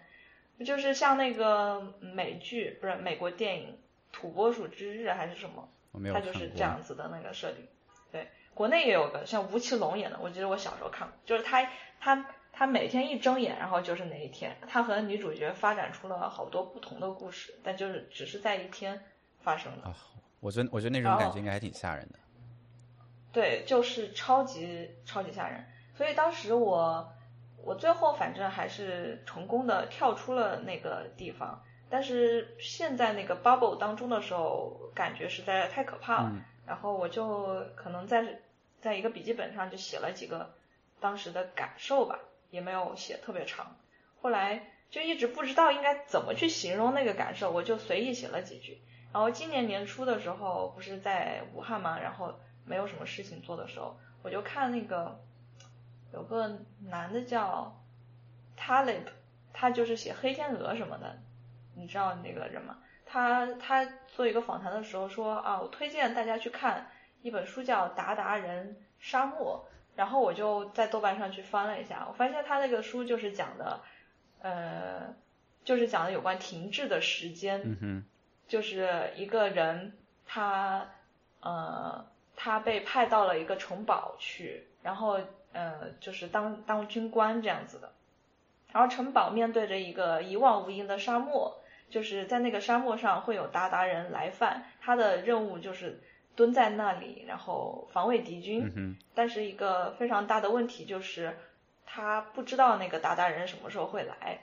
[0.65, 3.69] 就是像那个美剧不是美国电影
[4.11, 5.69] 《土拨鼠之日》还是什么，
[6.13, 7.67] 它就是这样子的那个设定，
[8.11, 8.27] 对。
[8.53, 11.67] 国内也有个像吴奇隆演的，我记得我小时候看过，就是他
[11.99, 19.01] 他他每天一睁眼，然后就是那一天，他和女主角发展出了好多不同的故事，但就是只是在一天
[19.39, 19.87] 发生的。
[19.87, 19.95] 啊，
[20.41, 22.19] 我觉得我觉得那种感觉应该还挺吓人的。
[23.31, 25.65] 对，就是超级超级吓人。
[25.95, 27.13] 所以当时我
[27.63, 36.31] 我最后反正还是成功的跳出了那个地方，但是现在那个 bubble 当中的时候，感觉实在太可怕了。
[36.65, 38.39] 然后我就可能在
[38.79, 40.53] 在一个笔记本上就写了几个
[41.01, 42.17] 当时的感受吧，
[42.49, 43.75] 也没有写特别长。
[44.21, 48.79] 后来就一直不知道应该怎么去形容那个感受，我就随意写了几句。
[49.11, 52.33] 然后今年年初的时候不是在武汉嘛，然后
[52.65, 55.19] 没有什么事情做的时候，我就看那个
[56.13, 57.75] 有个男的叫
[58.57, 59.07] Talib，
[59.51, 61.19] 他就是写黑天鹅什么的，
[61.81, 62.77] 你知道那个人吗？
[63.05, 66.89] 他他做一个访谈的时候说啊，我推荐大家去看
[67.21, 69.67] 一本书叫《达达人沙漠》，
[69.97, 73.81] 然后我就在豆瓣上去翻了一下，我发现他那个书就是讲的，
[74.41, 75.13] 呃，
[75.65, 78.03] 就是讲的有关停滞的时间，嗯哼，
[78.47, 80.87] 就是一个人他
[81.41, 82.05] 呃
[82.37, 85.19] 他被派到了一个城堡去，然后
[85.51, 87.91] 呃就是当当军官这样子的，
[88.71, 91.57] 然后城堡面对着一个一望无垠的沙漠。
[91.91, 96.01] 就是在那个沙漠上会有鞑靼人来犯，他的任务就是
[96.35, 98.97] 蹲在那里，然后防卫敌军。
[99.13, 101.37] 但是一个非常大的问题就是，
[101.85, 104.39] 他不知道那个鞑靼人什么时候会来，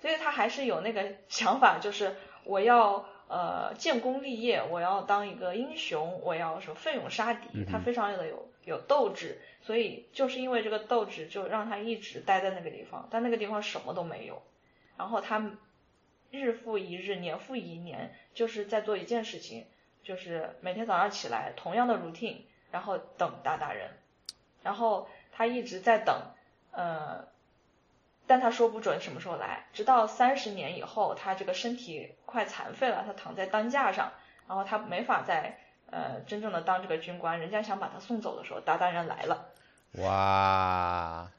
[0.00, 7.64] 所以他还是有那个想法，就是我要呃建功立业，我要当一个英雄，我要什么奋勇杀敌。
[7.70, 14.42] 他非常的有有斗志，所以就是因为这个斗志，就让他一直待在那个地方，但那个地方什么都没有，
[14.96, 15.52] 然后他。
[16.30, 19.66] 日复一日，年复一年，就是在做一件事情，
[20.02, 22.38] 就是每天早上起来同样的 routine，
[22.70, 23.90] 然后等大大人，
[24.62, 26.14] 然后他一直在等，
[26.72, 27.26] 呃，
[28.26, 34.12] 但他说不准什么时候来，直到三十年以后，他这个身体快残废了，他躺在担架上，
[34.48, 35.58] 然后他没法再
[35.90, 39.48] 呃真正的当这个军官，人家想把他送走的时候，大大人来了，
[39.98, 41.30] 哇。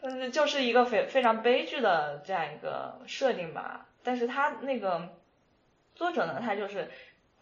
[0.00, 3.86] 嗯，就是一个非非常悲剧的这样一个设定吧。
[4.02, 5.08] 但是他那个
[5.94, 6.88] 作者呢，他就是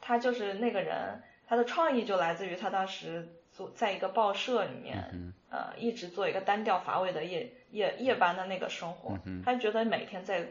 [0.00, 9.18] 他就是那个人，他的创意就来自于他当时做在一个报社里面，呃，一直做一个单调乏味的夜夜夜班的那个生活。
[9.44, 10.48] 他觉得每天在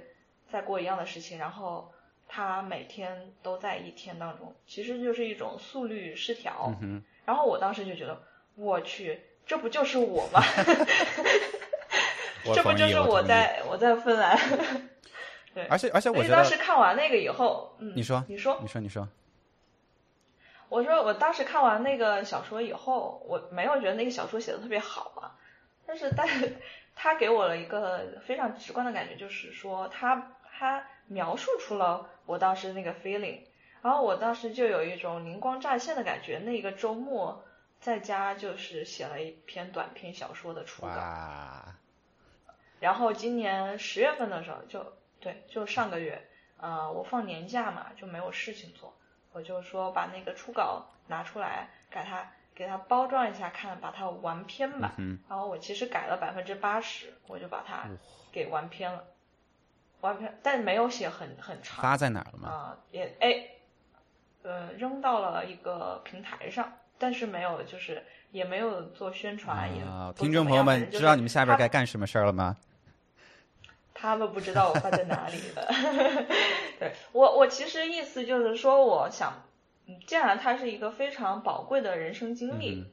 [0.52, 1.92] 在过一样的事情，然后
[2.28, 6.72] 他每天都在一天当中，其实就是一种速率失调。
[7.26, 8.22] 然后我当时就觉得，
[8.56, 10.40] 我去，这不就是我吗？
[12.54, 14.38] 这不就是我在我在芬兰，
[15.54, 19.08] 对，而且而且我觉得当时看完那个以后，嗯，你说你说你说你说，
[20.70, 25.38] 我说我当时看完那个小说以后，我没有觉得那个小说写的特别好啊，
[25.88, 26.58] 但是但是
[26.96, 33.40] 他给我了一个非常直观的感觉，就是说他他描述出了我当时那个 feeling，
[33.82, 37.44] 然后我当时就有一种灵光乍现的感觉，那个周末
[37.80, 40.92] 在家就是写了一篇短篇小说的初稿。
[42.80, 48.94] 然后今年十月份的时候，就对，就上个月，呃，我放年假嘛，就没有事情做，
[49.32, 54.94] 我就说把那个初稿拿出来，给它给它包装一下，看把它完篇吧。
[54.98, 55.18] 嗯。
[55.30, 57.88] 然后我其实改了百分之八十，我就把它
[58.32, 59.04] 给完篇了，
[60.02, 61.82] 完篇，但没有写很很长。
[61.82, 62.50] 发在哪儿了吗？
[62.50, 63.48] 啊，也哎，
[64.44, 69.84] 呃，扔到了一个平台上，但是没有，就是也没有做宣传，也。
[70.14, 72.58] 听众朋友们，知道你们下边该干什么事儿了吗？
[73.98, 76.26] 他们不知道我放在哪里了。
[76.78, 79.44] 对我，我其实意思就是说，我想，
[80.06, 82.86] 既然它是一个非常宝贵的人生经历，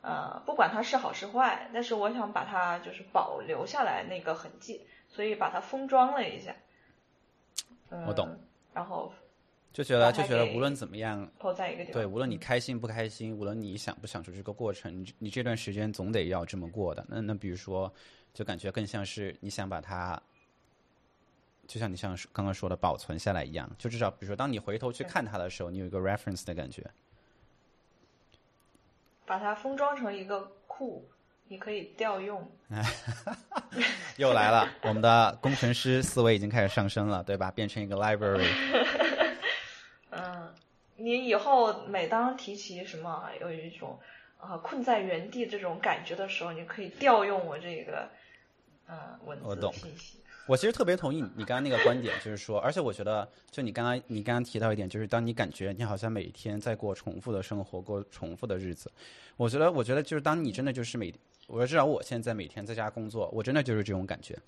[0.00, 6.56] 呃，不管它是好是坏，但是我想把它就是保留下来那个痕迹，所以把它封装了一下。
[8.06, 8.38] 我懂。
[8.72, 9.12] 然后
[9.72, 17.04] 就觉得就觉得无论怎么样，在一个地方，对，无论你开心不开心，无论你想不想出这个过程，你你这段时间总得要这么过的。
[17.08, 17.92] 那那比如说，
[18.34, 20.20] 就感觉更像是你想把它。
[21.66, 26.82] 就像你像刚刚说的保存下来一样，就至少比如说，当你回头去看它的时候，你有一个 reference 的感觉。
[29.26, 31.06] 把它封装成一个库，
[31.46, 32.50] 你可以调用。
[34.16, 37.50] 又来了，我们的工程师思维已经开始上升了，对吧？
[37.50, 38.48] 变成一个 library。
[40.98, 43.98] 嗯，你以后每当提起什么有一种
[44.38, 48.08] 啊困在原地这种感觉的时候，你可以调用我这个
[48.88, 50.18] 嗯文字信息。
[50.46, 58.90] 我其实特别同意你刚刚那个观点，就是说，而且我觉得，就你刚刚你刚刚提到一点，就是当你感觉你好像每天在过重复的生活，过重复的日子，
[59.36, 61.14] 我觉得，我觉得就是当你真的就是每，
[61.48, 64.38] 我至少我现在每天在家工作，我真的就是这种感觉，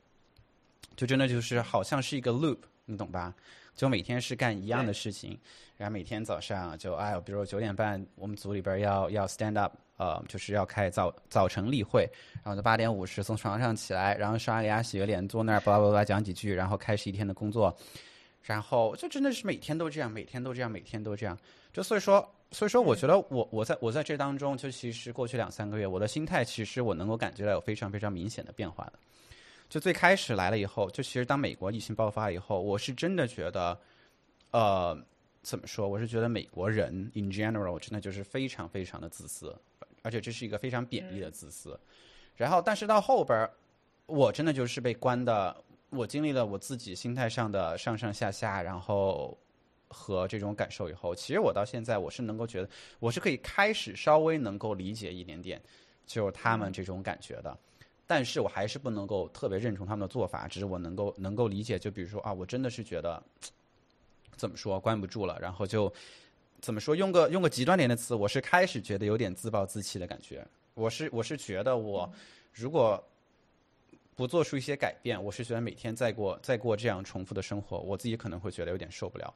[0.96, 3.34] 就真的就是好像是一个 loop，你懂吧？
[3.74, 5.38] 就每天是干一样的事情，
[5.76, 9.74] 然后每天早上就哎，比如说九点半，我们组里边要要 stand up。
[10.00, 12.08] 呃，就是要开早早晨例会，
[12.42, 17.76] 然后就八点五十从床上起来，然后刷个牙、洗个脸，坐那儿巴拉巴拉讲几句，然后开始一天的工作，
[18.40, 21.38] 然后就真的是每天都这样，每天都这样，每天都这样。
[21.70, 28.94] 就所以说，所以说，我觉得我我在我在这当中，就其实过去两三个月，我的心态其实我能够感觉到有非常非常明显的变化的。
[29.70, 33.80] 就最开始来了以后，就其实当美国疫情爆发以后，我是真的觉得，
[34.50, 35.02] 呃，
[35.42, 35.88] 怎么说？
[35.88, 39.56] 我是觉得美国人 in general 真的就是非常非常的自私。
[40.02, 41.78] 而且这是一个非常贬义的自私，
[42.34, 43.52] 然后但是到后边儿，
[44.06, 45.54] 我真的就是被关的，
[45.90, 49.36] 我经历了我自己心态上的上上下下，然后
[49.88, 55.60] 和这种感受以后，其实我到现在我是能够觉得，我是可以开始稍微能够理解一点点，
[56.06, 57.54] 就是他们这种感觉的。
[58.11, 61.78] 但是我还是不能够特别认同他们的做法，只是我能够能够理解。
[61.78, 63.22] 就比如说啊，我真的是觉得
[64.34, 65.92] 怎么说关不住了，然后就
[66.61, 70.44] 怎么说用个用个极端点的词，我是开始觉得有点自暴自弃的感觉。
[70.74, 72.12] 我是我是觉得我
[72.52, 73.00] 如果
[74.16, 79.32] 不做出一些改变，我是觉得每天再过再过这样重复的生活，我自己可能会觉得有点受不了。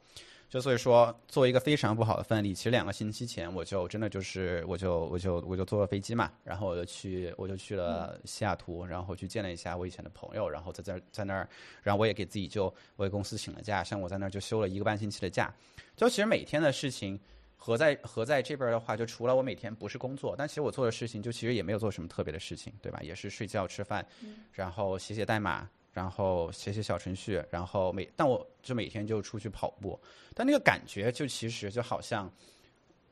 [0.47, 11.49] 就所以说，作为一个非常不好的范例，其实两个星期前我就真的就是，我就我就我就坐了飞机嘛，然后我就去我就去了西雅图，然后去见了一下我以前的朋友，然后在在在那儿，
[11.83, 15.53] 然后我也给自己就为公司请了假，像我在那儿就休了一个半星期的假。
[15.95, 17.19] 就其实每天的事情
[17.57, 22.99] 合在合在这边的话，就除了我每天不是工作，但其实我做的事情就其实也没有做什么特别的事情，对吧？
[23.01, 24.05] 也是睡觉吃饭，
[24.53, 25.67] 然后写写代码。
[25.95, 29.97] 然后写写小程序，然后每但我就每天就出去跑步，
[30.33, 32.29] 但那个感觉就其实就好像，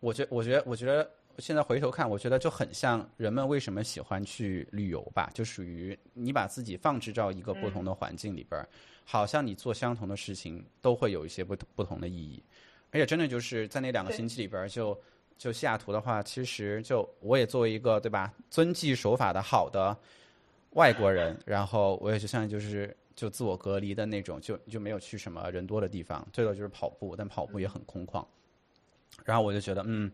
[0.02, 1.10] 我觉我觉得我觉得
[1.40, 8.68] 现在回头看，我觉得就很像人们为什么喜欢去旅游吧，就属于你把自己放置到一个不同的环境里边儿，
[9.06, 12.44] 好像你做相同的事情都会有一些不不同的意义，
[12.92, 15.00] 而且真的就是在那两个星期里边儿，就
[15.38, 19.98] 就西雅图的话，其实就我也作为一个对吧，遵纪守法的好的。
[20.74, 28.26] 外国人， 然后我也就像就是就自我隔离的那种，就就没有去什么人多的地方，最多就是跑步，但跑步也很空旷。
[29.24, 30.12] 然后我就觉得，嗯，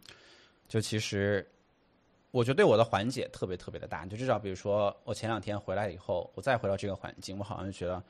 [0.67, 1.47] 就其实，
[2.31, 4.05] 我觉得对我的缓解特别特别的大。
[4.05, 8.03] 就至少比如说，我前两天回来以后，我再回到这个环境，我好像就觉得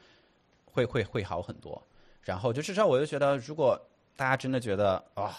[0.65, 1.81] 会会会好很多。
[2.23, 3.79] 然后就至少我就觉得，如果
[4.15, 5.37] 大家真的觉得啊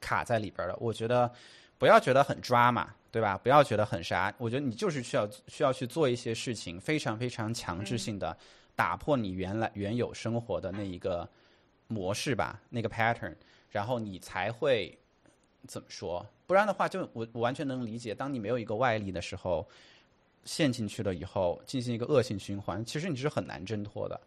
[0.00, 1.30] 卡在里边了，我觉得
[1.78, 2.94] 不要觉得很抓嘛。
[3.10, 3.38] 对吧？
[3.38, 8.36] 不要觉得很傻，我觉得你就是需要需要去做一些事情，非常非常强制性的
[8.76, 11.28] 打破你原来原有生活的那一个
[11.86, 13.34] 模式吧，那个 pattern，
[13.70, 14.96] 然后你才会
[15.66, 16.24] 怎么说？
[16.46, 19.66] 不然的话，就我我完全能理解，当你没有一个外力的时候，
[20.44, 24.20] 陷进去了以后，进行一个恶性循环，其实你是很难挣脱的。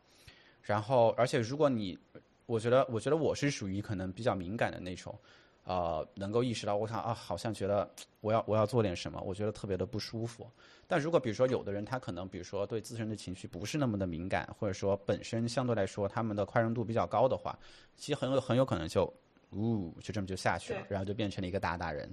[0.61, 1.97] 然后，而且如果你，
[2.45, 5.17] 我觉得，我觉得我是属于可能比较敏感的那种。
[5.63, 7.87] 呃，能够意识到，我想啊，好像觉得
[8.19, 10.49] 我要我要做点什么，我觉得特别的不舒服。
[10.87, 17.57] 但如果比如说有的人他可能比如说对自身的情绪不是那么的敏感，或者说本身相对来说他们的宽容度比较高的话，
[17.95, 19.05] 其实很有很有可能就，
[19.51, 22.09] 呜，就这么就下去了，然后就变成了一个大大人。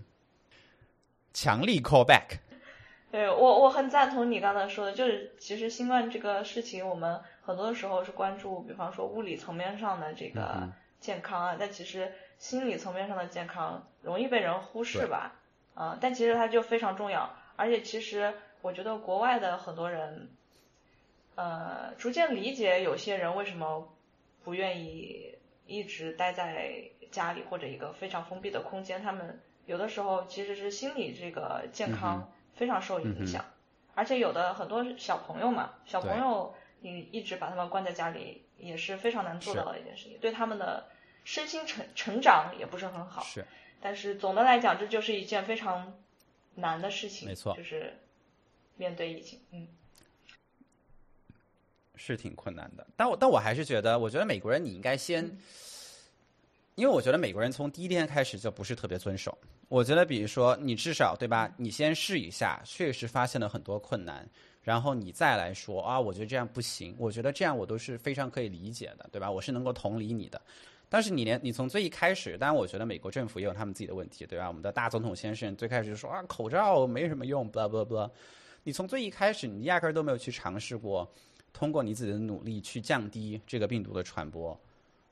[1.32, 2.38] 强力 call back。
[3.10, 10.70] 对我我很赞同你刚才说的，就是其实新冠这个事情，我们很多的时候是关注，比方说物理层面上的这个
[11.00, 12.12] 健康啊，但其实。
[12.38, 15.32] 心理层面上的健康容易被人忽视吧，
[15.74, 17.34] 啊，但其实它就非常重要。
[17.56, 18.32] 而且其实
[18.62, 20.30] 我觉得国外的很多人，
[21.34, 23.92] 呃，逐渐理解有些人为什么
[24.44, 25.34] 不愿意
[25.66, 29.02] 一直待在家里或者一个非常封闭的空间。
[29.02, 33.44] 他们有的时候其实是心理这个健康非常受影响，
[33.96, 40.86] 而且有的很多小朋友嘛，小朋友你一直把他们关在家里也是非常难做到的一件事情，对他们的。
[41.28, 43.44] 身心成成长也不是很好，是，
[43.82, 45.92] 但是总的来讲，这就是一件非常
[46.54, 47.92] 难的事情，没错，就是
[48.78, 49.68] 面对疫情，嗯，
[51.96, 52.86] 是挺困难的。
[52.96, 55.22] 但我但我还是觉得，我觉得美国人你应该先，
[56.76, 59.36] 因为我觉得美国人从第一天开始就不是特别遵守。
[59.68, 64.26] 我觉得，比如说你至少对吧，你先试一下，确实发现了很多困难，
[64.62, 66.96] 然后你再来说啊，我觉得这样不行。
[66.98, 69.30] 我觉得这样我都是非常可以理解的，对吧？
[69.30, 70.40] 我是能够同理你的。
[70.90, 74.48] 但是你连你从最一开始，当然我觉得美国政府也有他们自己的问题，对吧？
[74.48, 78.10] 我们的大总统先生最开始就说啊，口罩没什么用，blah blah blah。
[78.64, 81.06] 你从最一开始，你压根儿都没有去尝试过，
[81.52, 84.58] 通过你自己的努力去降低这个病毒的传播，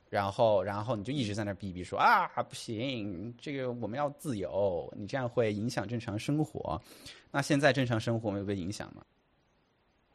[0.09, 6.81] 然后然后你就一直在那逼逼说啊，不行，这个我们要自由，你这样会影响正常生活。
[7.29, 9.05] 那现在正常生活没有被影响吗？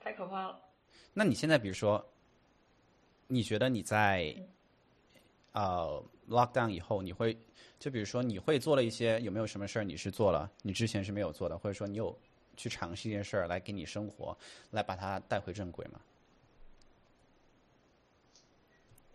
[0.00, 0.58] 太可怕了。
[1.14, 2.04] 那你现在比如说，
[3.28, 4.34] 你觉得你在？
[5.52, 7.36] 呃，lockdown 以后，你会
[7.78, 12.18] 就比如说，你会做了一些有没有什么事儿你是做了，你之前是没有做的，或者说你有
[12.56, 14.34] 去尝试一件事儿来给你生活，
[14.70, 16.00] 来把它带回正轨吗？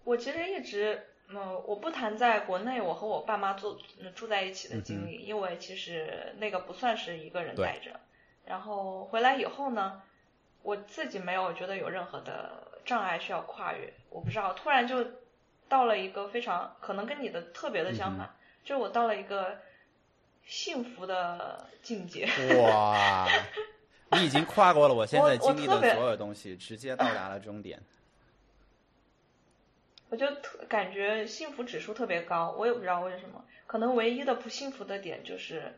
[0.04, 3.80] 我其实一直，嗯，我不谈在国内我和我爸妈住
[4.14, 8.00] 住在一起的经历，因为其实那个不算是一个人待着。
[8.46, 10.04] 然后回来以后呢，
[10.62, 15.04] 我自己没有觉得有任何的障碍需要跨越，我不知道，突然就。
[15.70, 19.60] 到了一个非常可能跟你的特别的相反，就是我到了一个
[20.46, 22.28] 幸福的境界。
[22.62, 23.28] 哇，
[24.12, 27.82] 你已经跨过了我现在经历的所有东西，直接到达了终点。
[30.10, 35.78] 我就特感觉幸福指数特别高，我也不知道为什么，可能唯一的不幸福的点就是，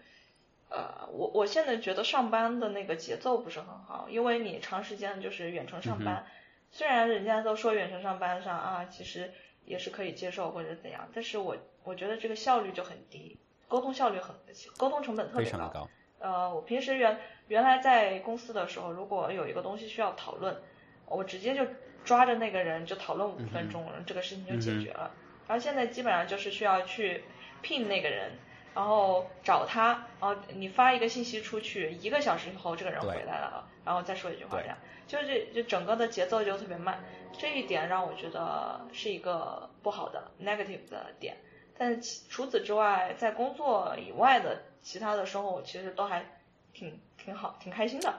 [0.69, 6.27] 呃，我我现在觉得上班的那个节奏不是很好，因为你长时间就是远程上班，
[6.71, 9.33] 虽然人家都说远程上班上啊，其实
[9.65, 13.37] 也是可以接受或者怎样，但是我我觉得这个效率就很低，
[13.67, 14.35] 沟通效率很
[14.77, 15.89] 沟通成本特别高。
[16.19, 20.61] 呃，我平时原原来在公司的时候，如果有一个东西需要讨论，
[21.05, 21.65] 我直接就
[22.03, 25.11] 抓着那个人就讨论五分钟，这个事情就解决了。
[25.47, 27.23] 然后现在基本上就是需要去
[27.61, 28.33] 聘那个人，
[28.75, 37.03] 然后找他，然后你发一个信息出去，一个小时以后这个人回来了，然后再说一句话，这样就是这就整个的节奏就特别慢，
[37.37, 41.37] 这一点让我觉得是一个不好的 negative 的点。
[41.77, 46.25] 但除此之外，在工作以外的其他的生活，我其实都还
[46.73, 48.13] 挺挺好，挺开心的，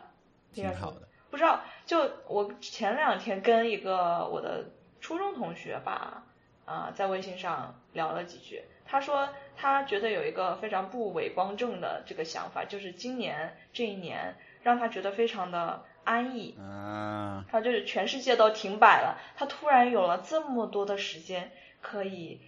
[0.53, 1.09] 挺好的。
[1.30, 4.70] 不知道，就我前两天跟一个我的
[5.01, 6.24] 初中同学吧，
[6.64, 22.41] 啊、在微信上聊了几句，他说他觉得有一个非常不伪光正的这个想法，就是今年这一年让他觉得非常的安逸，嗯，他就是全世界都停摆了，他突然有了这么多的时间可以。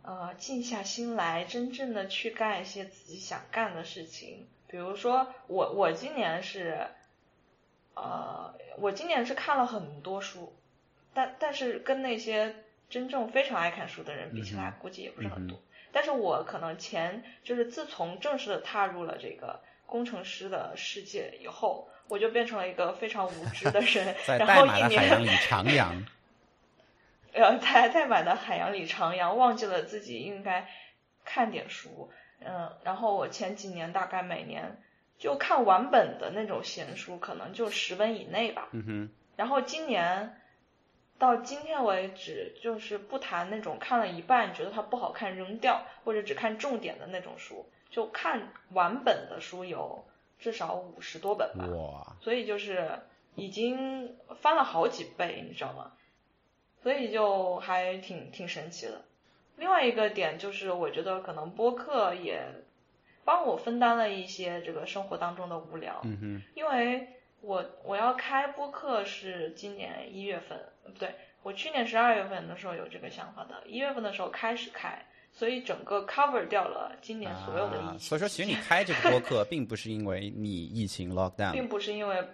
[0.00, 4.48] 呃，静下心来，真正的去干一些自己想干的事情。
[4.66, 6.86] 比如说，我我今年是，
[7.94, 10.56] 呃，我今年是看了很多书，
[11.12, 12.54] 但但是跟那些
[12.88, 15.60] 真正非常爱看书的人比起来，估计也不是很多。
[15.92, 25.28] 但是我可能前就是自从正式的踏入了这个工程师的世界以后，我就变成了一个非常无知的人， 在然后一代码的海洋 里。
[25.28, 26.04] 徜徉。
[27.32, 30.66] 呃，在代码的海洋里徜徉，忘记了自己应该
[31.24, 32.10] 看点书。
[32.40, 34.80] 嗯，然后我前几年大概每年
[35.18, 38.68] 就看完本的那种闲书，可能就十本以内吧。
[38.72, 40.40] 嗯哼，然后今年
[41.18, 50.04] 到今天为止，就是不谈那种看了一半觉得它不好看扔掉，或者只看重点的那种书，就看完本的书有
[50.38, 51.66] 至少五十多本吧。
[51.66, 53.00] 哇，所以就是
[53.34, 55.92] 已经翻了好几倍，你知道吗？
[56.82, 59.02] 所以就还挺挺神奇的。
[59.56, 62.40] 另外一个点就是，我觉得可能播客也
[63.24, 67.08] 帮我分担了一些这个生活当中的无聊，嗯哼，因为
[67.40, 82.28] 我我要开播客是今年一月份，呃不对，我去年十二月份的时候有这个想法的，一月份的时候开始开，所以整个 cover 掉了今年所有的疫情、啊所以说，其实你开这个播客， 并不是因为你疫情 lockdown，并不是因为，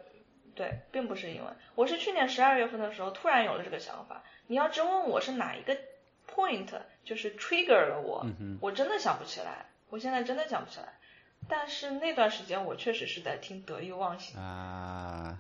[0.55, 4.23] 对，并不是因为，我是去年十二月份的时候突然有了这个想法。
[4.47, 5.75] 你要真问我是哪一个
[6.31, 6.69] point，
[7.05, 10.89] 就是 trigger 了我，嗯我真的想不起来，我现在真的想不起来。
[11.49, 15.39] 但是那段时间我确实是在听得意忘形，啊，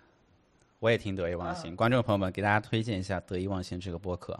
[0.84, 1.74] 我也听得意忘嗯形。
[1.74, 4.38] 观众朋友们，给大家推荐一下得意忘形这个播客。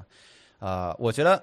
[0.59, 1.43] 呃，我觉得，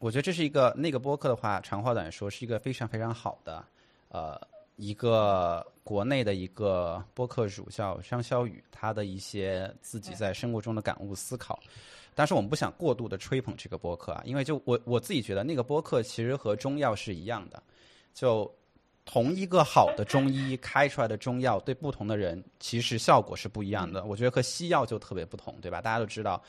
[0.00, 3.64] 我觉得这是一个那个播客的话，长话短说，是一个非常非常好的，
[4.08, 4.36] 呃，
[4.74, 11.60] 一个国内的一个播客主叫张潇雨，他的一些自己在生活中的感悟思考。
[12.12, 17.62] 但是我们不想过度的吹捧这个播客啊，因为就我我自己觉得那个播客其实和中药是一样的，
[18.12, 18.52] 就
[19.12, 24.04] 同一个好的中医开出来的中药，对不同的人其实效果是不一样的。
[24.04, 25.82] 我觉得和西药就特别不同，对吧？
[25.82, 26.40] 大家都知道，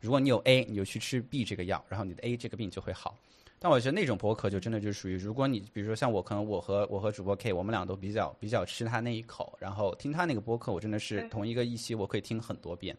[0.00, 3.16] 如果你有 A，你就去吃 B 这个药，然后你的 A 这个病就会好。
[3.58, 12.94] 但我觉得那种博客就真的就属于，如果你比如说像我，可能我和我和主播 K，我们俩都比较比较吃他那一口，然后听他那个播客，我真的是同一个一期我可以听很多遍。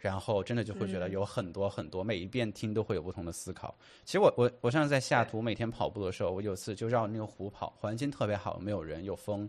[0.00, 3.76] 然后真的就会觉得有很多很多，每一遍听都会有不同的思考。
[4.06, 9.48] 其实我我我上次在西雅图每天跑步的时候，我有次就绕那个湖跑，环境特别好，没有人，有风，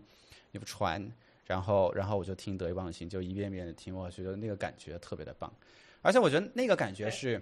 [0.50, 1.02] 有船，
[1.46, 5.50] 然后然后我就听得意忘形，就一遍遍的听，我觉得那个感觉特别的棒。
[6.02, 7.40] 而且我觉得那个感觉是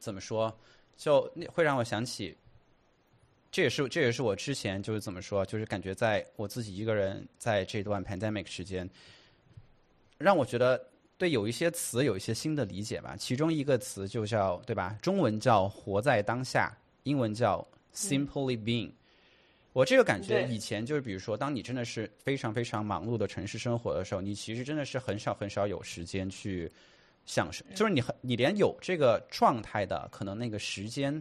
[0.00, 0.52] 怎么说，
[0.96, 2.36] 就那会让我想起，
[3.52, 8.90] 这也是这也是我之前就是怎么说，就是感觉在我自己一个人在这段 pandemic 时间，
[10.18, 10.84] 让我觉得
[11.16, 13.16] 对有一些词有一些新的理解吧。
[13.16, 14.98] 其中一个词就叫对吧？
[15.00, 18.90] 中文叫活在当下，英文叫 simply being。
[19.72, 26.70] 我这个感觉以前就是，比如说，当你真的是非常非常忙碌的城市生活的时候，你其实真的是很少很少有时间去
[27.26, 31.20] 享受，就是你很你连有这个状态的可能那个时间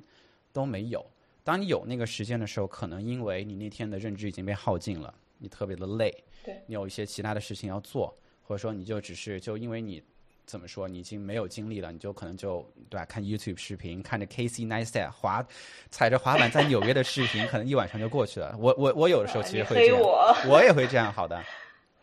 [0.51, 1.03] 都没有。
[1.43, 6.15] 当你有那个时间的时候，可能因为你那天的认知已经被耗尽了，你特别的累，
[6.45, 10.03] 对你有一些其他的事情要做，或者说你就只是就因为你
[10.45, 13.05] 怎么说，你已经没有精力了，你就可能就对吧？
[13.05, 15.45] 看 YouTube 视频，看着 Casey Neistat 滑
[15.89, 18.55] 踩着滑板在纽约的视频，可能一晚上就过去了。
[18.59, 21.41] 我我我有的时候其实会这样，我，我也会这样，好的。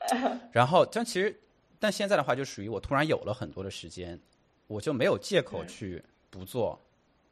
[0.51, 1.38] 然后，但其实，
[1.78, 4.18] 但现在的话，就属于我突然有了很多的时间，
[4.66, 6.80] 我就没有借口去不做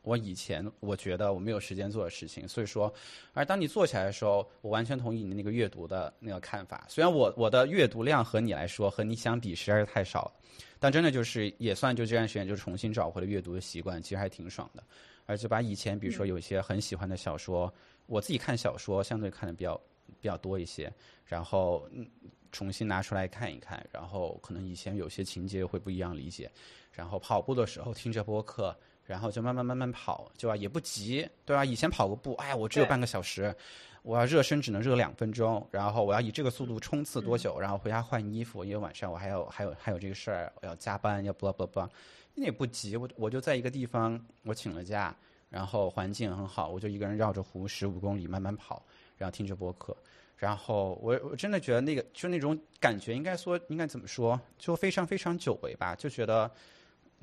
[0.09, 2.48] 我以前我觉得我没有时间做的事情。
[2.48, 2.92] 所以说，
[3.34, 6.86] 而当你做起来的时候，我完全同意你那个阅读的那个看法。
[6.88, 10.32] 虽然我我的阅读量和你来说和你相比实在是太少了，
[10.78, 14.82] 但真的就是也算就这段时间就重新找回了阅读的习惯，其实还挺爽的。
[15.26, 17.70] 而且把以前比如说有一些很喜欢的小说，
[18.06, 19.78] 我自己看小说相对看的比较
[20.20, 20.90] 比较多一些，
[21.26, 22.09] 然后嗯
[22.50, 26.50] 重新拿出来看一看，然后可能以前有些情节会不一样理解，
[26.90, 28.74] 然后跑步的时候听着播客，
[29.09, 30.54] 然后就慢慢慢慢跑，对吧？
[30.54, 31.64] 也不急，对吧？
[31.64, 33.54] 以前跑个步，哎呀，我只有半个小时，
[34.02, 41.88] 我要热身只能热两分钟，然后我要以这个速度冲刺多久，然后回家换衣服，因为晚上我还有还有还有这个事儿，我要加班，要 blah blah blah，
[42.34, 45.16] 那也不急，我我就在一个地方，我请了假，
[45.48, 48.84] 然后环境很好，我就一个人绕着湖十五公里慢慢跑，
[49.16, 49.96] 然后听着播客。
[50.36, 56.48] 然后我我真的觉得那个就那种感觉，应该说应该怎么说，就非常非常久违吧，就觉得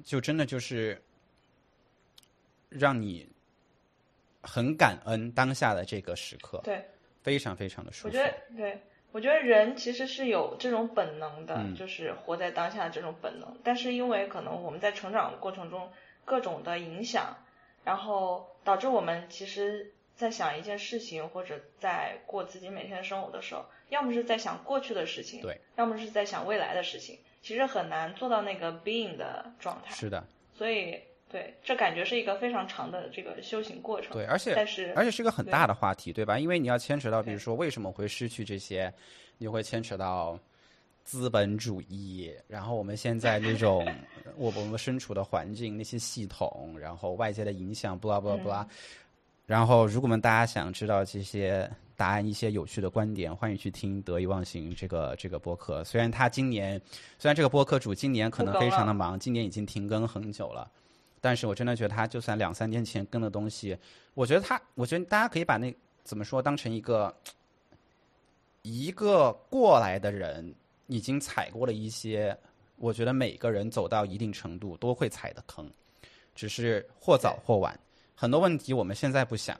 [0.04, 1.02] 就真的就是
[2.78, 3.28] 让你
[4.42, 6.84] 很感恩当下的这个时刻，对，
[7.24, 8.24] 非常非常的舒服我觉。
[8.24, 13.58] 得对，我觉得人其实是有这种本能的，嗯就是活在当下的这种本能。
[13.64, 15.92] 但是因为可能我们在成长过程中
[16.24, 17.36] 各种的影响，
[17.84, 29.94] 然后导致我们其实在想一件事情或者在过自己每天的生活的时候，要么是在想过去的事情，对，要么是在想未来的事情，其实很难做到那个 being 的状态。
[29.96, 30.24] 是的，
[30.54, 34.12] 所以对，这感觉是一个非常长的这个修行过程。
[34.14, 36.40] 对，而且但是而且是一个很大的话题，对吧？
[36.40, 38.94] 因为你要牵扯到，比如说为什么会失去这些，
[39.38, 40.40] 你会牵扯到
[41.04, 43.86] 资本主义，然后我们现在那种
[44.38, 48.66] 我我们身处的环境那些系统，然后外界的影响，blah blah blah。
[49.48, 55.84] 然后，如果我们大家想知道这些答案、一些有趣的观点，欢迎去听《得意忘形》这个这个播客。
[55.84, 56.82] 虽然他今年，
[57.20, 60.68] 虽然这个播客主今年可能非常的忙，今年已经停更很久了，
[61.26, 63.76] 但是我真的觉得他就算两三年前跟的东西，
[64.14, 67.12] 我觉得他，我觉得大家可以把那怎么说当成一个
[68.62, 70.54] 一个过来的人
[70.86, 72.38] 已经踩过了一些，
[72.76, 75.68] 我觉得每个人走到一定程度都会踩的坑，
[76.36, 77.76] 只是或早或晚。
[78.14, 79.60] 很多问题我们现在不想，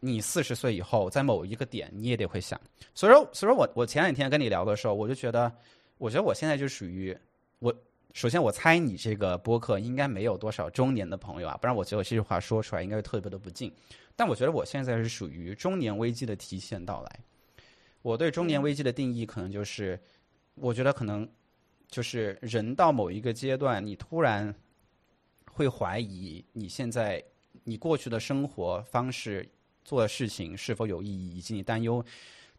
[0.00, 2.60] 你四十岁以后在某一个点你也得会想。
[2.92, 5.52] 所以说，所以说我我前两天跟你聊的时候，我就觉得，
[5.96, 7.16] 我觉得我现在就属于
[7.60, 7.72] 我。
[8.14, 13.70] 首先，我猜你这个播客应该没有多少中年的朋友啊，不然我觉得这句话说出来应该是特别的不敬。
[14.14, 17.20] 但我觉得我现在是属于中年危机的提前到来。
[18.02, 19.98] 我对中年危机的定义可能就是，
[20.54, 21.28] 我觉得可能
[21.88, 24.54] 就是人到某一个阶段，你突然
[25.50, 27.20] 会怀疑你现在
[27.64, 29.44] 你过去的生活方式、
[29.84, 32.02] 做的事情是否有意义，以及你担忧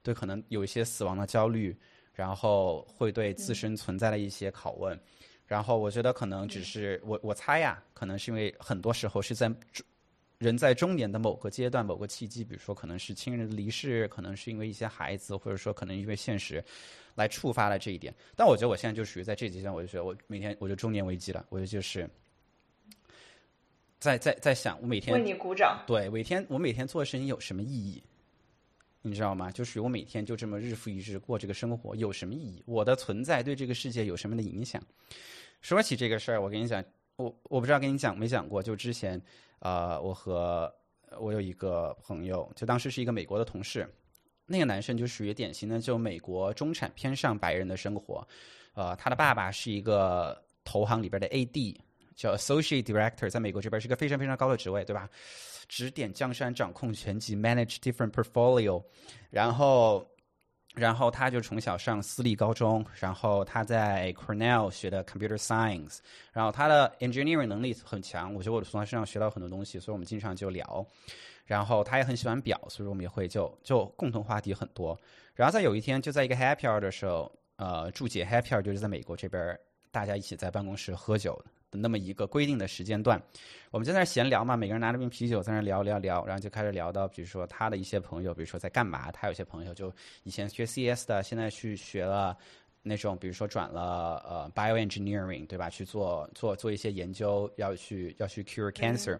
[0.03, 1.74] 对可能有一些死亡的焦虑，
[2.14, 4.99] 然后会对自身存在的一些拷问。
[5.48, 9.86] 然后我觉得可能只是我我猜呀，可能是因为很多时候是在中
[10.39, 16.64] 人在中年的某个阶段、某个契机，比如说可能是亲人离世，可能是因为一些孩子，或者说可能因为现实，
[17.16, 18.14] 来触发了这一点。
[18.36, 22.10] 但我觉得我现在就属于在这阶段，我就觉得我每天我就中年危机了，我就就是
[24.00, 25.84] 在在在想，我每天为你鼓掌。
[25.88, 28.04] 对，每天我每天做的事情有什么意义？
[29.08, 29.51] 你知道吗？
[29.51, 32.64] 就是我每天就这么日复一日过这个生活，有什么意义？
[32.66, 34.82] 我的存在对这个世界有什么的影响？
[35.62, 36.84] 说起这个事儿，我跟你讲，
[37.16, 39.21] 我我不知道跟你讲没讲过，就之前，
[39.59, 40.74] 呃，我和
[41.20, 43.88] 我有一个朋友，就当时是一个美国的同事，
[44.47, 48.28] 那个男生就属于典型的就美国中产偏上白人的生活，
[48.74, 51.78] 呃，他的爸爸是一个投行里边的 AD，
[52.16, 55.09] 叫 Associate Director，在美国这边是个非常非常高的职位，对吧？
[55.67, 58.83] 指点江山，掌控全局，manage different portfolio，
[59.29, 60.08] 然后，
[60.75, 65.97] 然后他就从小上私立高中，然后他在 Cornell 学的 computer science，
[66.32, 70.86] 然后他的 engineering 能力很强，我觉得我从他身上学到很多东西，所以我们经常就聊。
[71.46, 75.00] 然后他也很喜欢表，所以我们也会就就共同话题很多。
[75.36, 79.55] 然后在有一天，就在一个 happy hour 的时候，呃，祝姐 happy hour 就是在美国这边，
[79.92, 81.39] 大家一起在办公室喝酒
[81.76, 83.22] 那么一个规定的时间段，
[83.72, 89.93] 我们就在那闲聊嘛，每个人拿着瓶啤酒在那聊聊聊，然后就开始聊到，比如说他的一些朋友，比如说在干嘛，他有些朋友就
[90.24, 92.38] 以前学 CS 的，现在去学了。
[92.88, 95.72] 那种，比如说转了呃 bioengineering，对吧？
[95.72, 99.18] 去做做做一些研究，要去要去 cure cancer，、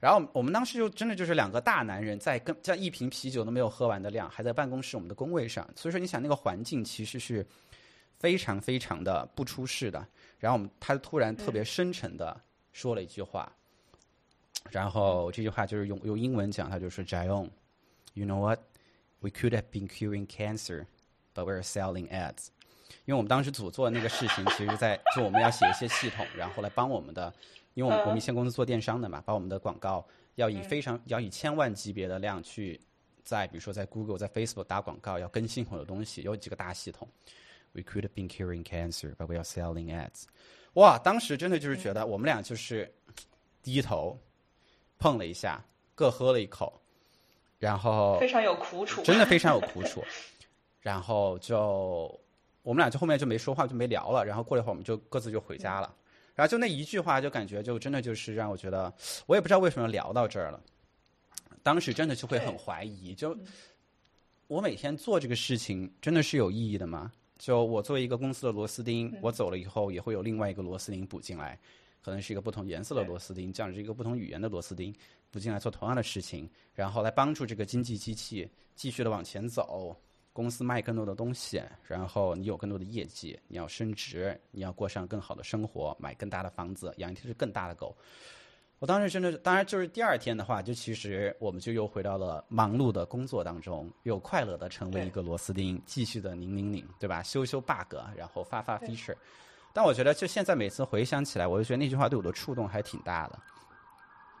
[0.00, 7.46] 然后我们当时就真的就是两个大男人在跟这样一瓶啤酒都没有喝完的量，还在办公室我们的工位上，所以说你想那个环境其实是
[8.18, 10.04] 非常非常的不出事的。
[10.46, 12.40] 然后我们他突然特别深沉的
[12.72, 13.52] 说了一句话，
[14.70, 20.86] 然后这句话就是用用英文讲，他就说 Jion，you know what？We could have been curing cancer,
[21.34, 22.50] but we're selling ads。
[23.06, 27.34] 因为我们当时组做的那个事情，其实在就我们要写一些系统，然后来帮我们的，
[27.74, 30.06] 因为我们我们一线公司做电商的嘛，把我们的广告
[30.36, 32.80] 要以非常要以千万级别的量去
[33.24, 37.08] 在比如说在 Google 在 Facebook 打广告，要更新很多东西，有几个大系统。
[37.76, 40.22] We could have been curing cancer, but we are selling ads。
[40.72, 42.90] 哇，当时真的就是觉得我们俩就是
[43.62, 44.18] 低头
[44.98, 45.62] 碰了一下，
[45.94, 46.80] 各喝了一口，
[47.58, 50.02] 然后非常有苦楚，真的非常有苦楚。
[50.80, 52.18] 然后就
[52.62, 54.24] 我们俩就后面就没说话，就没聊了。
[54.24, 55.94] 然后过了一会儿，我们就各自就回家了。
[56.34, 58.90] 然后就那一句话，就感觉就真的就是让我觉得，
[59.26, 60.58] 我也不知道为什么聊到这儿了。
[61.62, 63.36] 当时真的就会很怀疑，就
[64.46, 67.12] 我每天做这个事情真的是有意义的吗？
[67.38, 71.58] 就我作为一个公司的螺丝钉，我走了以后也会有另外一个螺丝钉补进来，
[72.02, 74.94] 可能是一个不同颜色的螺丝钉，这样是一个不同语言的螺丝钉
[75.30, 79.94] 补进来做同样的事情，然后来帮助这个经济机器继续的往前走，
[80.32, 87.96] 公司卖更多的东西，然后你有更多的业绩，你要升职，你要过上更好的生活，买更大的房子，养一只更大的狗。
[88.78, 97.22] 我当时真的，当然就是第二天的话，就其实我们就又回到了忙碌的工作当中，又快乐的成为一个螺丝钉，继续的拧拧拧，对吧？
[97.22, 99.16] 修修 bug，然后发发 feature。
[99.72, 103.38] 但我觉得，就现在每次回想起来，我就觉得那句话对我的触动还挺大的。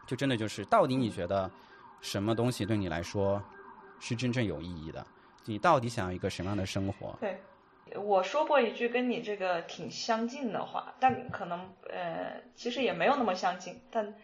[0.06, 1.50] 就真的就是，到底你觉得
[2.00, 3.42] 什么东西对你来说
[3.98, 5.04] 是真正有意义的？
[5.46, 7.16] 你到底想要一个什么样的生活？
[7.20, 7.40] 对，
[7.94, 14.14] 我说过一句跟你这个挺相近的话，但可能呃，其实也没有那么相近，但。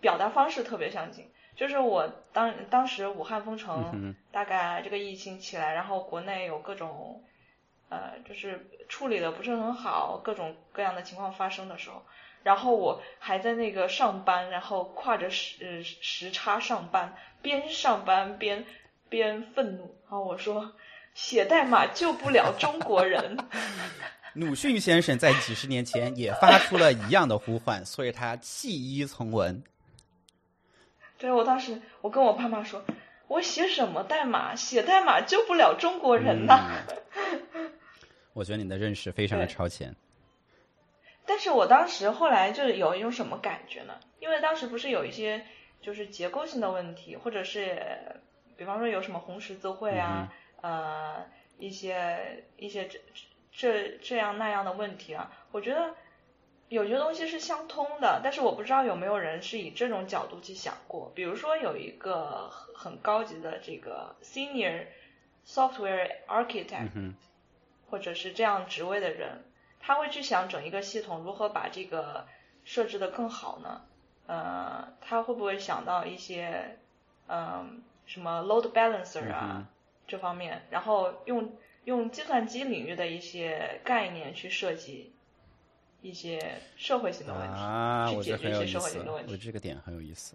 [0.00, 7.22] 表达方式特别相近，就是我当当时武汉封城，大概这个疫情起来，然后国内有各种，
[7.88, 12.02] 呃，就是处理的不是很好，各种各样的情况发生的时候，
[12.42, 18.64] 然后我还在那个上班，然后跨着时时差上班，边上班边
[19.08, 20.74] 边愤怒，然后我说
[21.14, 23.36] 写代码救不了中国人。
[24.34, 29.62] 鲁迅先生在几十年前也发出了一样的呼唤，所以他弃医从文。
[31.18, 32.84] 对，我当时我跟我爸妈说，
[33.26, 34.54] 我写什么代码？
[34.54, 36.70] 写代码救不了中国人呐。
[38.32, 39.94] 我觉得你的认识非常的超前。
[41.26, 43.94] 但是我当时后来就有一种什么感觉呢？
[44.20, 45.44] 因为当时不是有一些
[45.82, 47.82] 就是结构性的问题，或者是
[48.56, 51.24] 比方说有什么红十字会啊，呃，
[51.58, 53.00] 一些一些这
[53.52, 55.94] 这这样那样的问题啊，我觉得。
[56.70, 61.10] 有些东西是相通的，但是我不知道有没有人是以这种角度去想过。
[61.16, 64.86] 比如说有一个很高级的这个 senior
[65.44, 67.14] software architect，
[67.90, 69.42] 或者是这样职位的人，
[69.80, 72.28] 他会去想整一个系统如何把这个
[72.64, 73.82] 设置的更好呢？
[74.28, 76.78] 呃，他会不会想到一些
[77.26, 79.66] 嗯什么 load balancer 啊
[80.10, 85.12] 这方面，然后用用计算机领域的一些概念去设计。
[86.02, 86.40] 一些
[86.78, 89.32] 社会性的问题，去解决一些社会性的问题。
[89.34, 90.34] 我这个点很有意思。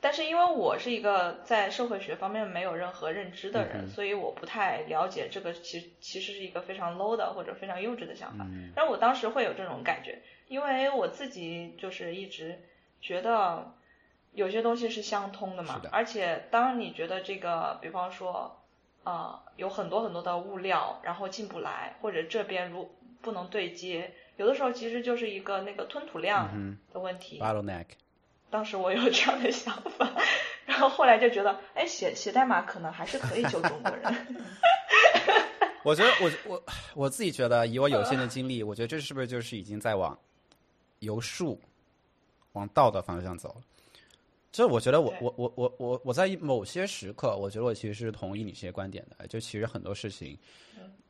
[0.00, 5.52] 但是因为我是一个在社会学方面没有任何认知的人，所以我不太了解这个。
[5.52, 8.46] 其实其实是一个非常 low 的或者非常幼稚的想法。
[8.76, 12.56] 但是我当时会有这种感觉，因为我自己就是一直
[13.00, 13.74] 觉得
[14.36, 15.82] 有些东西是相通的嘛。
[15.90, 18.56] 而且当你觉得这个，比方说
[19.02, 24.14] 啊，有很多很多的物料，然后进不来，或者这边如不能对接。
[24.36, 27.40] 有的时候其实就是一个那个吞吐量的问题。
[27.40, 27.86] Bottleneck。
[28.48, 30.08] 当时我有这样的想法，
[30.64, 34.26] 然后后来就觉得，哎，写写代码可能还是可以救中国人。
[35.82, 36.62] 我觉得我我
[36.94, 40.16] 我自己觉得，以我有限的经历，我觉得这是不是就是已经在往
[41.00, 41.60] 由数
[42.52, 43.62] 往道的方向走了？
[44.50, 49.26] 这我觉得我我我我我我在某些时刻，我觉得我其实是同意你这些观点的。
[49.26, 50.38] 就其实很多事情。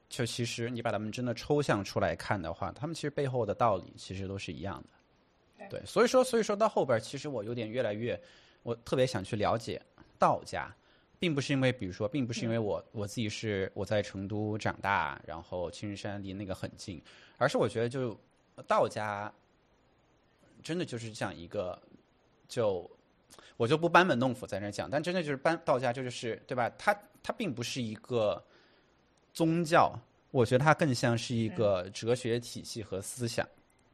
[0.09, 5.69] 就其实你把它们真的抽象出来看的话，他们其实背后的道理其实都是一样的。
[5.69, 8.17] 对，所以说，所以说到后边，其实我有点越来越，
[8.63, 9.83] 我特别想去了解
[10.17, 10.73] 道家，
[11.19, 17.03] 并不是因为，比如说，并不是因为我我自己是我在成都长大，然后青城山离那个很近，
[17.37, 18.17] 而是我觉得就
[18.65, 19.31] 道家
[20.63, 21.77] 真的就是这样一个，
[22.47, 22.89] 就
[23.57, 26.71] 我就不班门弄斧在那讲，但真的就是班道家就是对吧？
[26.79, 28.43] 它它并不是一个。
[29.33, 29.93] 宗教，
[30.31, 33.47] 我觉得它更像是一个哲学体系和思想，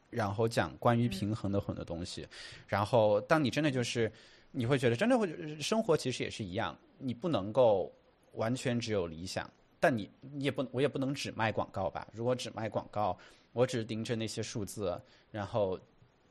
[0.08, 2.24] 然后讲关于平衡的很多东西。
[2.68, 4.08] 然后，当你真的就是，
[4.52, 7.92] 你会觉得真的会生活其实也是一样，你不能够
[8.34, 9.50] 完全只有理想，
[9.80, 12.06] 但你你也不我也不能只卖广告吧？
[12.12, 13.18] 如果只卖广告，
[13.52, 14.96] 我只盯着那些数字，
[15.32, 15.76] 然后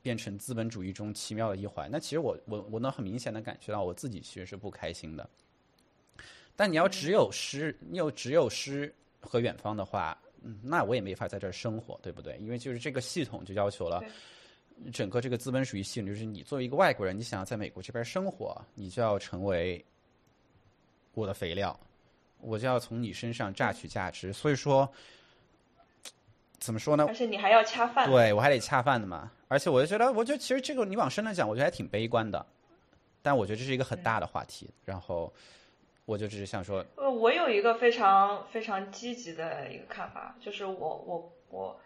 [0.02, 5.30] 变成资本主义中奇妙的一环，那其实我我我能很明显的感觉到我自己其实是不开心的。
[6.54, 8.94] 但你要只有诗，你有只有诗。
[9.24, 12.36] 和远方的话，嗯，那我也没法在这儿生活，对不对？
[12.38, 14.02] 因为就是这个系统就要求了，
[14.92, 19.84] 整个这个资本主义系统，就是你作为一个外国人，你想要在美国这边生活，你就要成为
[21.14, 21.78] 我的肥料，
[22.40, 24.32] 我就要从你身上榨取价值。
[24.32, 24.92] 所以说，
[26.62, 27.04] 怎么说呢？
[27.08, 29.32] 而且你还要恰饭，对我还得恰饭的嘛。
[29.48, 32.46] 而且我就觉得，我觉得其实这个你往深了讲，我觉得还挺悲观的。
[33.20, 35.32] 但我觉得这是一个很大的话题，然后
[36.04, 41.80] 我就只是想说，呃，我有一个非常非常积极的一个看法，就是我我我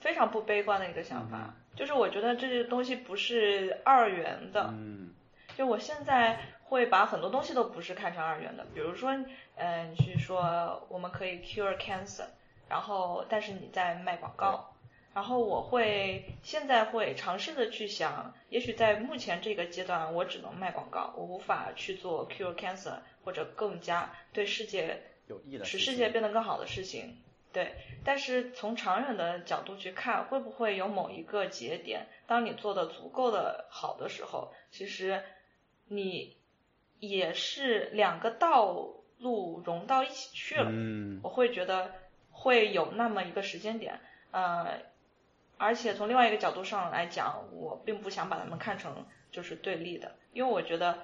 [0.00, 5.10] 非常不悲观的一个想法，就是我觉得这些东西不是二元的，嗯，
[5.54, 9.14] 就我现在会把很多东西都不是看成二元的，比如说，
[9.56, 12.26] 嗯，你去说我们可以 cure cancer，
[12.68, 14.74] 然后但是你在卖广告。
[15.14, 27.16] 然后我会现在会尝试的去想，也许在目前这个阶段，我只能卖广告，我无法去做 cure cancer 或者更加对世界有益的使世界变得更好的事情。
[27.52, 27.74] 对，
[28.04, 35.24] 但是从长远的角度去看，会不会有某一个节点，当你做的足够的好的时候，其实
[35.88, 36.36] 你
[37.00, 38.72] 也是两个道
[39.18, 40.68] 路融到一起去了。
[40.70, 41.92] 嗯，我会觉得
[42.38, 44.00] 会有那么一个时间点，
[44.30, 44.78] 呃。
[45.60, 50.96] 而且从另外一个角度上来讲，我并不想把他们看成就是对立的，因为我觉得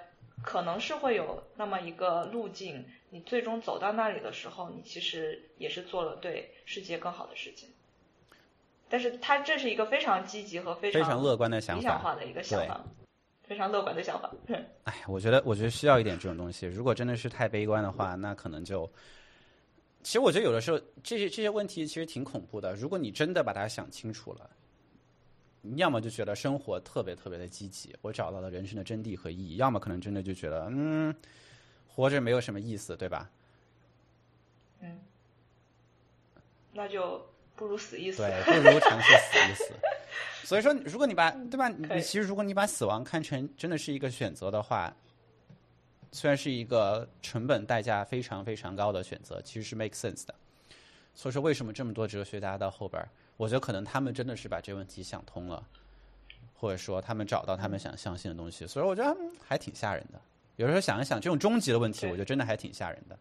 [0.45, 7.69] 可能是会有那么一个路径，你最终走到那里的时候，你其实也是做了对世界更好的事情。
[8.89, 12.81] 但是他这是一个非常积极和非常乐观的想法，理想化的一个想法，
[13.43, 14.31] 非常乐观的想法。
[14.85, 16.65] 哎，我觉得我觉得需要一点这种东西。
[16.69, 18.89] 如果真的是太悲观的话，那可能就。
[20.05, 22.75] 其实我觉得有的时候这些这些问题其实挺恐怖的。
[22.75, 24.49] 如果你真的把它想清楚了，
[25.63, 31.13] 你要么就觉得生活特别特别的积极，我找到了人生的真谛和意义；要么可能真的就觉得，嗯，
[31.89, 33.31] 活着没有什么意思，对吧？
[34.81, 35.01] 嗯，
[36.71, 37.27] 那就
[37.57, 38.19] 不如死一死。
[38.19, 39.75] 对，不如尝试死一死。
[40.45, 41.69] 所以说，如果你把对吧？
[41.71, 44.95] 你其实如果你把死亡看成真的是一个选择的话。
[46.15, 50.33] 虽然是一个成本代价非常非常高的选择，其实是 make sense 的。
[51.13, 55.61] 所以说，为什么这么多哲学家到后边儿，我觉得可能他们真的是把这问题想通了，
[56.55, 58.65] 或者说他们找到他们想相信的东西。
[58.65, 60.21] 所以我觉得还挺吓人的。
[60.55, 63.19] 有时候想一想，这种终极的问题，我觉得真的还挺吓人的。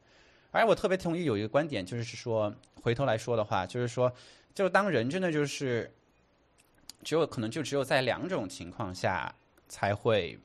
[0.52, 4.14] 而我特别同意有一个观点，就是说回头来说的话，就是说，
[4.54, 5.92] 就当人真的就是
[7.04, 9.34] 只有可能就只有在两种情况下
[9.68, 10.38] 才会。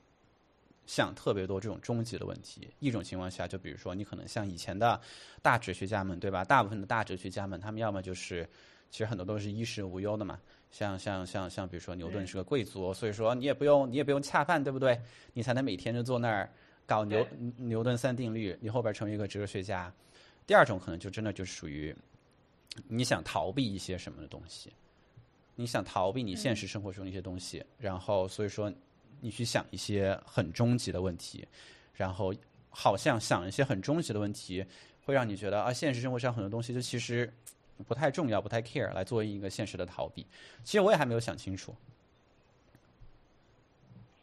[0.89, 4.99] 想特别多这种终极的问题，一种情况下，就比如说你可能像以前的
[5.39, 6.43] 大哲学家们，对吧？
[6.43, 8.43] 大部分的大哲学家们，他们要么就是，
[8.89, 10.39] 其实很多都是衣食无忧的嘛。
[10.71, 14.99] 像像像像，比如说牛顿是个贵族，所以说你也不用你也不用恰饭，对不对？
[15.31, 16.51] 你才能每天就坐那儿
[16.87, 17.23] 搞牛
[17.55, 19.93] 牛顿三定律，你后边成为一个哲学家。
[20.47, 21.95] 第二种可能就真的就属于
[22.87, 24.73] 你想逃避一些什么的东西，
[25.53, 28.73] 你想逃避你现实生活中的一些东西，然后所以说。
[29.21, 31.47] 你去想一些很终极的问题，
[31.93, 32.33] 然后
[32.69, 34.65] 好像想一些很终极的问题，
[35.05, 37.31] 会让你觉得啊，现实生活上很多东西就其实
[37.87, 40.25] 不太重要，不太 care，来作为一个现实的逃避。
[40.63, 41.75] 其实我也还没有想清楚。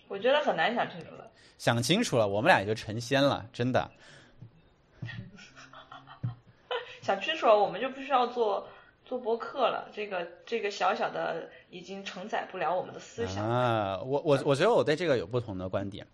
[0.08, 1.30] 我觉得很难想清楚了。
[1.58, 3.90] 想清楚了，我们俩也就成仙了，真的。
[7.02, 8.68] 想清楚了，我们就不需要做。
[9.06, 14.02] 做播客了，这个这个小小的已经承载不了我们的思想啊！
[14.02, 16.04] 我我我觉得我对这个有不同的观点。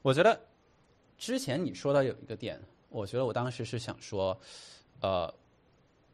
[0.00, 0.40] 我觉得
[1.18, 2.58] 之前你说的有一个点，
[2.88, 4.34] 我觉得我当时是想说，
[5.02, 5.32] 呃，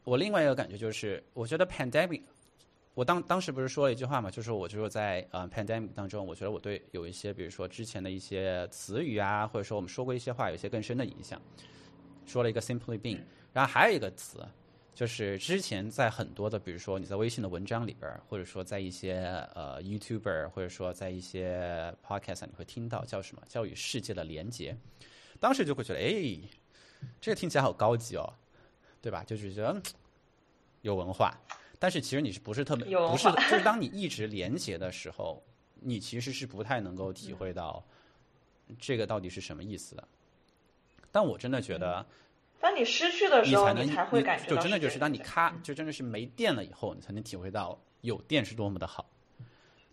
[0.03, 2.23] 我另外一个感觉就是，我觉得 pandemic，
[2.95, 11.41] 我当当时不是说了一句话嘛，就是我就是在呃 pandemic 当中，我觉得我对有一些，比如说之前的一些词语啊，或者说我们说过一些话，有一些更深的影响。
[12.27, 13.21] 说了一个 simply being，
[13.53, 14.45] 然后还有一个词。
[14.95, 19.17] 就是之前在很多的，比如说你在微信的文章里边或者说在一些
[19.55, 23.43] 呃 YouTuber，或者说在一些 Podcast 上，你会听到叫什么？
[23.49, 24.77] 叫与世界的连接。
[25.41, 26.39] 当时就会觉得，哎，
[27.21, 28.33] 这个听起来好高级哦，
[29.03, 29.25] 对吧？
[29.25, 29.83] 就是觉得
[30.83, 31.35] 有文化。
[31.81, 33.25] 但是其实你是不是特别不是？
[33.33, 35.43] 就是 当你一直连接的时候，
[35.81, 37.85] 你其实是不太能够体会到
[38.79, 40.09] 这个到底是什么意思的。
[41.11, 42.07] 但我真的觉得。
[42.65, 49.05] 当你失去的时候，你才会感觉就真的就是当你咔，就真的是没电了以后，你才能体会到有电是多么的好。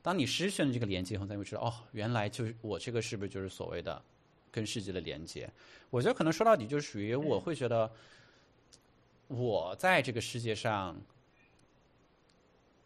[0.01, 4.01] 当你失去了这个连接以后，才会知道哦，原来就是我这个是不是就是所谓的
[4.49, 5.51] 跟世界的连接？
[5.89, 7.91] 我觉得可能说到底就属于我会觉得
[9.27, 10.95] 我在这个世界上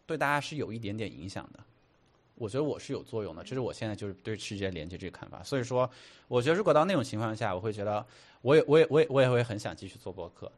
[0.04, 1.60] 对大家是有一点点影响的。
[2.36, 5.42] 我觉得我是有作用的，这是我现在就是对世界连接这个看法。
[5.42, 5.90] 所以说，
[6.28, 8.06] 我觉得如果到那种情况下，我会觉得，
[8.42, 10.50] 我也我也我也我也会很想继续做博客，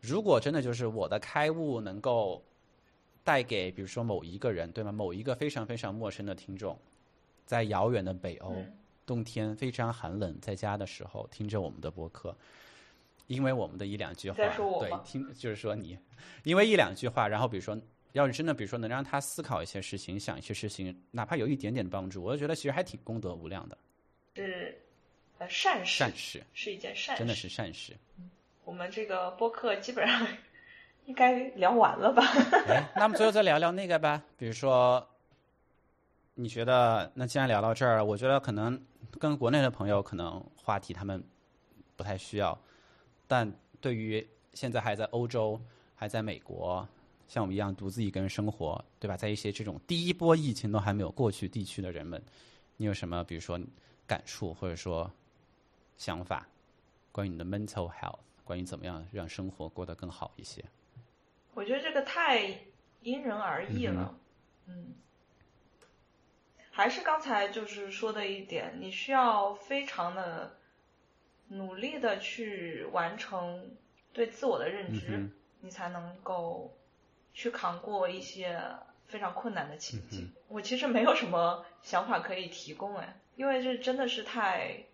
[0.00, 2.42] 如果真的就是我的开悟能够
[3.22, 4.90] 带给，比如说某一个人，对吗？
[4.90, 6.76] 某一个非常非常陌生的听众，
[7.46, 8.56] 在遥远的北欧，
[9.06, 12.34] 冬天非常寒冷，在家的时候听着我们的播客，
[13.28, 14.36] 因为我们的一两句话，
[14.80, 15.96] 对，听就是说你，
[16.42, 17.78] 因为一两句话，然后比如说，
[18.12, 23.78] 要是真的，比如说能让他思考一些事情，想一些事情，哪怕有一点点的帮助，我就觉得其实还挺功德无量的。
[24.34, 24.76] 是，
[25.38, 27.96] 呃，善事，善事是一件善，事，真的是善事。
[28.64, 30.26] 我们这个播客基本上
[31.06, 32.22] 应该聊完了吧？
[32.68, 34.22] 哎，那么最后再聊聊那个吧。
[34.36, 35.04] 比如说，
[36.34, 38.80] 你觉得那既然聊到这儿，我觉得可能
[39.18, 41.22] 跟国内的朋友可能话题他们
[41.96, 42.56] 不太需要，
[43.26, 43.50] 但
[43.80, 44.24] 对于
[44.54, 45.60] 现在还在欧洲、
[45.94, 46.86] 还在美国，
[47.30, 49.16] 像我们一样独自一个人生活，对吧？
[49.16, 52.20] 在一些这种第一波疫情都还没有过去地区的人们，
[52.76, 53.56] 你有什么比如说
[54.04, 55.08] 感触或者说
[55.96, 56.48] 想法，
[57.12, 58.18] 关于你的 mental health？
[58.42, 60.64] 关于怎么样让生活过得更好一些，
[61.54, 62.52] 我觉得这个太
[63.02, 64.18] 因人而异了。
[64.66, 64.92] 嗯，
[66.72, 70.58] 还是刚才就是说的一点，你需要非常的
[71.46, 73.70] 努力的去完成
[74.12, 75.30] 对自我的认知，
[75.60, 76.76] 你才能够
[77.32, 78.60] 去扛过一些
[79.06, 80.32] 非常困难的情境。
[80.48, 84.84] 我其实没有什么想法可以提供哎，因为这真的是太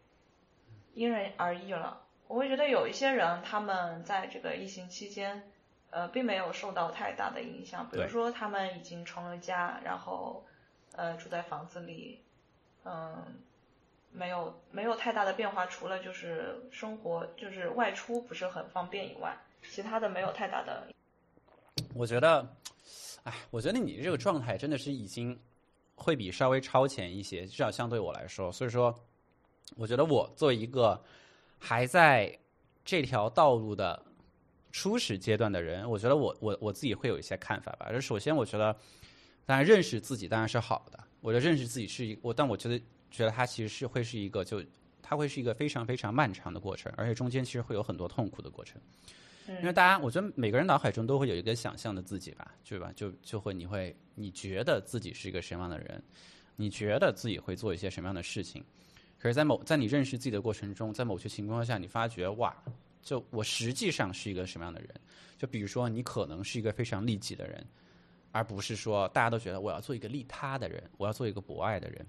[0.95, 2.03] 因人而异了。
[2.29, 5.49] 我会觉得有一些人，他们在这个疫情期间，
[5.91, 7.89] 呃，并没有受到太大的影响。
[7.89, 10.45] 比如说，他们已经成了家，然后，
[10.93, 12.25] 呃，住在房子里，
[12.85, 13.37] 嗯，
[14.11, 20.89] 没有没有太大的变化，除了就是生活就是外出不是很方便以外，其他的没有太大的。
[21.97, 22.57] 我觉得，
[23.25, 25.39] 哎，我觉得你这个状态真的是已经
[25.95, 28.53] 会比稍微超前一些，至少相对我来说。
[28.53, 28.95] 所以说，
[29.77, 31.03] 我觉得我作为一个。
[31.59, 32.39] 还在
[32.85, 34.05] 这条道路的
[34.71, 37.91] 初始阶段的人，我觉得我我我自己会有一些看法吧。
[37.91, 38.77] 就首先，我觉得，
[39.47, 41.03] 当然认识自己当然是好的。
[41.23, 42.79] 我觉得认识自己是一我，但我觉得
[43.11, 44.63] 觉得它其实是会是一个，就
[45.03, 48.79] 它会是一个非常非常漫长的过程，而且中间其实会有很多痛苦的过程。
[49.49, 52.93] 因为大家，我觉得每个人脑海中都会有一个想象的自己吧，对吧？
[52.97, 56.03] 就就会你会你觉得自己是一个什么样的人，
[56.57, 58.65] 你觉得自己会做一些什么样的事情。
[59.19, 62.55] 可是，在某在你认识自己的过程中，在某些情况下，你发觉哇，
[63.03, 64.91] 就我实际上是一个什么样的人？
[65.39, 67.65] 就比如说，你可能是一个非常利己的人，
[68.33, 72.07] 而不是说大家都觉得我要做一个利他的人，我要做一个博爱的人。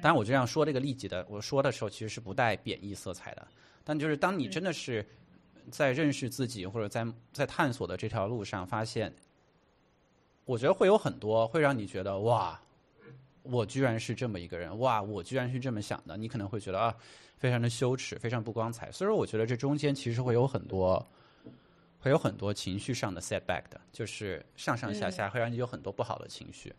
[0.00, 3.46] 当然，我这样说这个利己的，我说的时候其实是不带贬义色彩的。
[3.84, 5.06] 但就是当你真的是
[5.70, 9.14] 在认识自己或者在在探索的这条路上，发现，
[10.44, 12.60] 我觉得会有很多会让你觉得哇。
[13.42, 15.00] 我居然是这么一个人，哇！
[15.00, 16.94] 我居然是这么想的，你可能会觉得啊，
[17.38, 18.92] 非常的羞耻，非常不光彩。
[18.92, 21.08] 所以说，我觉得这中间其实会有很多，
[21.98, 26.74] 会有很多情绪上的 setback 的，就是上上下下会让你有很多不好的情绪。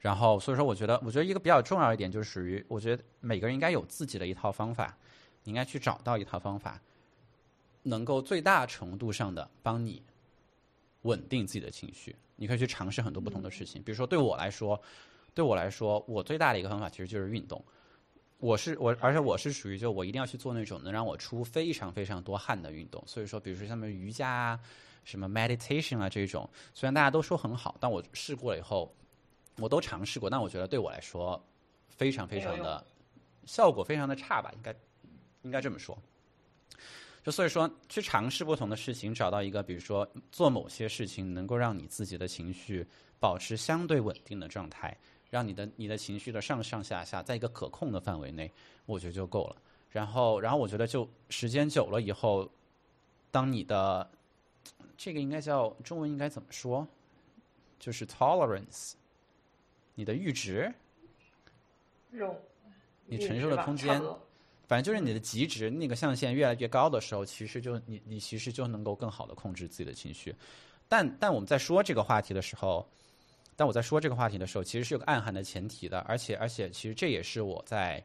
[0.00, 4.94] 然后，所以说，我觉得，我觉得一个比较重要一点就是属于，我觉得每个人应该有自己的一套方法，
[5.44, 6.78] 你应该去找到一套方法，
[7.88, 10.02] 能够最大程度上的帮你
[11.02, 12.14] 稳定自己的情绪。
[12.36, 14.80] 你可以去尝试很多不同的事情，比如说对我来说。
[15.34, 17.62] 对我来说，我最大的一个方法其实就是运动。
[18.38, 23.00] 我是我，而且我是属于就我一定要去做那种能让我出非常非常多汗的运动。
[23.06, 24.60] 所以说，比如说像什么瑜伽啊、
[25.04, 28.92] 什么 meditation 啊这种，虽然大家都说很好，但我试过了以后，
[29.58, 31.40] 我都尝试过，但我觉得对我来说
[31.86, 32.84] 非常非常的
[33.44, 34.74] 效果非常的差吧，应该
[35.42, 35.96] 应该这么说。
[37.28, 42.86] 就所以说，去尝试不同的事情，找到一个比如说做某些事情能够让你自己的情绪
[43.20, 44.96] 保持相对稳定的状态。
[45.28, 48.50] 让你的你的情绪的上上下下在一个可控的范围内，
[48.86, 49.56] 我觉得就够了。
[49.90, 52.50] 然后，然后我觉得就时间久了以后，
[53.30, 54.10] 当你的
[54.96, 56.88] 这个应该叫中文应该怎么说？
[57.78, 58.94] 就是 tolerance，
[59.94, 60.72] 你的阈值，
[62.10, 62.34] 容，
[63.04, 64.02] 你承受的空间，
[64.68, 70.32] 反正就是你的极值那个象限越来越高的时候，其实就你你其实就能够更好的控制自己的情绪。
[70.88, 72.88] 但但我们在说这个话题的时候。
[73.56, 78.00] 但我在说这个话题的时候，其实是有个暗含的前提的，而且而且，其实这也是我在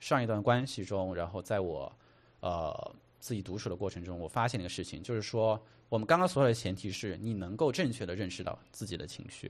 [0.00, 1.92] 上一段关系中，然后在我
[2.40, 9.48] 呃自己独处的过程中，我发现的一个事情，就是说，我们刚刚所有的前提是你能够正确的认识到自己的情绪，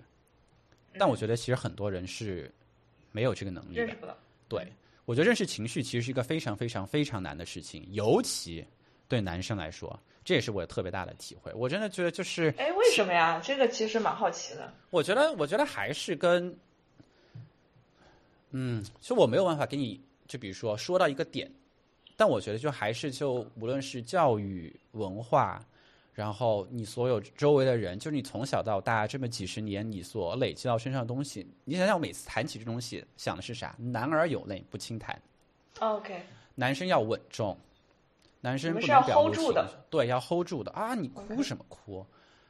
[0.98, 2.52] 但我觉得其实很多人是
[3.10, 4.14] 没有这个能力的。
[4.46, 4.70] 对，
[5.06, 8.62] 我觉得认识情绪其实是一个非常非常非常难的事情，尤其
[9.08, 9.98] 对男生来说。
[10.24, 13.40] 这也是我特别大的体会，我真的觉得就是，哎，为什么呀？
[13.40, 14.74] 这个其实蛮好奇的。
[14.90, 16.52] 我觉得，我觉得还是跟，
[18.50, 21.48] 嗯，其实我没有办法给你，就比如说说到一个点，
[22.16, 25.64] 但我觉得就还是就无论是教育文化，
[26.16, 33.76] 然后你所有周围的人，就是你从小到大这么几十年你所累积到身上的东西，你想想，我每次谈起这东西，想的是啥？
[33.78, 35.20] 男儿有泪不轻弹。
[35.78, 36.22] OK，
[36.54, 37.54] 男生要稳重，
[38.40, 39.54] 男生不能表露
[39.90, 40.94] 对，要 hold 住的啊！
[40.94, 42.02] 你哭什么哭？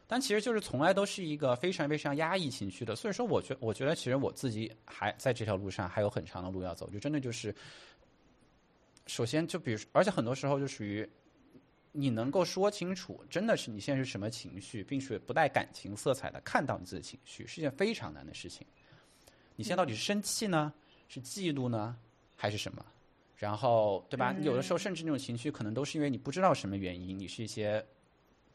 [0.07, 7.53] 但其实就是从来都是一个非常非常压抑情绪的，所以说我觉我觉得其实我自己还在这条路上还有很长的路要走，就真的就是，
[9.07, 11.05] 首先就比如说，而且很多时候就属于
[11.97, 18.67] 你能够说清楚，真的是你现在是什么情绪，并且不带感情色彩的看到你自己的情绪，是件非常难的事情。
[19.57, 20.73] 你现在到底是生气呢，
[21.09, 21.97] 是嫉妒呢，
[22.37, 22.85] 还是什么？
[23.39, 24.35] 然后，对吧？
[24.43, 27.85] 有的时候甚至那种情绪，可能都是因为你不知道什么原因，你是一些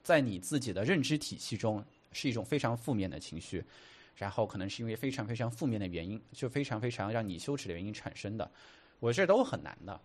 [0.04, 3.64] 在你自己的认知体系中是一种非常负面的情绪，
[4.16, 8.50] 然后可能是因为非常非常负面的原因，就非常非常让你羞耻的原因产生的，
[9.00, 10.00] 我觉得都很难的。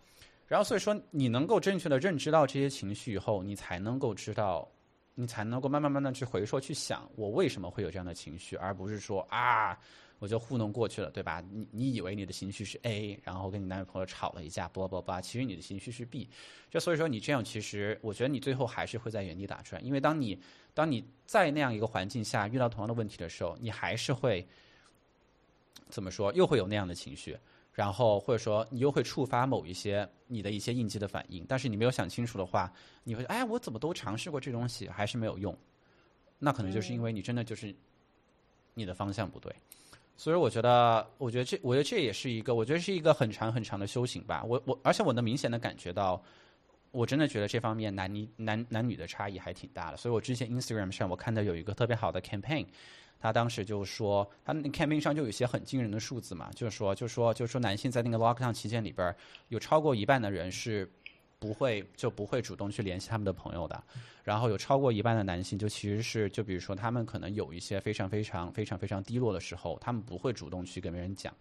[0.47, 4.65] 然后所以说，你能够正确的认知到这些情绪以后，你才能够知道，
[5.13, 9.77] 你才能够慢慢慢慢去回溯去想，我为什么会有这样的情绪，而不是说啊，
[10.19, 11.43] 我就糊弄过去了，对吧？
[11.51, 16.29] 你你以为你的情绪是 A，然后跟你男朋友吵了一架，叭叭叭，其实你的情绪是 B。
[16.71, 20.39] 就所以说，你这样其实，我觉得你最后还是会在原地打转，因为当你
[20.73, 24.47] 当你在那样一个环境下遇到同样的问题的时候，你还是会
[25.89, 27.37] 怎么说，又会有那样的情绪。
[27.77, 32.73] 然后或者说你又会触发某一些你的一些应激的反应，但是你没有想清楚的话，
[33.03, 35.55] 你会哎，我怎么都尝试过这东西，还是没有用，
[36.39, 37.71] 那可能就是因为你真的就是
[38.73, 39.55] 你的方向不对。
[40.15, 44.43] 所以我觉得，我觉得这，我觉得这也是一个，我觉得是一个很长很长的修行吧。
[44.43, 46.19] 我我，而且我能明显的感觉到，
[46.91, 49.97] 我真的觉得这方面男女男男女的差异还挺大的。
[49.97, 52.65] 所以我之前 Instagram 上我看到有一个特别好的 campaign，
[53.19, 59.15] 他当时就说，他那 campaign 上就有一些很惊人的数字嘛，就是说，就说，就是说，男性在那个 lockdown 期间里边，
[59.49, 60.89] 有超过一半的人是
[61.39, 63.83] 不会就不会主动去联系他们的朋友的，
[64.23, 71.33] 然后有超过一半的男性就其实是就比如说他们可能有一些非常非常非常非常低落的时候，他们不会主动去跟别人讲。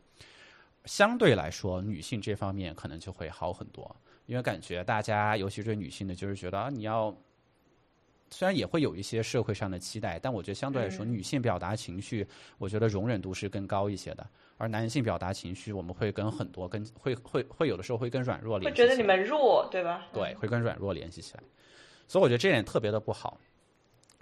[0.84, 7.16] 相对来说，女性这方面可能就会好很多，因为感觉大家，尤其是女性的，就是觉得啊，你要
[8.30, 12.26] 虽然也会有一些社会上的期待，但我觉得相对来说，嗯女性表达情绪，
[12.58, 14.26] 我觉得容忍度是更高一些的。
[14.58, 20.06] 而男性表达情绪，我们会跟很多跟会会会有的时候会跟软弱联系会觉得你们弱，对吧？
[20.12, 21.42] 对，会跟软弱联系起来，
[22.08, 23.38] 所以我觉得这点特别的不好。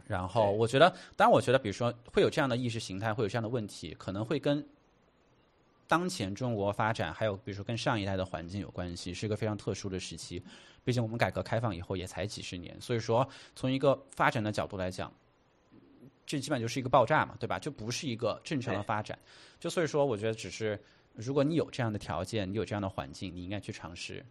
[0.06, 4.62] 然后我觉得，当然我觉得，比如说会有这样的意识形态，会有这样的问题，可能会跟
[5.86, 10.42] 当前中国发展，还有比如说跟上一代的环境有关系，是一个非常特殊的时期。
[10.82, 15.12] 毕竟我们改革开放以后也才几十年，所以说从一个发展的角度来讲，
[16.26, 17.58] 这基本就是一个爆炸嘛，对吧？
[17.58, 19.18] 就不是一个正常的发展。
[19.58, 20.78] 就所以说，我觉得只是
[21.14, 24.24] 如果你有这样的条件，你有这样的环境，你应该去尝试。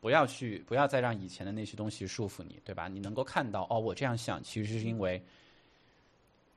[0.00, 2.88] 不要去，不要再让以前的那些东西束缚你，对吧？
[2.88, 5.22] 你能够看到，哦，我这样想其实是因为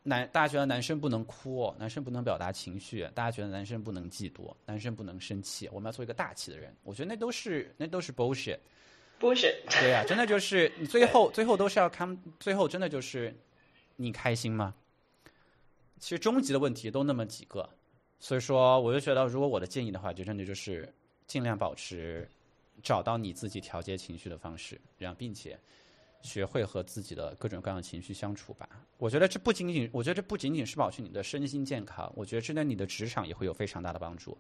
[0.07, 6.73] 男，大家觉得男生不能哭，男生不能表达情绪，大家觉得男生不能嫉妒，男生不能生气，我们要做一个大气的人。
[6.84, 8.57] 我觉得那都是那都是 bullshit。
[9.19, 13.35] bullshit，对呀、真的就是你最后最后都是要看，最后真的就是
[13.97, 14.73] 你开心吗？
[15.99, 17.67] 其实终极的问题都那么几个，
[18.17, 20.88] 所以说我就觉得，如果我的建议的话，就真的就是
[21.25, 22.29] 尽量保持
[22.81, 25.59] 找到你自己调节情绪的方式，然后并且
[26.22, 28.68] 学会和自己的各种各样的情绪相处吧。
[28.98, 34.38] 我觉得这不仅仅，我觉得这不仅仅是保持你的身心健康，我觉得这对你的职场也会有非常大的帮助。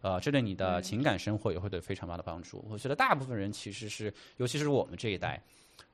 [0.00, 2.64] 呃，这对你的情感生活也会有非常大的帮助。
[2.70, 5.42] 我觉得大部分人其实是，尤其是我们这一代，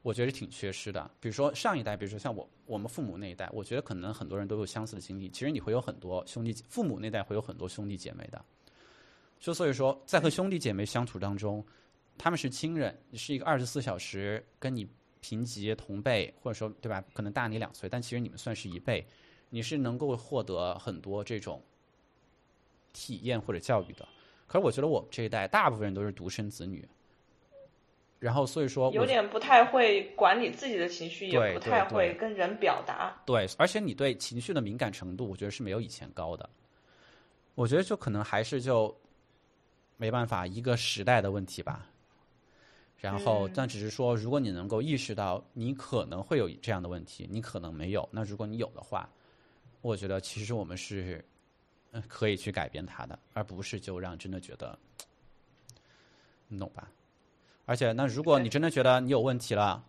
[0.03, 1.11] 我觉得挺缺失的。
[1.21, 5.31] 比如说上一代，比如说像我我们父母那一代，我觉得可能很多人都有相似的经历。
[5.31, 8.45] 其实你会有很多兄弟，父母那代会有很多兄弟姐妹的。
[9.41, 11.65] 就所以说，在和兄弟姐妹相处当中，
[12.19, 14.87] 他们是亲人，是一个二十四小时跟你
[15.25, 17.03] 平级同辈，或者说对吧？
[17.15, 19.03] 可能大你两岁，但其实你们算是一辈，
[19.49, 21.63] 你是能够获得很多这种
[22.93, 24.07] 体验或者教育的。
[24.47, 26.87] 可是我觉得我们这一代大部分人都是独生子女，
[28.19, 33.17] 然后所以说有点不太会管理自己的情绪，也不太会跟人表达。
[33.25, 36.47] 对，而且你对情绪的敏感程度，我觉得是没有以前高的。
[37.55, 38.95] 我觉得就可能还是就
[39.97, 41.89] 没办法一个时代的问题吧。
[43.01, 48.09] 然后，嗯但只是说，如果你能够意识到你可能会有这样的问题，你可能没有。
[48.11, 49.09] 那如果你有的话，
[49.83, 51.23] 我觉得其实我们是
[51.93, 54.79] 嗯可以去改变它的，而不是就让真的觉得，
[56.49, 56.91] 你懂吧？
[57.67, 59.85] 而且，那如果你真的觉得你有问题了，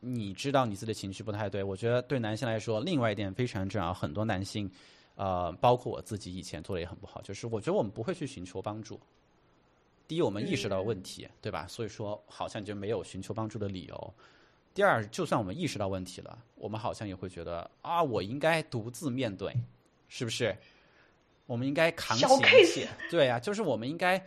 [0.00, 3.92] 你知道你自己的情绪不太对，我觉得对男性来说，另外一点非常重要。
[3.92, 4.70] 很多男性，
[5.16, 9.00] 呃，包括我自己以前做的也很不好，就是我觉得我们不会去寻求帮助。
[10.08, 11.66] 第一，我们意识到问题，对吧？
[11.68, 14.14] 所以说好像就没有寻求帮助的理由。
[14.74, 19.54] 第二，就算我们意识到问题了，我们好像也会觉得啊，我应该独自面对，
[20.08, 20.56] 是不是？
[21.46, 24.22] 我们应该扛起一切，对呀，就是我们应该，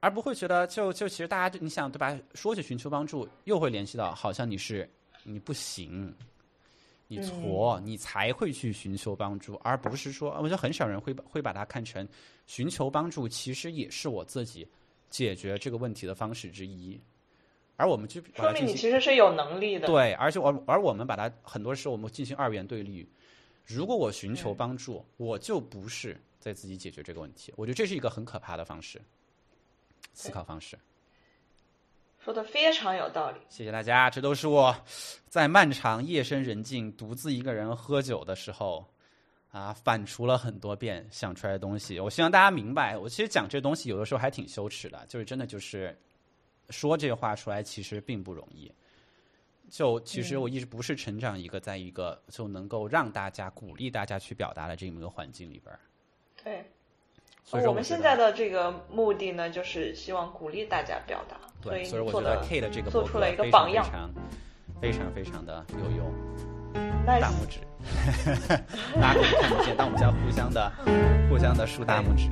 [0.00, 2.18] 而不会觉得就就其实大家你想对吧？
[2.34, 4.88] 说起寻求帮助，又会联系到好像你是
[5.22, 6.14] 你不行，
[7.08, 12.06] 你挫，你才会去寻求帮助，而不是说，我觉得很少人会会把它看成
[12.46, 14.66] 寻求帮助，其实也是我自己
[15.10, 17.00] 解决这个问题的方式之一。
[17.76, 23.08] 而我们就说明你其实是有能力的，对，而且我而我们把它很多时候我们进行二元对立。
[23.64, 27.52] 如果我寻求帮助，我就不是在自己解决这个问题。
[27.56, 29.00] 我觉得这是一个很可怕的方式，
[30.12, 30.76] 思考方式。
[32.18, 34.10] 说的非常有道理，谢谢大家。
[34.10, 34.74] 这都是我
[35.28, 38.84] 在漫长夜深人静、独自一个人喝酒的时候
[39.50, 41.98] 啊，反刍了很多遍想出来的东西。
[42.00, 45.96] 我希望大家明白，我其实讲这东西有的时候还挺羞耻的，就是真的就是。
[46.70, 48.70] 说这话出来其实并不容易，
[49.70, 55.80] 就其实我一直不是成长一个在一个就能够让大家鼓励大家去表达的这么一个环境里边儿。
[56.44, 56.62] 对，
[57.42, 61.40] 所以我们现在的这个目的呢，就是希望鼓励大家表达。
[61.62, 64.12] 对，所以我觉得 K 的这个做出了一个榜样，
[64.78, 66.12] 非常非常的有用。
[67.06, 67.60] 大拇指，
[69.00, 70.72] 大家可以看不见，但我们要互相的
[71.28, 72.28] 互相的竖大拇指。